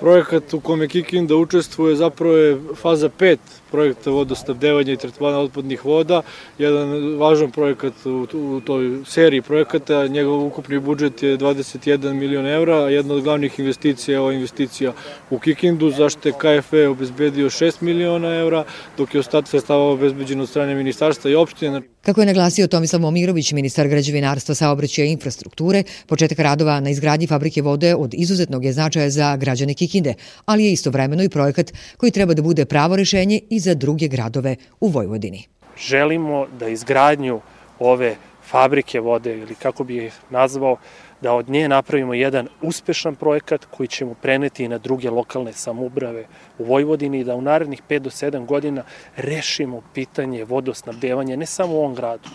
Projekat 0.00 0.54
u 0.54 0.60
kome 0.60 0.88
Kikinda 0.88 1.36
učestvuje 1.36 1.96
zapravo 1.96 2.36
je 2.36 2.60
faza 2.74 3.08
5 3.08 3.36
projekta 3.76 4.10
vodosnabdevanja 4.10 4.92
i 4.92 4.96
tretmana 4.96 5.38
otpadnih 5.44 5.84
voda, 5.84 6.22
jedan 6.58 6.94
važan 7.20 7.50
projekat 7.52 8.06
u, 8.06 8.60
toj 8.64 9.02
seriji 9.04 9.42
projekata, 9.42 10.06
njegov 10.06 10.46
ukupni 10.46 10.78
budžet 10.80 11.22
je 11.22 11.36
21 11.38 12.12
milion 12.12 12.46
evra, 12.46 12.78
jedna 12.88 13.14
od 13.14 13.22
glavnih 13.22 13.58
investicija 13.58 14.14
je 14.14 14.20
ova 14.20 14.32
investicija 14.32 14.92
u 15.30 15.38
Kikindu, 15.38 15.90
zašto 15.90 16.28
je 16.28 16.38
KFE 16.40 16.88
obezbedio 16.88 17.50
6 17.50 17.82
miliona 17.82 18.32
evra, 18.40 18.64
dok 18.96 19.14
je 19.14 19.20
ostatak 19.20 19.50
sredstava 19.50 19.92
obezbeđen 19.92 20.40
od 20.40 20.48
strane 20.48 20.74
ministarstva 20.74 21.30
i 21.30 21.34
opštine. 21.34 21.82
Kako 22.06 22.20
je 22.20 22.26
naglasio 22.26 22.66
Tomislav 22.66 23.00
Momirović, 23.00 23.52
ministar 23.52 23.88
građevinarstva, 23.88 24.54
saobraćaja 24.54 25.06
i 25.06 25.12
infrastrukture, 25.12 25.82
početak 26.06 26.38
radova 26.38 26.80
na 26.80 26.90
izgradnji 26.90 27.26
fabrike 27.26 27.62
vode 27.62 27.94
od 27.94 28.14
izuzetnog 28.14 28.64
je 28.64 28.72
značaja 28.72 29.10
za 29.10 29.36
građane 29.36 29.74
Kikinde, 29.74 30.14
ali 30.44 30.64
je 30.64 30.72
istovremeno 30.72 31.22
i 31.22 31.28
projekat 31.28 31.72
koji 31.96 32.12
treba 32.12 32.34
da 32.34 32.42
bude 32.42 32.64
pravo 32.64 32.96
rešenje 32.96 33.40
i 33.50 33.60
za 33.60 33.65
druge 33.74 34.08
gradove 34.08 34.56
u 34.80 34.88
Vojvodini. 34.88 35.44
Želimo 35.78 36.46
da 36.58 36.68
izgradnju 36.68 37.40
ove 37.78 38.16
fabrike 38.50 39.00
vode 39.00 39.38
ili 39.38 39.54
kako 39.54 39.84
bi 39.84 40.04
ih 40.04 40.20
nazvao, 40.30 40.76
da 41.20 41.32
od 41.32 41.48
nje 41.48 41.68
napravimo 41.68 42.14
jedan 42.14 42.48
uspešan 42.62 43.14
projekat 43.14 43.64
koji 43.64 43.88
ćemo 43.88 44.14
preneti 44.14 44.64
i 44.64 44.68
na 44.68 44.78
druge 44.78 45.10
lokalne 45.10 45.52
samubrave 45.52 46.26
u 46.58 46.64
Vojvodini 46.64 47.20
i 47.20 47.24
da 47.24 47.34
u 47.34 47.40
narednih 47.40 47.82
5 47.88 47.98
do 47.98 48.10
7 48.10 48.46
godina 48.46 48.84
rešimo 49.16 49.82
pitanje 49.94 50.44
vodosnabdevanja 50.44 51.36
ne 51.36 51.46
samo 51.46 51.74
u 51.74 51.78
ovom 51.78 51.94
gradu, 51.94 52.28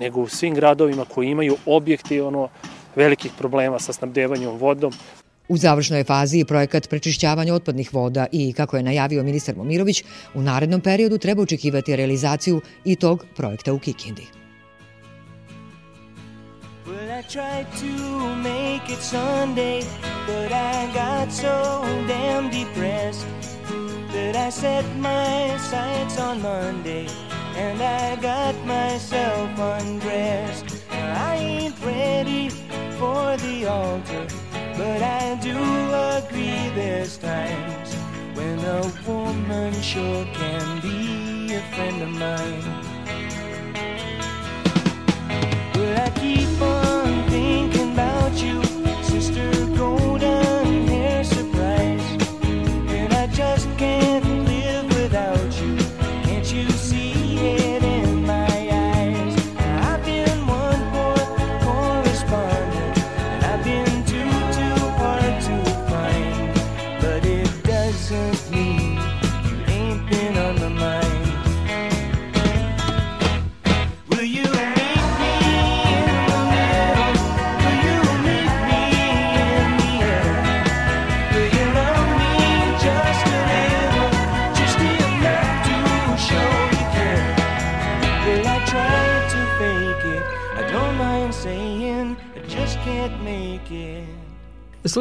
nego 0.00 0.20
u 0.20 0.28
svim 0.28 0.54
gradovima 0.54 1.04
koji 1.04 1.28
imaju 1.28 1.56
objektivno 1.66 2.48
velikih 2.96 3.32
problema 3.38 3.78
sa 3.78 3.92
snabdevanjem 3.92 4.50
vodom, 4.50 4.92
U 5.48 5.56
završnoj 5.56 6.04
fazi 6.04 6.38
je 6.38 6.44
projekat 6.44 6.88
prečišćavanja 6.88 7.54
otpadnih 7.54 7.94
voda 7.94 8.26
i, 8.32 8.52
kako 8.52 8.76
je 8.76 8.82
najavio 8.82 9.22
ministar 9.22 9.56
Momirović, 9.56 10.04
u 10.34 10.42
narednom 10.42 10.80
periodu 10.80 11.18
treba 11.18 11.42
očekivati 11.42 11.96
realizaciju 11.96 12.60
i 12.84 12.96
tog 12.96 13.24
projekta 13.36 13.72
u 13.72 13.78
Kikindi. 13.78 14.26
I 17.22 17.24
tried 17.24 17.66
to 17.80 18.34
make 18.36 18.88
it 18.88 19.00
Sunday, 19.00 19.84
but 20.26 20.50
I 20.50 20.88
got 20.92 21.30
so 21.30 21.84
damn 22.08 22.50
depressed 22.50 23.26
that 24.12 24.34
I 24.34 24.50
set 24.50 24.84
my 24.96 25.56
sights 25.58 26.18
on 26.18 26.42
Monday 26.42 27.06
and 27.56 27.80
I 27.80 28.16
got 28.16 28.54
myself 28.66 29.50
undressed. 29.58 30.64
I 30.90 31.36
ain't 31.36 31.74
ready 31.84 32.48
for 32.98 33.36
the 33.36 33.66
altar, 33.66 34.26
but 34.82 35.00
I 35.00 35.36
do 35.36 35.58
agree 36.18 36.70
there's 36.74 37.16
times 37.16 37.94
when 38.34 38.58
a 38.58 38.82
woman 39.06 39.72
sure 39.80 40.24
can 40.40 40.80
be 40.80 41.54
a 41.54 41.62
friend 41.72 42.02
of 42.06 42.12
mine. 42.22 42.64
But 45.74 45.94
I 46.06 46.10
keep 46.22 46.60
on 46.60 47.30
thinking 47.30 47.92
about 47.92 48.34
you, 48.42 48.61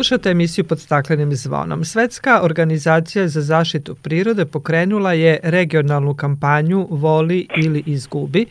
Slušate 0.01 0.29
emisiju 0.29 0.65
pod 0.65 0.79
staklenim 0.79 1.35
zvonom. 1.35 1.85
Svetska 1.85 2.41
organizacija 2.43 3.27
za 3.27 3.41
zaštitu 3.41 3.95
prirode 3.95 4.45
pokrenula 4.45 5.13
je 5.13 5.39
regionalnu 5.43 6.15
kampanju 6.15 6.87
Voli 6.89 7.47
ili 7.57 7.83
izgubi, 7.85 8.45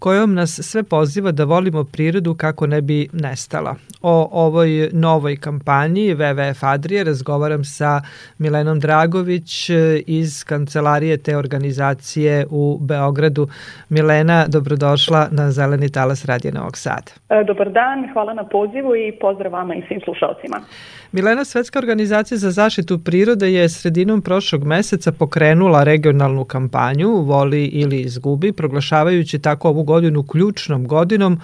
kojom 0.00 0.34
nas 0.34 0.60
sve 0.62 0.82
poziva 0.82 1.32
da 1.32 1.44
volimo 1.44 1.84
prirodu 1.84 2.34
kako 2.34 2.66
ne 2.66 2.80
bi 2.80 3.08
nestala. 3.12 3.74
O 4.02 4.28
ovoj 4.32 4.90
novoj 4.92 5.36
kampanji 5.36 6.14
WWF 6.14 6.72
Adrije 6.74 7.04
razgovaram 7.04 7.64
sa 7.64 8.00
Milenom 8.38 8.80
Dragović 8.80 9.70
iz 10.06 10.44
kancelarije 10.44 11.16
te 11.16 11.36
organizacije 11.36 12.46
u 12.50 12.78
Beogradu. 12.80 13.48
Milena, 13.88 14.46
dobrodošla 14.48 15.28
na 15.30 15.50
Zeleni 15.50 15.92
talas 15.92 16.24
Radija 16.24 16.52
Novog 16.54 16.76
Sada. 16.76 17.12
E, 17.28 17.44
dobar 17.44 17.72
dan, 17.72 18.12
hvala 18.12 18.34
na 18.34 18.44
pozivu 18.44 18.96
i 18.96 19.12
pozdrav 19.20 19.52
vama 19.52 19.74
i 19.74 19.82
svim 19.88 20.00
slušalcima. 20.04 20.60
Milena, 21.12 21.44
Svetska 21.44 21.78
organizacija 21.78 22.38
za 22.38 22.50
zaštitu 22.50 22.98
prirode 22.98 23.52
je 23.52 23.68
sredinom 23.68 24.22
prošlog 24.22 24.64
meseca 24.64 25.12
pokrenula 25.12 25.84
regionalnu 25.84 26.44
kampanju 26.44 27.08
Voli 27.08 27.64
ili 27.64 28.00
izgubi, 28.00 28.52
proglašavajući 28.52 29.38
tako 29.38 29.68
ovu 29.68 29.82
godinu 29.90 30.22
ključnom 30.22 30.86
godinom 30.86 31.40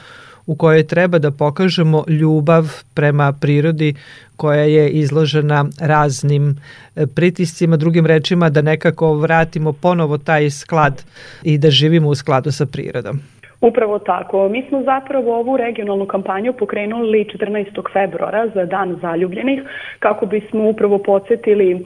u 0.47 0.55
kojoj 0.55 0.86
treba 0.86 1.18
da 1.18 1.30
pokažemo 1.30 2.05
ljubav 2.09 2.72
prema 2.94 3.32
prirodi 3.32 3.94
koja 4.36 4.62
je 4.62 4.88
izložena 4.90 5.64
raznim 5.80 6.51
e, 6.97 7.07
pritiscima, 7.07 7.76
drugim 7.76 8.07
rečima 8.07 8.51
da 8.51 8.62
nekako 8.62 9.14
vratimo 9.14 9.72
ponovo 9.72 10.18
taj 10.18 10.51
sklad 10.51 11.03
i 11.42 11.59
da 11.59 11.70
živimo 11.70 12.09
u 12.09 12.14
skladu 12.14 12.53
sa 12.53 12.66
prirodom. 12.66 13.20
Upravo 13.61 13.98
tako. 13.98 14.48
Mi 14.48 14.64
smo 14.68 14.82
zapravo 14.82 15.38
ovu 15.38 15.57
regionalnu 15.57 16.07
kampanju 16.07 16.52
pokrenuli 16.52 17.24
14. 17.24 17.92
februara 17.92 18.48
za 18.54 18.64
Dan 18.64 18.96
zaljubljenih 19.02 19.62
kako 19.98 20.26
bismo 20.26 20.68
upravo 20.68 20.98
podsjetili 20.98 21.72
e, 21.72 21.80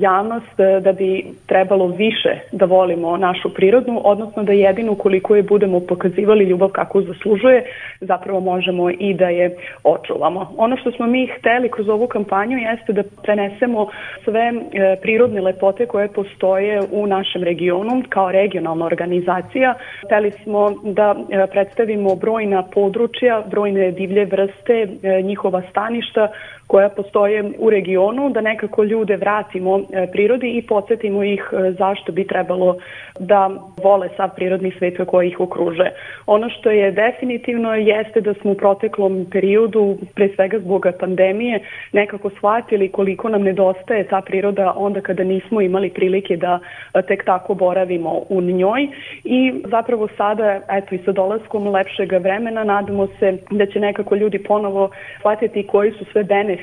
javnost 0.00 0.60
e, 0.60 0.80
da 0.80 0.92
bi 0.92 1.24
trebalo 1.46 1.86
više 1.86 2.38
da 2.52 2.64
volimo 2.64 3.16
našu 3.16 3.54
prirodnu, 3.54 4.00
odnosno 4.04 4.42
da 4.42 4.52
jedino 4.52 4.94
koliko 4.94 5.36
je 5.36 5.42
budemo 5.42 5.80
pokazivali 5.80 6.44
ljubav 6.44 6.68
kako 6.68 7.02
zaslužuje, 7.02 7.64
zapravo 8.00 8.40
možemo 8.40 8.90
i 8.90 9.14
da 9.14 9.28
je 9.28 9.56
očuvamo. 9.84 10.54
Ono 10.56 10.76
što 10.76 10.90
smo 10.90 11.06
mi 11.06 11.26
hteli 11.26 11.70
kroz 11.70 11.88
ovu 11.88 12.06
kampanju 12.06 12.58
jeste 12.58 12.92
da 12.92 13.02
prenesemo 13.22 13.88
sve 14.24 14.52
e, 14.72 14.96
prirodne 15.02 15.40
lepote 15.40 15.86
koje 15.86 16.08
postoje 16.08 16.80
u 16.92 17.06
našem 17.06 17.42
regionu 17.42 18.02
kao 18.08 18.32
regionalna 18.32 18.86
organizacija. 18.86 19.74
Hteli 20.06 20.30
smo 20.30 20.70
da 20.82 21.07
E, 21.12 21.46
predstavimo 21.50 22.14
brojna 22.14 22.62
područja, 22.62 23.42
brojne 23.50 23.90
divlje 23.92 24.24
vrste, 24.24 24.86
e, 25.02 25.22
njihova 25.22 25.62
staništa 25.70 26.28
koja 26.68 26.88
postoje 26.88 27.44
u 27.58 27.70
regionu, 27.70 28.30
da 28.30 28.40
nekako 28.40 28.84
ljude 28.84 29.16
vratimo 29.16 29.78
e, 29.78 30.06
prirodi 30.12 30.50
i 30.50 30.62
podsjetimo 30.62 31.24
ih 31.24 31.42
zašto 31.78 32.12
bi 32.12 32.26
trebalo 32.26 32.76
da 33.18 33.50
vole 33.82 34.08
sav 34.16 34.28
prirodni 34.36 34.72
svet 34.78 34.94
koji 35.06 35.28
ih 35.28 35.40
okruže. 35.40 35.90
Ono 36.26 36.50
što 36.50 36.70
je 36.70 36.92
definitivno 36.92 37.74
jeste 37.74 38.20
da 38.20 38.34
smo 38.34 38.50
u 38.50 38.54
proteklom 38.54 39.26
periodu, 39.32 39.96
pre 40.14 40.28
svega 40.34 40.58
zbog 40.58 40.86
pandemije, 41.00 41.60
nekako 41.92 42.30
shvatili 42.30 42.88
koliko 42.88 43.28
nam 43.28 43.42
nedostaje 43.42 44.04
ta 44.04 44.20
priroda 44.20 44.72
onda 44.76 45.00
kada 45.00 45.24
nismo 45.24 45.60
imali 45.60 45.90
prilike 45.90 46.36
da 46.36 46.58
tek 47.06 47.24
tako 47.24 47.54
boravimo 47.54 48.22
u 48.28 48.40
njoj 48.40 48.88
i 49.24 49.52
zapravo 49.64 50.08
sada, 50.16 50.60
eto 50.70 50.94
i 50.94 50.98
sa 51.04 51.12
dolaskom 51.12 51.68
lepšeg 51.68 52.12
vremena 52.12 52.64
nadamo 52.64 53.06
se 53.18 53.38
da 53.50 53.66
će 53.66 53.80
nekako 53.80 54.14
ljudi 54.14 54.38
ponovo 54.38 54.90
shvatiti 55.18 55.66
koji 55.66 55.92
su 55.92 56.04
sve 56.12 56.24
benefiti 56.24 56.57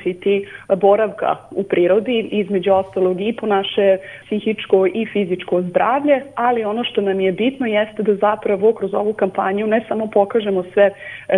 boravka 0.76 1.36
u 1.52 1.64
prirodi, 1.64 2.30
između 2.32 2.74
ostalog 2.74 3.22
i 3.22 3.34
po 3.34 3.48
naše 3.48 3.98
psihičko 4.26 4.88
i 4.88 5.06
fizičko 5.14 5.62
zdravlje, 5.62 6.22
ali 6.36 6.64
ono 6.64 6.84
što 6.84 7.02
nam 7.02 7.20
je 7.20 7.32
bitno 7.32 7.68
jeste 7.68 8.04
da 8.04 8.16
zapravo 8.16 8.74
kroz 8.74 8.94
ovu 8.94 9.14
kampanju 9.14 9.68
ne 9.68 9.86
samo 9.88 10.08
pokažemo 10.08 10.64
sve 10.74 10.90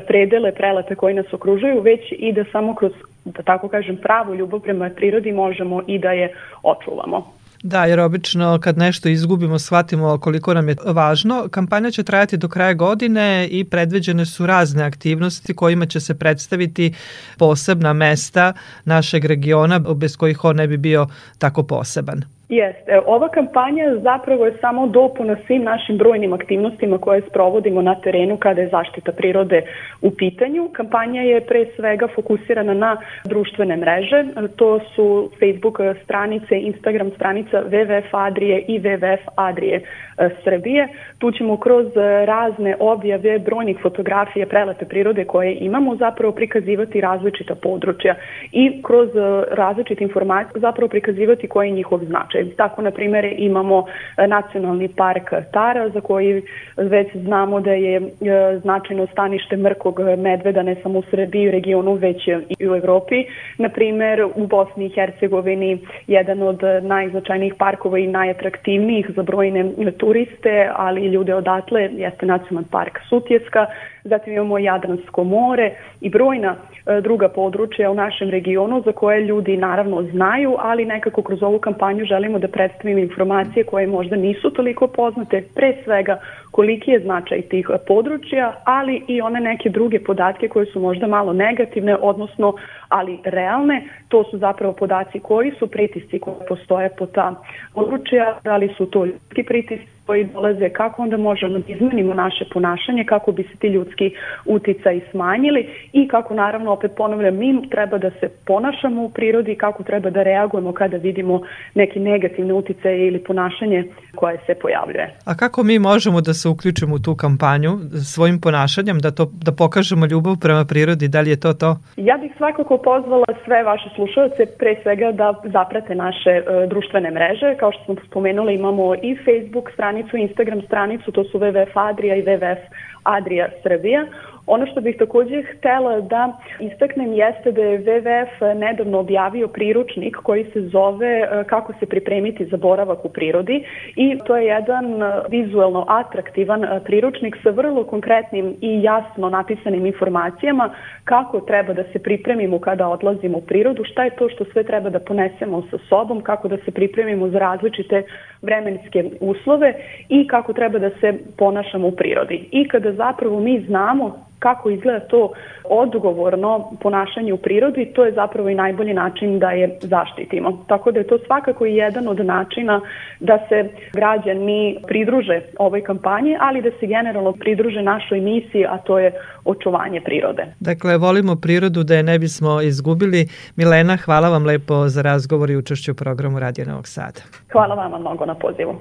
predele 0.08 0.52
prelepe 0.52 0.96
koji 0.96 1.14
nas 1.14 1.34
okružuju, 1.34 1.82
već 1.82 2.02
i 2.12 2.32
da 2.32 2.44
samo 2.52 2.76
kroz 2.76 2.92
da 3.26 3.44
tako 3.44 3.68
kažem, 3.68 3.98
pravu 3.98 4.36
ljubav 4.36 4.60
prema 4.60 4.90
prirodi 4.96 5.32
možemo 5.32 5.82
i 5.88 6.00
da 6.00 6.12
je 6.12 6.34
očuvamo. 6.64 7.37
Da, 7.64 7.86
jer 7.86 8.00
obično 8.00 8.60
kad 8.60 8.78
nešto 8.78 9.10
izgubimo, 9.10 9.60
shvatimo 9.60 10.18
koliko 10.18 10.54
nam 10.54 10.70
je 10.70 10.76
važno. 10.86 11.48
Kampanja 11.52 11.92
će 11.92 12.04
trajati 12.04 12.38
do 12.38 12.48
kraja 12.48 12.74
godine 12.74 13.48
i 13.52 13.64
predviđene 13.64 14.26
su 14.26 14.46
razne 14.46 14.84
aktivnosti 14.84 15.54
kojima 15.54 15.86
će 15.86 16.00
se 16.00 16.16
predstaviti 16.16 16.94
posebna 17.38 17.94
mesta 17.94 18.54
našeg 18.86 19.26
regiona 19.26 19.80
bez 19.80 20.18
kojih 20.18 20.44
on 20.44 20.56
ne 20.56 20.68
bi 20.68 20.78
bio 20.78 21.08
tako 21.38 21.64
poseban. 21.64 22.37
Jeste. 22.50 23.00
Ova 23.06 23.30
kampanja 23.30 23.96
zapravo 23.96 24.46
je 24.46 24.58
samo 24.62 24.88
dopuna 24.88 25.36
svim 25.48 25.64
našim 25.64 25.98
brojnim 25.98 26.34
aktivnostima 26.34 26.98
koje 26.98 27.22
sprovodimo 27.22 27.82
na 27.82 27.96
terenu 27.96 28.38
kada 28.38 28.62
je 28.62 28.70
zaštita 28.70 29.12
prirode 29.12 29.62
u 30.02 30.12
pitanju. 30.12 30.70
Kampanja 30.74 31.22
je 31.22 31.42
pre 31.42 31.66
svega 31.76 32.08
fokusirana 32.16 32.74
na 32.74 32.98
društvene 33.26 33.78
mreže. 33.78 34.26
To 34.56 34.80
su 34.96 35.30
Facebook 35.40 35.80
stranice, 36.04 36.60
Instagram 36.60 37.12
stranica 37.16 37.64
WWF 37.64 38.10
Adrije 38.12 38.62
i 38.68 38.80
WWF 38.80 39.28
Adrije 39.36 39.82
e, 40.18 40.30
Srbije. 40.44 40.88
Tu 41.18 41.32
ćemo 41.32 41.58
kroz 41.58 41.86
razne 42.26 42.76
objave 42.80 43.40
brojnih 43.40 43.78
fotografija 43.82 44.46
prelepe 44.46 44.86
prirode 44.86 45.26
koje 45.26 45.58
imamo 45.60 45.96
zapravo 45.96 46.34
prikazivati 46.34 47.02
različita 47.02 47.56
područja 47.56 48.16
i 48.52 48.82
kroz 48.84 49.10
različite 49.52 50.04
informacije 50.04 50.60
zapravo 50.60 50.90
prikazivati 50.90 51.48
koji 51.48 51.68
je 51.68 51.76
njihov 51.76 52.00
značaj 52.06 52.37
slučaj. 52.38 52.56
Tako, 52.56 52.82
na 52.82 52.92
primjer, 52.92 53.36
imamo 53.38 53.86
e, 54.18 54.28
nacionalni 54.28 54.88
park 54.88 55.30
Tara, 55.52 55.90
za 55.90 56.02
koji 56.02 56.44
već 56.78 57.08
znamo 57.16 57.60
da 57.60 57.72
je 57.72 57.98
e, 57.98 58.60
značajno 58.62 59.08
stanište 59.08 59.58
mrkog 59.58 60.00
medveda, 60.18 60.64
ne 60.64 60.76
samo 60.84 61.00
u 61.00 61.04
Srbiji, 61.12 61.48
u 61.48 61.52
regionu, 61.52 61.94
već 61.94 62.28
i 62.60 62.70
u 62.70 62.76
Evropi. 62.76 63.26
Na 63.58 63.70
primjer, 63.70 64.26
u 64.36 64.48
Bosni 64.48 64.86
i 64.86 64.90
Hercegovini 64.90 65.80
jedan 66.08 66.44
od 66.44 66.60
najznačajnijih 66.82 67.54
parkova 67.58 68.00
i 68.00 68.08
najatraktivnijih 68.08 69.10
za 69.16 69.24
brojne 69.24 69.72
turiste, 69.98 70.70
ali 70.76 71.02
i 71.02 71.08
ljude 71.08 71.36
odatle, 71.36 71.90
jeste 71.94 72.26
nacionalni 72.26 72.68
park 72.72 73.00
Sutjeska, 73.10 73.66
zatim 74.08 74.34
imamo 74.34 74.58
Jadransko 74.58 75.24
more 75.24 75.76
i 76.02 76.10
brojna 76.10 76.56
e, 76.56 77.02
druga 77.02 77.30
područja 77.30 77.92
u 77.92 77.96
našem 77.96 78.30
regionu 78.30 78.82
za 78.86 78.92
koje 78.92 79.22
ljudi 79.22 79.58
naravno 79.58 80.04
znaju, 80.04 80.56
ali 80.60 80.86
nekako 80.86 81.22
kroz 81.22 81.44
ovu 81.44 81.60
kampanju 81.60 82.06
želimo 82.06 82.40
da 82.40 82.48
predstavimo 82.48 83.00
informacije 83.00 83.64
koje 83.64 83.88
možda 83.88 84.16
nisu 84.16 84.50
toliko 84.50 84.88
poznate, 84.88 85.44
pre 85.56 85.78
svega 85.84 86.20
koliki 86.58 86.92
je 86.92 87.00
značaj 87.00 87.42
tih 87.42 87.68
područja, 87.88 88.46
ali 88.64 89.04
i 89.08 89.22
one 89.22 89.40
neke 89.40 89.70
druge 89.70 90.00
podatke 90.00 90.48
koje 90.48 90.66
su 90.66 90.80
možda 90.80 91.08
malo 91.08 91.34
negativne, 91.34 91.96
odnosno 91.96 92.54
ali 92.90 93.20
realne, 93.24 93.84
to 94.08 94.24
su 94.24 94.38
zapravo 94.38 94.74
podaci 94.74 95.20
koji 95.20 95.52
su 95.60 95.68
pritisci 95.68 96.20
koji 96.20 96.36
postoje 96.50 96.90
po 96.98 97.06
ta 97.06 97.36
područja, 97.74 98.40
da 98.44 98.58
li 98.58 98.74
su 98.78 98.86
to 98.86 99.06
ljudski 99.06 99.44
pritisci 99.44 99.98
koji 100.08 100.24
dolaze, 100.34 100.70
kako 100.70 101.02
onda 101.02 101.18
možemo 101.18 101.60
da 101.60 101.74
izmenimo 101.74 102.14
naše 102.14 102.46
ponašanje, 102.54 103.04
kako 103.04 103.32
bi 103.32 103.44
se 103.44 103.58
ti 103.60 103.68
ljudski 103.68 104.12
uticaj 104.46 105.00
smanjili 105.12 105.70
i 105.94 106.08
kako 106.08 106.34
naravno, 106.34 106.72
opet 106.72 106.92
ponavljam, 106.98 107.36
mi 107.38 107.70
treba 107.70 107.98
da 107.98 108.12
se 108.20 108.30
ponašamo 108.46 109.04
u 109.04 109.10
prirodi, 109.10 109.56
kako 109.56 109.84
treba 109.84 110.10
da 110.10 110.24
reagujemo 110.24 110.74
kada 110.74 110.98
vidimo 110.98 111.42
neki 111.74 112.00
negativne 112.00 112.54
uticaje 112.54 113.08
ili 113.08 113.24
ponašanje 113.24 113.84
koje 114.16 114.38
se 114.46 114.56
pojavljuje. 114.62 115.16
A 115.26 115.36
kako 115.36 115.64
mi 115.64 115.80
možemo 115.80 116.22
da 116.22 116.34
se 116.34 116.47
uključimo 116.50 116.96
u 116.96 117.00
tu 117.00 117.16
kampanju 117.16 117.80
svojim 118.14 118.42
ponašanjem, 118.42 119.00
da, 119.00 119.12
to, 119.12 119.26
da 119.46 119.52
pokažemo 119.52 120.06
ljubav 120.06 120.36
prema 120.42 120.66
prirodi, 120.66 121.08
da 121.08 121.22
li 121.22 121.30
je 121.30 121.40
to 121.40 121.54
to? 121.54 121.78
Ja 121.98 122.18
bih 122.18 122.32
svakako 122.38 122.78
pozvala 122.78 123.26
sve 123.46 123.64
vaše 123.64 123.90
slušalce 123.96 124.46
pre 124.60 124.76
svega 124.84 125.12
da 125.12 125.34
zaprate 125.44 125.96
naše 125.96 126.34
uh, 126.42 126.70
društvene 126.70 127.12
mreže. 127.12 127.56
Kao 127.60 127.72
što 127.72 127.84
smo 127.86 127.96
spomenuli 128.10 128.56
imamo 128.56 128.96
i 128.96 129.18
Facebook 129.26 129.72
stranicu, 129.74 130.18
Instagram 130.18 130.62
stranicu, 130.62 131.12
to 131.12 131.24
su 131.24 131.40
WWF 131.40 131.74
Adria 131.76 132.16
i 132.16 132.24
WWF 132.24 132.62
Adria 133.04 133.50
Srbija. 133.64 134.06
Ono 134.48 134.66
što 134.66 134.82
bih 134.82 134.96
takođe 135.00 135.44
htela 135.44 136.02
da 136.02 136.38
istaknem 136.60 137.14
jeste 137.14 137.52
da 137.52 137.62
je 137.62 137.80
WWF 137.80 138.54
nedavno 138.56 139.00
objavio 139.00 139.48
priručnik 139.48 140.16
koji 140.16 140.44
se 140.54 140.62
zove 140.62 141.08
e, 141.08 141.44
Kako 141.48 141.74
se 141.80 141.86
pripremiti 141.86 142.46
za 142.46 142.58
boravak 142.58 143.06
u 143.06 143.10
prirodi 143.10 143.64
i 143.96 144.18
to 144.26 144.38
je 144.38 144.46
jedan 144.46 145.04
e, 145.04 145.12
vizuelno 145.30 145.86
atraktivan 145.88 146.64
e, 146.64 146.80
priručnik 146.86 147.38
sa 147.44 147.50
vrlo 147.50 147.84
konkretnim 147.84 148.56
i 148.62 148.84
jasno 148.84 149.30
napisanim 149.30 149.86
informacijama 149.86 150.70
kako 151.04 151.40
treba 151.40 151.74
da 151.74 151.84
se 151.84 152.00
pripremimo 152.00 152.60
kada 152.60 152.88
odlazimo 152.88 153.38
u 153.38 153.42
prirodu, 153.42 153.84
šta 153.84 154.04
je 154.04 154.16
to 154.16 154.30
što 154.30 154.46
sve 154.46 154.64
treba 154.64 154.90
da 154.90 155.00
ponesemo 155.00 155.64
sa 155.72 155.78
sobom, 155.90 156.22
kako 156.22 156.48
da 156.48 156.58
se 156.58 156.72
pripremimo 156.72 157.30
za 157.30 157.40
različite 157.40 158.04
vremenske 158.42 159.04
uslove 159.20 159.74
i 160.10 160.28
kako 160.28 160.54
treba 160.54 160.80
da 160.80 160.90
se 160.90 161.14
ponašamo 161.38 161.88
u 161.88 161.92
prirodi. 161.92 162.50
I 162.52 162.68
kada 162.68 162.94
zapravo 162.94 163.40
mi 163.40 163.60
znamo 163.60 164.28
kako 164.40 164.70
izgleda 164.70 165.00
to 165.00 165.32
odgovorno 165.64 166.72
ponašanje 166.82 167.34
u 167.34 167.38
prirodi, 167.38 167.92
to 167.96 168.06
je 168.06 168.12
zapravo 168.12 168.50
i 168.50 168.56
najbolji 168.56 168.94
način 168.94 169.40
da 169.40 169.52
je 169.52 169.78
zaštitimo. 169.82 170.66
Tako 170.68 170.92
da 170.92 171.00
je 171.00 171.08
to 171.08 171.18
svakako 171.26 171.66
i 171.66 171.76
jedan 171.76 172.08
od 172.08 172.26
načina 172.26 172.82
da 173.20 173.40
se 173.50 173.70
građani 173.94 174.78
pridruže 174.88 175.42
ovoj 175.60 175.84
kampanji, 175.84 176.38
ali 176.40 176.62
da 176.62 176.70
se 176.80 176.88
generalno 176.88 177.34
pridruže 177.34 177.82
našoj 177.82 178.22
misiji, 178.22 178.66
a 178.66 178.78
to 178.78 179.00
je 179.00 179.12
očuvanje 179.46 180.02
prirode. 180.02 180.46
Dakle, 180.60 180.98
volimo 180.98 181.36
prirodu 181.36 181.84
da 181.84 181.96
je 181.96 182.04
ne 182.04 182.20
bismo 182.20 182.62
izgubili. 182.62 183.28
Milena, 183.56 183.98
hvala 183.98 184.30
vam 184.30 184.46
lepo 184.46 184.88
za 184.88 185.02
razgovor 185.02 185.50
i 185.50 185.58
učešću 185.58 185.92
u 185.92 185.96
programu 185.96 186.40
Radio 186.40 186.66
Novog 186.66 186.88
Sada. 186.88 187.22
Hvala 187.52 187.76
vama 187.76 187.98
mnogo 188.00 188.26
na 188.26 188.36
pozivu. 188.36 188.76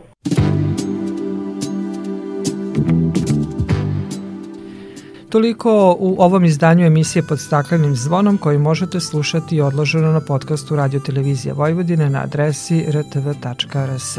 Toliko 5.29 5.97
u 5.99 6.16
ovom 6.18 6.45
izdanju 6.45 6.87
emisije 6.87 7.22
pod 7.22 7.41
staklenim 7.41 7.97
zvonom 7.97 8.39
koji 8.39 8.59
možete 8.59 9.01
slušati 9.01 9.61
odloženo 9.61 10.12
na 10.12 10.20
podcastu 10.20 10.77
Radio 10.77 11.01
Televizija 11.01 11.55
Vojvodine 11.55 12.11
na 12.11 12.22
adresi 12.22 12.87
rtv.rs. 12.89 14.18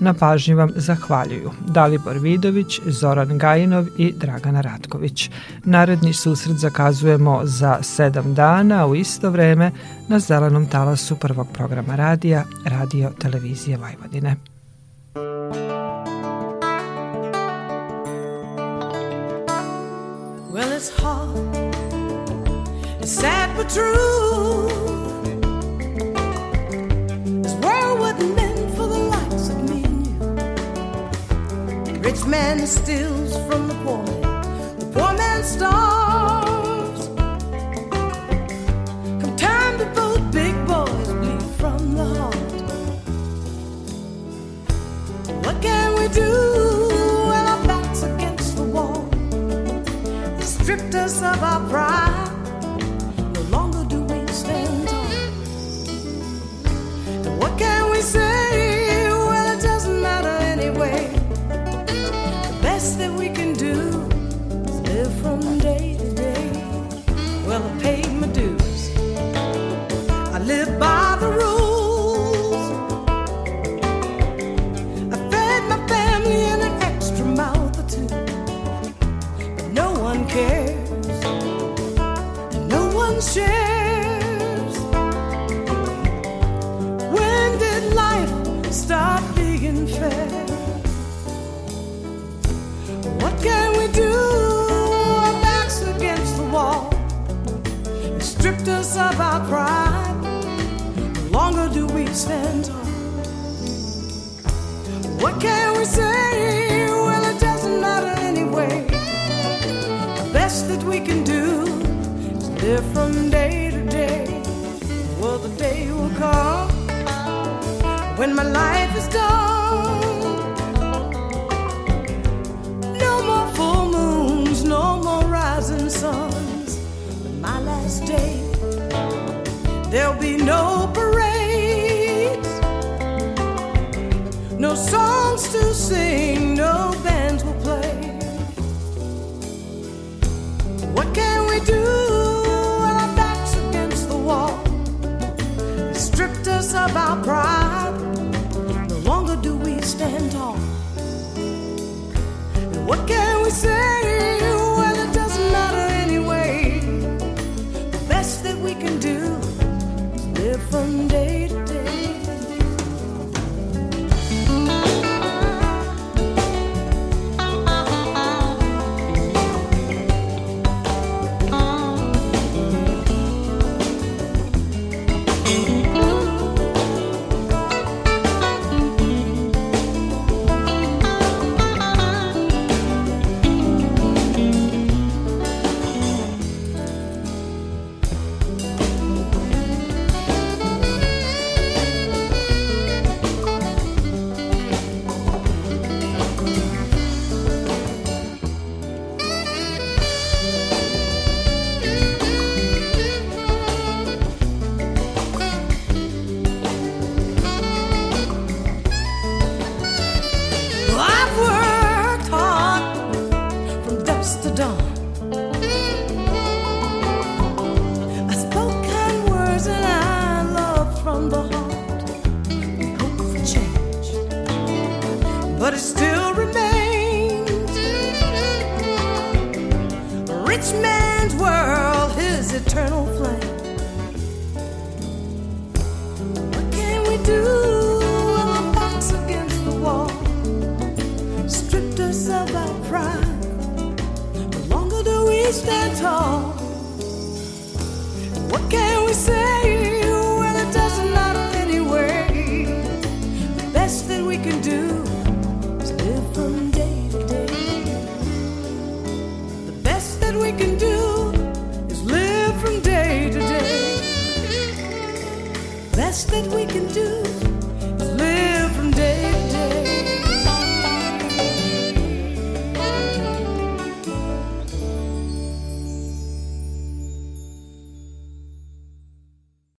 Na 0.00 0.14
pažnji 0.14 0.54
vam 0.54 0.70
zahvaljuju 0.76 1.50
Dalibor 1.68 2.18
Vidović, 2.18 2.80
Zoran 2.86 3.38
Gajinov 3.38 3.86
i 3.98 4.12
Dragana 4.12 4.60
Ratković. 4.60 5.30
Naredni 5.64 6.12
susret 6.12 6.56
zakazujemo 6.56 7.40
za 7.44 7.78
sedam 7.82 8.34
dana 8.34 8.86
u 8.86 8.94
isto 8.94 9.30
vreme 9.30 9.70
na 10.08 10.18
zelenom 10.18 10.66
talasu 10.66 11.16
prvog 11.16 11.46
programa 11.52 11.96
radija 11.96 12.44
Radio 12.64 13.10
Televizije 13.18 13.76
Vojvodine. 13.76 14.36
Well, 20.56 20.72
it's 20.72 20.88
hard, 20.88 21.36
it's 22.98 23.12
sad 23.12 23.54
but 23.58 23.68
true. 23.68 24.68
This 27.42 27.52
world 27.56 27.98
wasn't 28.00 28.34
meant 28.36 28.74
for 28.74 28.86
the 28.86 28.98
likes 28.98 29.50
of 29.50 29.62
me 29.68 29.84
and 29.84 30.06
you. 31.92 32.00
Rich 32.00 32.24
man 32.24 32.66
steals 32.66 33.36
from 33.46 33.68
the 33.68 33.74
poor 33.84 34.02
man, 34.02 34.78
the 34.78 34.86
poor 34.86 35.12
man 35.12 35.44
starves. 35.44 37.08
Come 39.20 39.36
time 39.36 39.76
to 39.76 39.84
vote, 39.92 40.32
big 40.32 40.54
boys 40.66 41.08
bleed 41.20 41.42
from 41.60 41.96
the 41.96 42.04
heart. 42.18 42.34
What 45.44 45.60
can 45.60 46.00
we 46.00 46.08
do 46.08 46.65
stripped 50.66 50.96
us 50.96 51.18
of 51.22 51.40
our 51.44 51.60
pride. 51.70 52.35